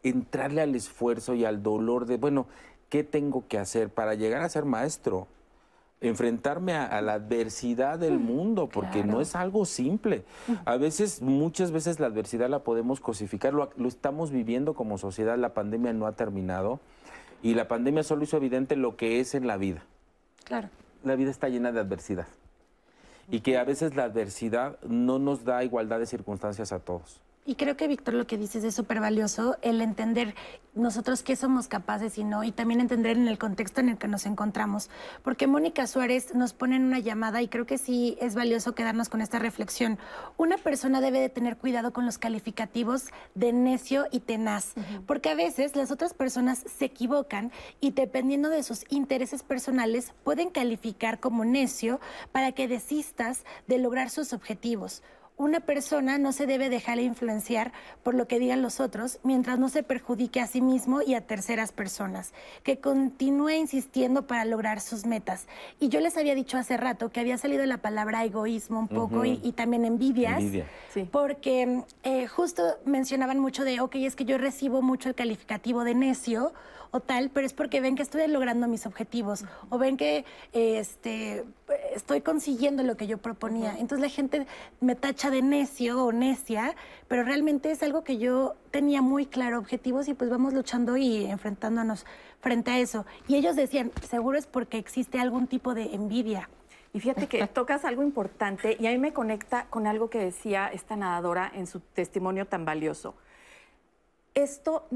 [0.03, 2.47] entrarle al esfuerzo y al dolor de, bueno,
[2.89, 5.27] ¿qué tengo que hacer para llegar a ser maestro?
[6.01, 10.23] enfrentarme a, la adversidad del mm, mundo, porque no es algo simple.
[10.47, 10.53] Mm.
[10.65, 15.53] A veces, muchas veces la adversidad la podemos cosificar, lo, estamos viviendo como sociedad, la
[15.53, 16.79] pandemia no ha terminado
[17.43, 19.83] y la pandemia solo hizo evidente lo que es en la vida.
[20.43, 20.69] Claro.
[21.03, 22.27] La vida está llena de adversidad
[23.29, 27.21] y que a veces la adversidad no nos da igualdad de circunstancias a todos.
[27.43, 30.35] Y creo que, Víctor, lo que dices es súper valioso, el entender
[30.75, 34.07] nosotros qué somos capaces y no, y también entender en el contexto en el que
[34.07, 34.91] nos encontramos.
[35.23, 39.09] Porque Mónica Suárez nos pone en una llamada y creo que sí es valioso quedarnos
[39.09, 39.97] con esta reflexión.
[40.37, 44.75] Una persona debe de tener cuidado con los calificativos de necio y tenaz,
[45.07, 50.51] porque a veces las otras personas se equivocan y dependiendo de sus intereses personales pueden
[50.51, 51.99] calificar como necio
[52.31, 55.01] para que desistas de lograr sus objetivos
[55.37, 57.71] una persona no se debe dejar influenciar
[58.03, 61.21] por lo que digan los otros mientras no se perjudique a sí mismo y a
[61.21, 62.33] terceras personas,
[62.63, 65.47] que continúe insistiendo para lograr sus metas.
[65.79, 69.25] Y yo les había dicho hace rato que había salido la palabra egoísmo un poco
[69.25, 70.43] y, también envidias,
[71.11, 75.95] porque eh, justo mencionaban mucho de, ok, es que yo recibo mucho el calificativo de
[75.95, 76.53] necio
[76.91, 81.45] o tal, pero es porque ven que estoy logrando mis objetivos o ven que este,
[81.95, 83.71] estoy consiguiendo lo que yo proponía.
[83.79, 84.45] Entonces la gente
[84.81, 86.75] me tacha de necio o necia,
[87.07, 91.25] pero realmente es algo que yo tenía muy claro, objetivos y pues vamos luchando y
[91.25, 92.05] enfrentándonos
[92.41, 93.05] frente a eso.
[93.27, 96.49] Y ellos decían, seguro es porque existe algún tipo de envidia.
[96.93, 100.67] Y fíjate que tocas algo importante y a mí me conecta con algo que decía
[100.67, 103.15] esta nadadora en su testimonio tan valioso.
[104.33, 104.87] Esto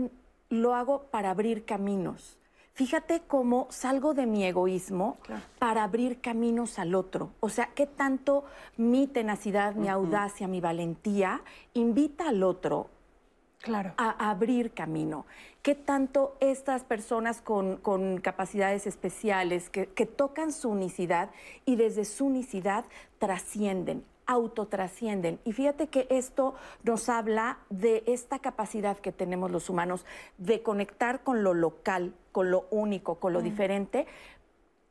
[0.61, 2.37] lo hago para abrir caminos.
[2.73, 5.17] Fíjate cómo salgo de mi egoísmo
[5.59, 7.31] para abrir caminos al otro.
[7.39, 8.43] O sea, qué tanto
[8.75, 11.41] mi tenacidad, mi audacia, mi valentía
[11.73, 12.89] invita al otro
[13.61, 13.93] claro.
[13.95, 15.25] a abrir camino.
[15.61, 17.77] ¿Qué tanto estas personas con,
[18.21, 21.29] capacidades especiales que, que, tocan su unicidad
[21.65, 22.83] y desde su unicidad
[23.19, 25.39] trascienden, autotrascienden.
[25.45, 30.05] Y fíjate que esto nos habla de esta capacidad que tenemos los humanos
[30.37, 34.07] de conectar con lo local, con lo único, con lo diferente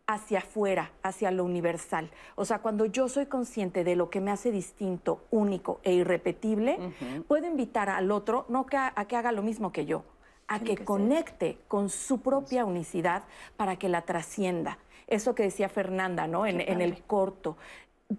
[0.06, 2.10] hacia afuera, hacia lo universal.
[2.34, 6.78] O sea, cuando yo soy consciente de lo que me hace distinto, único e irrepetible,
[7.26, 10.04] puedo invitar al otro no a, que haga lo mismo que yo,
[10.46, 13.24] a que, conecte con su propia unicidad
[13.56, 14.78] para que la trascienda.
[15.06, 16.46] Eso que decía Fernanda, ¿no?
[16.46, 17.58] En, en, el corto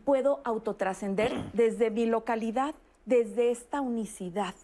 [0.04, 2.76] puedo autotrascender desde mi localidad,
[3.06, 4.56] desde esta unicidad.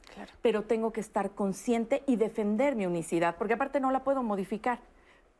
[0.42, 4.80] Pero tengo que estar consciente y defender mi unicidad, porque aparte no la puedo modificar.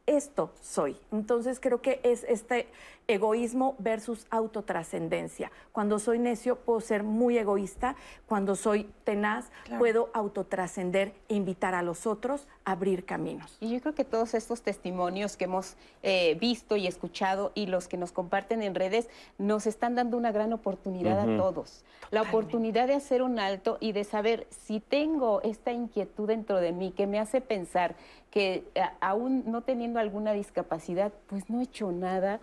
[0.06, 0.98] Esto soy.
[1.12, 2.68] Entonces creo que es este
[3.08, 5.52] egoísmo versus autotrascendencia.
[5.72, 7.96] Cuando soy necio puedo ser muy egoísta,
[8.26, 13.58] cuando soy tenaz puedo autotrascender e invitar a los otros a abrir caminos.
[13.60, 17.88] Y yo creo que todos estos testimonios que hemos eh, visto y escuchado y los
[17.88, 21.84] que nos comparten en redes nos están dando una gran oportunidad a todos.
[22.12, 26.72] La oportunidad de hacer un alto y de saber si tengo esta inquietud dentro de
[26.72, 27.96] mí que me hace pensar
[28.32, 32.40] que eh, aún no teniendo alguna discapacidad, pues no he hecho nada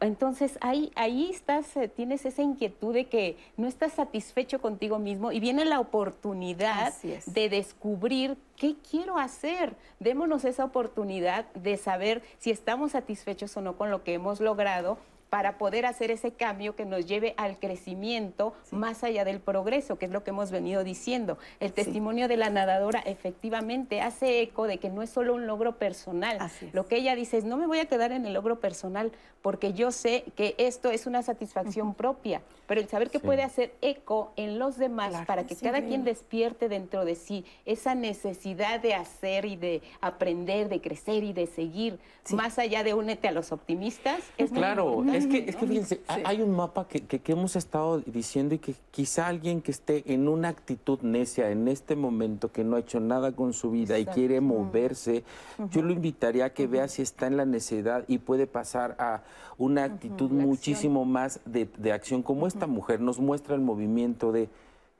[0.00, 5.32] entonces ahí, ahí estás, eh, tienes esa inquietud de que no estás satisfecho contigo mismo
[5.32, 9.74] y viene la oportunidad de descubrir qué quiero hacer.
[9.98, 14.98] Démonos esa oportunidad de saber si estamos satisfechos o no con lo que hemos logrado
[15.32, 20.04] para poder hacer ese cambio que nos lleve al crecimiento más allá del progreso, que
[20.04, 21.38] es lo que hemos venido diciendo.
[21.58, 25.78] El testimonio de la nadadora efectivamente hace eco de que no es solo un logro
[25.78, 26.36] personal.
[26.74, 29.10] Lo que ella dice es, no me voy a quedar en el logro personal
[29.42, 33.74] porque yo sé que esto es una satisfacción propia, pero el saber que puede hacer
[33.82, 38.94] eco en los demás para que cada quien despierte dentro de sí esa necesidad de
[38.94, 41.98] hacer y de aprender, de crecer y de seguir,
[42.30, 44.20] más allá de únete a los optimistas.
[44.38, 48.54] Es claro, es que, es que fíjense, hay un mapa que, que, hemos estado diciendo
[48.54, 52.76] y que quizá alguien que esté en una actitud necia en este momento, que no
[52.76, 55.24] ha hecho nada con su vida y quiere moverse,
[55.70, 59.22] yo lo invitaría a que vea si está en la necedad y puede pasar a
[59.58, 64.48] una actitud muchísimo más de, de, acción, como esta mujer nos muestra el movimiento de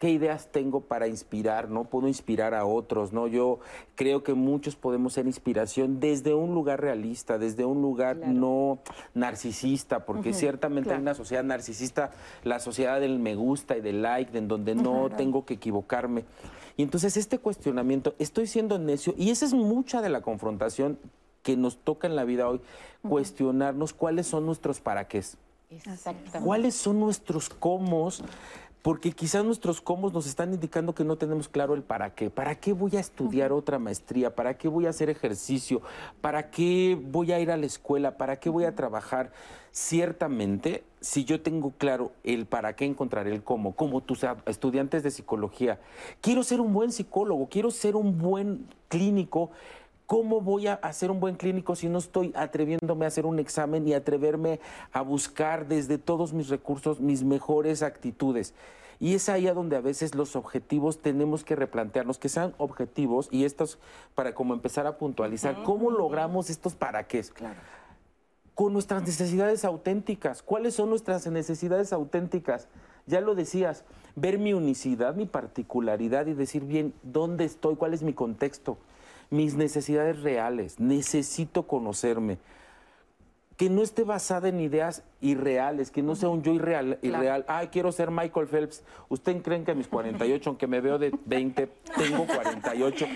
[0.03, 1.85] qué ideas tengo para inspirar, ¿no?
[1.85, 3.29] Puedo inspirar a otros, ¿no?
[3.29, 3.61] Yo
[3.95, 8.81] creo que muchos podemos ser inspiración desde un lugar realista, desde un lugar no
[9.15, 12.11] narcisista, porque ciertamente en una sociedad narcisista,
[12.43, 16.25] la sociedad del me gusta y del like, en donde no tengo que equivocarme.
[16.77, 20.99] Y entonces este cuestionamiento, estoy siendo necio, y esa es mucha de la confrontación
[21.43, 22.61] que nos toca en la vida hoy,
[23.09, 25.23] cuestionarnos cuáles son nuestros para qué.
[26.43, 28.11] ¿Cuáles son nuestros cómo?
[28.83, 32.31] porque quizás nuestros cómo nos están indicando que no tenemos claro el para qué.
[32.31, 34.35] ¿Para qué voy a estudiar otra maestría?
[34.35, 35.81] ¿Para qué voy a hacer ejercicio?
[36.21, 38.17] ¿Para qué voy a ir a la escuela?
[38.17, 39.33] ¿Para qué voy a trabajar?
[39.71, 45.13] Ciertamente, si yo tengo claro el para qué encontrar el cómo, como tus estudiantes de
[45.13, 45.81] psicología,
[46.21, 49.51] quiero ser un buen psicólogo, quiero ser un buen clínico,
[50.13, 53.89] ¿Cómo voy a hacer un buen clínico si no estoy atreviéndome a hacer un examen
[53.89, 54.61] y atreverme
[54.93, 58.53] a buscar desde todos mis recursos mis mejores actitudes?
[59.01, 63.31] Y es ahí a donde a veces los objetivos tenemos que replantearnos, que sean objetivos
[63.31, 63.79] y estos
[64.15, 67.23] para como empezar a puntualizar, ¿cómo logramos estos para qué?
[67.23, 67.61] Claro.
[68.55, 70.43] Con nuestras necesidades auténticas.
[70.43, 72.69] ¿Cuáles son nuestras necesidades auténticas?
[73.07, 73.83] Ya lo decías,
[74.15, 77.77] ver mi unicidad, mi particularidad y decir bien, ¿dónde estoy?
[77.77, 78.77] ¿Cuál es mi contexto?
[79.33, 82.39] Mis necesidades reales, necesito conocerme.
[83.57, 87.45] Que no esté basada en ideas irreales, que no sea un yo irreal, irreal.
[87.49, 88.83] Ay, quiero ser Michael Phelps.
[89.09, 93.07] ¿Usted creen que a mis 48, aunque me veo de 20, tengo 48,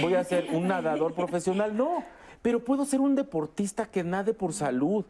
[0.00, 1.76] voy a ser un nadador profesional?
[1.76, 2.04] No,
[2.42, 5.04] pero puedo ser un deportista que nade por salud.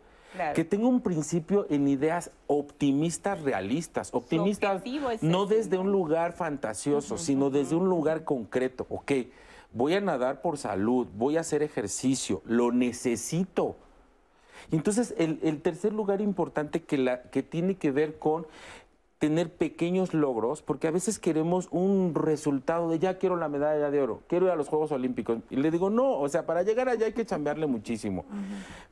[0.55, 4.81] que tenga un principio en ideas optimistas realistas, optimistas
[5.23, 9.11] no desde un lugar fantasioso, sino desde un lugar concreto, ok,
[9.73, 13.77] voy a nadar por salud, voy a hacer ejercicio, lo necesito.
[14.71, 18.47] entonces el, tercer lugar importante que, tiene que ver con
[19.21, 24.01] tener pequeños logros, porque a veces queremos un resultado de ya quiero la medalla de
[24.01, 25.41] oro, quiero ir a los Juegos Olímpicos.
[25.51, 28.25] Y le digo, no, o sea, para llegar allá hay que chambearle muchísimo.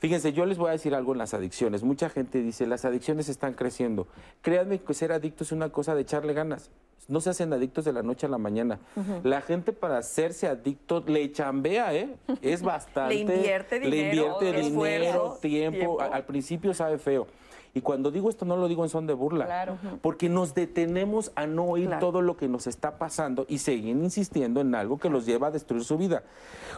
[0.00, 1.82] Fíjense, yo les voy a decir algo en las adicciones.
[1.82, 4.06] Mucha gente dice, las adicciones están creciendo.
[4.42, 6.70] Créanme que ser adicto es una cosa de echarle ganas
[7.08, 8.78] no se hacen adictos de la noche a la mañana.
[9.24, 12.14] La gente para hacerse adicto le chambea, ¿eh?
[12.42, 13.14] Es bastante.
[13.14, 16.00] le invierte dinero, le invierte dinero, tiempo.
[16.02, 17.26] Al principio sabe feo.
[17.74, 21.46] Y cuando digo esto no lo digo en son de burla, porque nos detenemos a
[21.46, 25.26] no oír todo lo que nos está pasando y seguir insistiendo en algo que los
[25.26, 26.22] lleva a destruir su vida.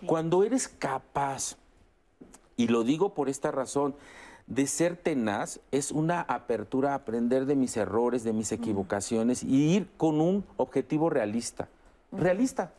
[0.07, 1.57] Cuando eres capaz,
[2.57, 3.95] y lo digo por esta razón,
[4.51, 9.77] de ser tenaz es una apertura a aprender de mis errores, de mis equivocaciones y
[9.77, 11.69] ir con un objetivo realista.
[12.11, 12.73] Realista,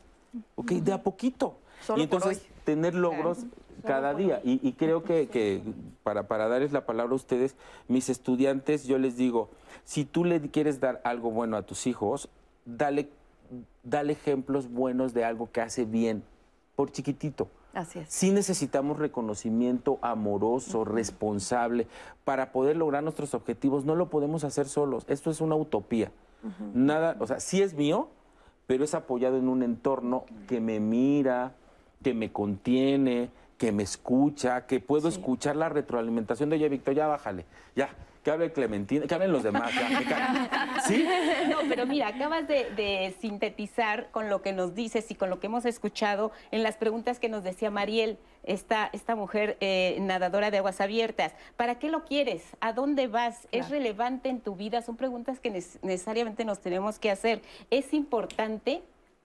[0.55, 0.71] ¿ok?
[0.73, 1.55] De a poquito.
[1.95, 3.39] y entonces tener logros
[3.81, 4.41] cada día.
[4.43, 5.61] Y, creo que,
[6.03, 7.55] para, para darles la palabra a ustedes,
[7.87, 9.49] mis estudiantes, yo les digo,
[9.83, 12.29] si tú le quieres dar algo bueno a tus hijos,
[12.65, 13.09] dale,
[13.83, 16.23] dale ejemplos buenos de algo que hace bien,
[16.75, 17.47] por chiquitito.
[17.73, 18.09] Así es.
[18.09, 21.87] Sí necesitamos reconocimiento amoroso, responsable,
[22.25, 23.85] para poder lograr nuestros objetivos.
[23.85, 25.05] No lo podemos hacer solos.
[25.07, 26.11] Esto es una utopía.
[26.73, 28.09] Nada, o sea, sí es mío,
[28.65, 31.53] pero es apoyado en un entorno que me mira,
[32.03, 33.29] que me contiene,
[33.61, 37.91] que me escucha, que puedo escuchar la retroalimentación de, oye, Víctor, ya bájale, ya,
[38.23, 39.71] que hable Clementina, que hablen los demás.
[40.87, 41.07] ¿Sí?
[41.47, 45.45] No, pero mira, acabas de, sintetizar con lo que nos dices y con lo que
[45.45, 50.57] hemos escuchado en las preguntas que nos decía Mariel, esta, esta mujer eh, nadadora de
[50.57, 51.35] aguas abiertas.
[51.55, 52.41] ¿Para qué lo quieres?
[52.61, 53.47] ¿A dónde vas?
[53.51, 54.81] ¿Es relevante en tu vida?
[54.81, 57.43] Son preguntas que necesariamente nos tenemos que hacer.
[57.69, 58.81] ¿Es importante?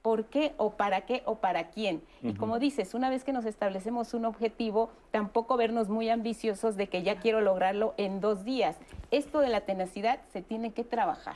[0.07, 2.01] Por qué o para qué o para quién.
[2.23, 6.87] Y como dices, una vez que nos establecemos un objetivo, tampoco vernos muy ambiciosos de
[6.87, 8.77] que ya quiero lograrlo en dos días.
[9.11, 11.35] Esto de la tenacidad se tiene que trabajar.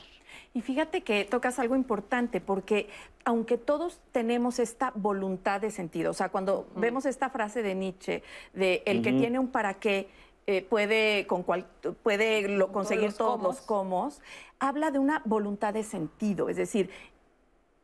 [0.54, 2.88] Y fíjate que tocas algo importante, porque
[3.26, 8.22] aunque todos tenemos esta voluntad de sentido, o sea, cuando vemos esta frase de Nietzsche,
[8.54, 10.08] de el que tiene un para qué,
[10.46, 11.66] eh, puede, con cual,
[12.02, 14.20] puede lo- conseguir los todos los comos,
[14.58, 16.88] habla de una voluntad de sentido, es decir,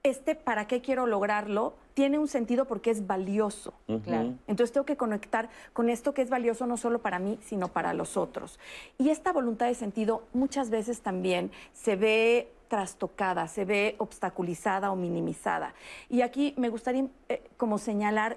[0.03, 3.75] este para qué quiero lograrlo tiene un sentido porque es valioso.
[4.05, 4.35] Claro.
[4.47, 7.93] Entonces tengo que conectar con esto que es valioso no solo para mí, sino para
[7.93, 8.61] los otros.
[8.99, 14.97] Y esta voluntad de sentido muchas veces también se ve trastocada, se ve obstaculizada o
[14.97, 15.75] minimizada.
[16.09, 18.37] Y aquí me gustaría eh, como señalar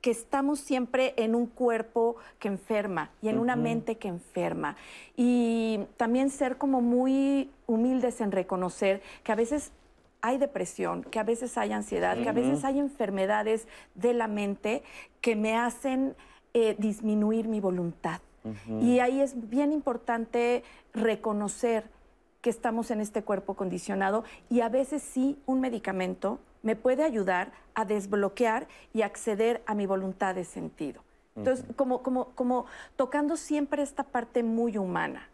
[0.00, 3.62] que estamos siempre en un cuerpo que enferma y en una Ujú.
[3.62, 4.76] mente que enferma.
[5.16, 9.70] Y también ser como muy humildes en reconocer que a veces
[10.22, 14.82] hay depresión, que a veces hay ansiedad, que a veces hay enfermedades de la mente
[15.20, 16.14] que me hacen
[16.54, 18.20] eh, disminuir mi voluntad.
[18.80, 21.84] Y ahí es bien importante reconocer
[22.40, 27.52] que estamos en este cuerpo condicionado y a veces sí un medicamento me puede ayudar
[27.74, 31.02] a desbloquear y acceder a mi voluntad de sentido.
[31.36, 32.66] Entonces, como, como, como
[32.96, 35.28] tocando siempre esta parte muy humana,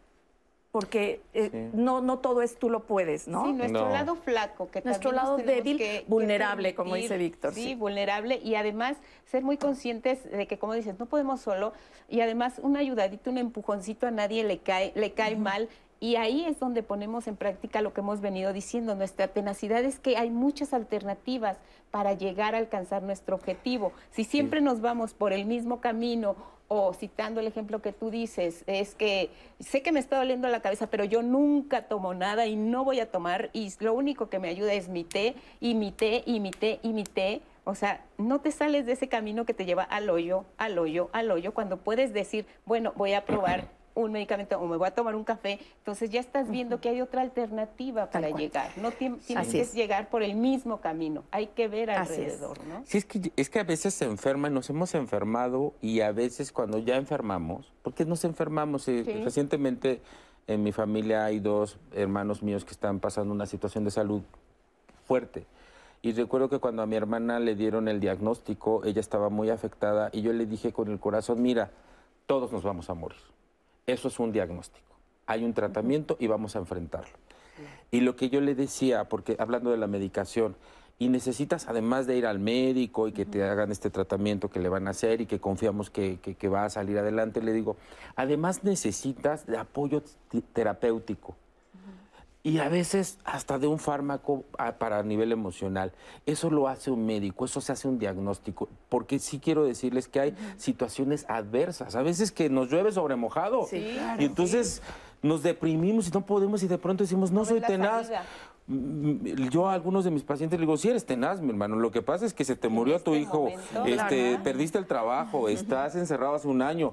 [0.70, 3.44] porque eh, no, no todo es tú lo puedes, ¿no?
[3.46, 7.62] Sí, nuestro lado flaco, que Nuestro lado débil, que- que vulnerable, como dice Víctor, Sí,
[7.64, 7.74] sí.
[7.74, 8.96] vulnerable y además
[9.26, 11.72] ser muy conscientes de que, como dices, no podemos solo
[12.08, 15.68] y además una ayudadita, un empujoncito a nadie le cae, le cae mal.
[16.00, 18.94] Y ahí es donde ponemos en práctica lo que hemos venido diciendo.
[18.94, 21.56] Nuestra tenacidad es que hay muchas alternativas
[21.90, 23.90] para llegar a alcanzar nuestro objetivo.
[24.12, 26.36] Si siempre nos vamos por el mismo camino
[26.68, 30.60] o citando el ejemplo que tú dices, es que sé que me está doliendo la
[30.60, 34.38] cabeza, pero yo nunca tomo nada y no voy a tomar y lo único que
[34.38, 37.40] me ayuda es mi té y mi té y mi té y mi té.
[37.64, 41.10] O sea, no te sales de ese camino que te lleva al hoyo, al hoyo,
[41.12, 43.68] al hoyo, cuando puedes decir, bueno, voy a probar
[44.04, 47.00] un medicamento o me voy a tomar un café, entonces ya estás viendo que hay
[47.00, 48.70] otra alternativa para llegar.
[48.76, 49.72] No tienes Así que es.
[49.74, 52.18] llegar por el mismo camino, hay que ver Así es.
[52.34, 52.82] alrededor, ¿no?
[52.86, 56.52] Sí, es que, es que a veces se enferman, nos hemos enfermado y a veces
[56.52, 59.12] cuando ya enfermamos, porque nos enfermamos, eh, Sí.
[59.24, 60.00] recientemente
[60.46, 64.22] en mi familia hay dos hermanos míos que están pasando una situación de salud
[65.06, 65.46] fuerte.
[66.00, 70.10] Y recuerdo que cuando a mi hermana le dieron el diagnóstico, ella estaba muy afectada
[70.12, 71.70] y yo le dije con el corazón, mira,
[72.26, 73.18] todos nos vamos a morir.
[73.88, 74.86] Eso es un diagnóstico.
[75.26, 77.16] Hay un tratamiento y vamos a enfrentarlo.
[77.90, 80.54] Y lo que yo le decía, porque hablando de la medicación,
[81.00, 84.68] y necesitas además de ir al médico y que te hagan este tratamiento que le
[84.68, 87.76] van a hacer y que confiamos que, que- que va a salir adelante, le digo,
[88.16, 90.02] además necesitas de apoyo
[90.52, 91.36] terapéutico.
[92.48, 95.92] Y a veces hasta de un fármaco a- para nivel emocional.
[96.26, 98.68] Eso lo hace un médico, eso se hace un diagnóstico.
[98.88, 101.94] Porque sí quiero decirles que hay situaciones adversas.
[101.96, 103.66] A veces que nos llueve sobre mojado.
[103.68, 104.82] Sí, claro, y entonces
[105.22, 108.06] nos deprimimos y no podemos y de pronto decimos, no No soy tenaz.
[108.06, 108.22] salida.
[108.66, 111.90] Mm, Yo a algunos de mis pacientes les digo, si eres tenaz, mi hermano, lo
[111.90, 115.96] que pasa es que se te murió tu hijo, momento, este, perdiste el trabajo, estás
[115.96, 116.92] encerrado hace un año,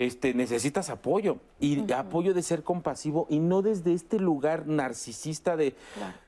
[0.00, 5.76] este, necesitas apoyo y apoyo de ser compasivo y no desde este lugar narcisista de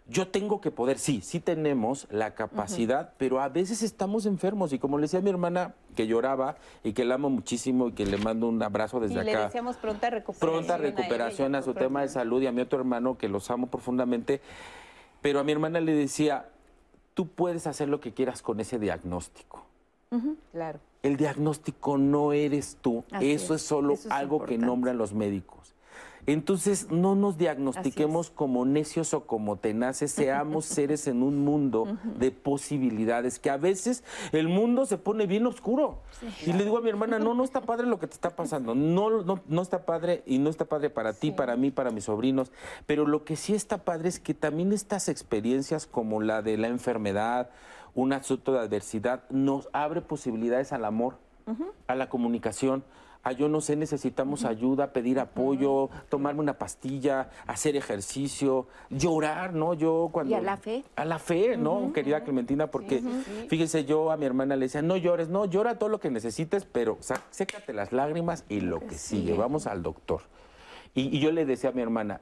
[0.07, 4.79] yo tengo que poder, sí, sí tenemos la capacidad, pero a veces estamos enfermos y
[4.79, 8.19] como le decía mi hermana que lloraba y que la amo muchísimo y que le
[8.19, 10.51] mando un abrazo desde y le acá deseamos pronta recuperación.
[10.51, 13.17] pronta a ella y recuperación a, su tema de salud y a mi otro hermano
[13.17, 14.43] que los amo profundamente.
[15.23, 16.51] Pero a mi hermana le decía,
[17.15, 19.65] tú puedes hacer lo que quieras con ese diagnóstico.
[20.53, 20.81] Claro.
[21.03, 23.67] El diagnóstico no eres tú, Así eso es, es.
[23.67, 25.75] solo eso es algo que nombran los médicos.
[26.27, 32.31] Entonces, no nos diagnostiquemos como necios o como tenaces, seamos seres en un mundo de
[32.31, 35.99] posibilidades, que a veces el mundo se pone bien oscuro.
[36.47, 38.77] Y le digo a mi hermana, no, no está padre lo que te está pasando,
[38.77, 42.05] no, no, no está padre y no está padre para ti, para mí, para mis
[42.05, 42.53] sobrinos,
[42.87, 46.69] pero lo que sí está padre es que también estas experiencias como la de la
[46.69, 47.51] enfermedad,
[47.95, 51.17] un asunto de adversidad, nos abre posibilidades al amor
[51.87, 52.85] a la comunicación.
[53.25, 59.75] A yo no sé, necesitamos ayuda, pedir apoyo, tomarme una pastilla, hacer ejercicio, llorar, ¿no?
[59.75, 60.33] Yo cuando...
[60.33, 60.83] Y a la fe.
[60.97, 61.93] A la fe, ¿no?
[61.93, 63.01] Querida Clementina, porque
[63.49, 66.65] fíjese, yo a mi hermana le decía, no llores, no, llora todo lo que necesites,
[66.65, 66.99] pero
[67.31, 69.35] sécate las lágrimas y lo que sigue, sigue.
[69.35, 70.23] vamos al doctor.
[70.95, 72.21] Y, y yo le decía a mi hermana,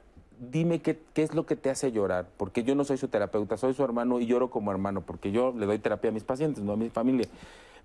[0.49, 3.57] dime qué, qué es lo que te hace llorar, porque yo no soy su terapeuta,
[3.57, 6.63] soy su hermano y lloro como hermano, porque yo le doy terapia a mis pacientes,
[6.63, 7.27] no a mi familia.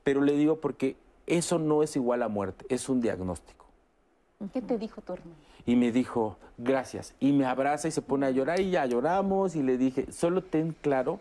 [0.03, 0.97] Pero le digo porque
[1.27, 3.67] eso no es igual a muerte, es un diagnóstico.
[4.53, 5.35] ¿Qué te dijo tu hermano?
[5.65, 7.15] Y me dijo, gracias.
[7.21, 9.57] Y me abraza y se pone a llorar y ya lloramos.
[9.57, 11.21] Y le dije, solo ten claro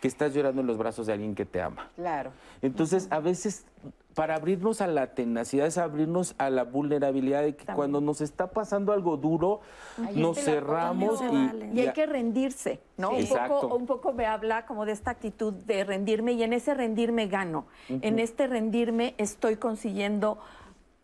[0.00, 1.90] que estás llorando en los brazos de alguien que te ama.
[1.96, 2.32] Claro.
[2.62, 3.66] Entonces, a veces,
[4.14, 8.50] para abrirnos a la tenacidad es abrirnos a la vulnerabilidad de que cuando nos está
[8.50, 9.60] pasando algo duro,
[10.06, 13.10] Ahí nos cerramos y, Y hay que rendirse, ¿no?
[13.10, 13.28] Sí.
[13.32, 16.74] Un, poco, un poco me habla como de esta actitud de rendirme y en ese
[16.74, 17.66] rendirme gano.
[17.88, 20.38] En este rendirme estoy consiguiendo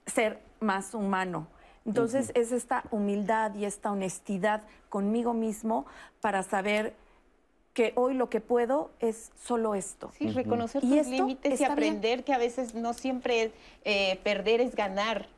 [0.07, 1.47] ser más humano.
[1.87, 5.87] Entonces es esta humildad y esta honestidad conmigo mismo
[6.21, 6.95] para saber
[7.79, 10.11] que hoy lo que puedo es solo esto.
[10.19, 13.53] Sí, reconocer tus límites y aprender que a veces no siempre
[13.85, 15.29] eh, perder es ganar.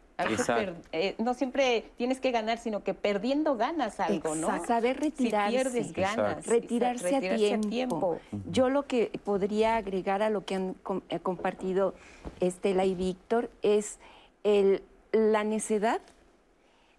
[0.92, 4.64] Eh, no siempre tienes que ganar, sino que perdiendo ganas algo, ¿no?
[4.64, 5.50] Saber retirarse.
[5.50, 6.46] Si pierdes ganas.
[6.46, 8.18] Retirarse, a tiempo.
[8.50, 10.76] Yo lo que podría agregar a lo que han
[11.10, 11.92] eh, compartido
[12.40, 13.98] Estela y Víctor es
[14.44, 16.00] el, la necedad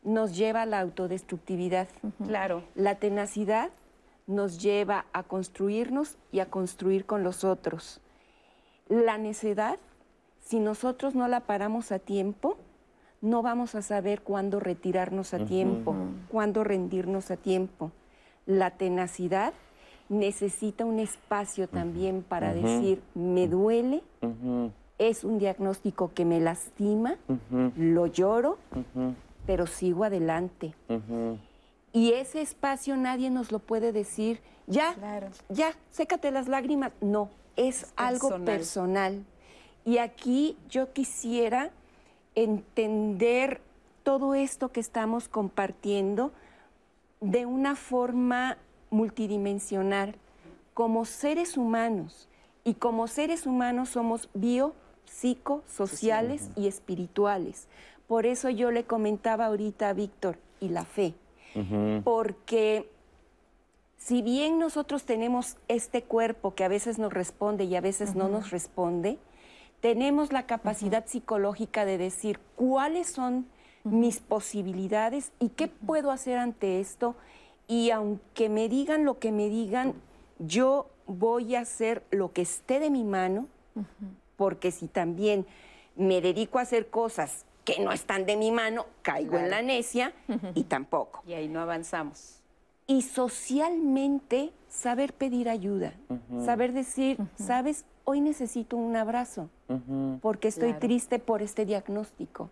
[0.04, 1.88] nos lleva a la autodestructividad.
[2.28, 2.62] Claro.
[2.76, 3.72] La tenacidad
[4.32, 8.02] nos lleva a construirnos y a construir con los otros.
[8.90, 9.78] La necedad,
[10.40, 12.58] si nosotros no la paramos a tiempo,
[13.22, 15.96] no vamos a saber cuándo retirarnos a tiempo,
[16.30, 17.92] cuándo rendirnos a tiempo.
[18.48, 19.54] La tenacidad
[20.10, 24.02] necesita un espacio también para decir, me duele,
[24.98, 27.18] es un diagnóstico que me lastima,
[27.78, 28.58] lo lloro,
[29.46, 30.74] pero sigo adelante.
[31.94, 34.96] Y ese espacio nadie nos lo puede decir, ya,
[35.50, 36.94] ya, sécate las lágrimas.
[37.02, 39.26] No, es, algo personal.
[39.84, 41.72] Y aquí yo quisiera
[42.36, 43.62] entender
[44.04, 46.32] todo esto que estamos compartiendo
[47.20, 48.58] de una forma
[48.90, 50.16] multidimensional,
[50.74, 52.28] como seres humanos.
[52.64, 54.74] Y como seres humanos somos bio,
[55.06, 57.68] psico, sociales y espirituales.
[58.08, 61.14] Por eso yo le comentaba ahorita a Víctor, y la fe.
[62.04, 62.90] Porque
[63.98, 68.30] si bien nosotros tenemos este cuerpo que a veces nos responde y a veces no
[68.30, 69.20] nos responde,
[69.80, 73.48] tenemos la capacidad psicológica de decir cuáles son
[73.84, 77.16] mis posibilidades y qué puedo hacer ante esto.
[77.68, 79.94] Y aunque me digan lo que me digan,
[80.40, 83.48] yo voy a hacer lo que esté de mi mano,
[84.38, 85.46] porque si también
[85.96, 90.14] me dedico a hacer cosas que no están de mi mano, caigo en la necia
[90.56, 91.24] y tampoco.
[91.26, 92.42] Y ahí no avanzamos.
[92.88, 95.94] Y socialmente saber pedir ayuda,
[96.44, 97.86] saber decir, ¿sabes?
[98.04, 99.50] Hoy necesito un abrazo
[100.22, 102.50] porque estoy triste por este diagnóstico.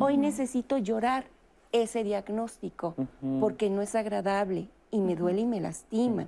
[0.00, 1.24] Hoy necesito llorar
[1.72, 2.94] ese diagnóstico
[3.40, 6.26] porque no es agradable y me duele y me lastima.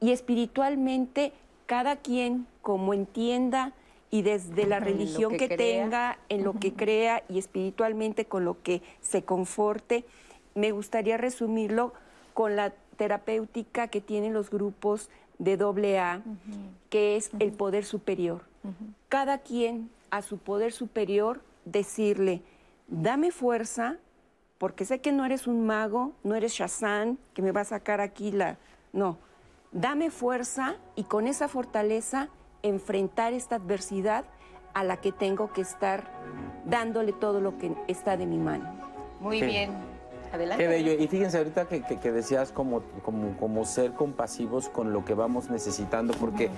[0.00, 1.32] Y espiritualmente,
[1.64, 3.72] cada quien como entienda
[4.10, 8.82] y desde la religión que, tenga, en lo que crea y espiritualmente con lo que
[9.00, 10.04] se conforte,
[10.54, 11.92] me gustaría resumirlo
[12.34, 16.22] con la terapéutica que tienen los grupos de doble A,
[16.88, 18.42] que es el poder superior.
[19.08, 22.42] Cada quien a su poder superior decirle,
[22.88, 23.98] dame fuerza,
[24.58, 28.00] porque sé que no eres un mago, no eres Shazam, que me va a sacar
[28.00, 28.56] aquí la...
[28.92, 29.18] No,
[29.72, 32.30] dame fuerza y con esa fortaleza
[32.68, 34.24] enfrentar esta adversidad
[34.74, 36.04] a la que tengo que estar
[36.64, 38.64] dándole todo lo que está de mi mano.
[39.20, 39.70] Muy bien.
[40.32, 40.62] Adelante.
[40.62, 40.92] Qué bello.
[40.92, 45.48] Y fíjense ahorita que, que, decías como, como, como, ser compasivos con lo que vamos
[45.48, 46.50] necesitando, porque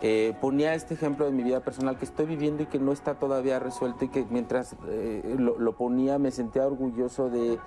[0.00, 3.14] eh, ponía este ejemplo de mi vida personal que estoy viviendo y que no está
[3.14, 7.58] todavía resuelto y que mientras eh, lo, ponía me sentía orgulloso de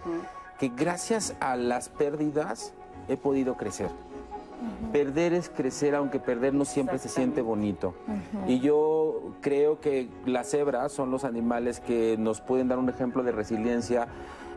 [0.59, 2.73] que gracias a las pérdidas
[3.09, 3.89] he podido crecer.
[4.91, 7.93] Perder es crecer, aunque perder no siempre se siente bonito.
[8.47, 13.23] Y yo creo que las cebras son los animales que nos pueden dar un ejemplo
[13.23, 14.07] de resiliencia.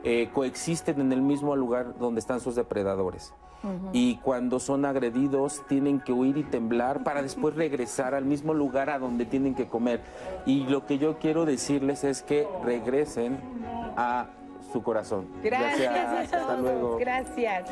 [0.02, 3.32] Eh, coexisten en el mismo lugar donde están sus depredadores.
[3.92, 8.90] Y cuando son agredidos tienen que huir y temblar para después regresar al mismo lugar
[8.90, 10.02] a donde tienen que comer.
[10.44, 13.38] Y lo que yo quiero decirles es que regresen
[13.96, 14.26] a
[14.72, 15.28] su corazón.
[15.42, 16.50] Gracias, Gracias a todos.
[16.50, 16.96] Hasta luego.
[16.98, 17.70] Gracias.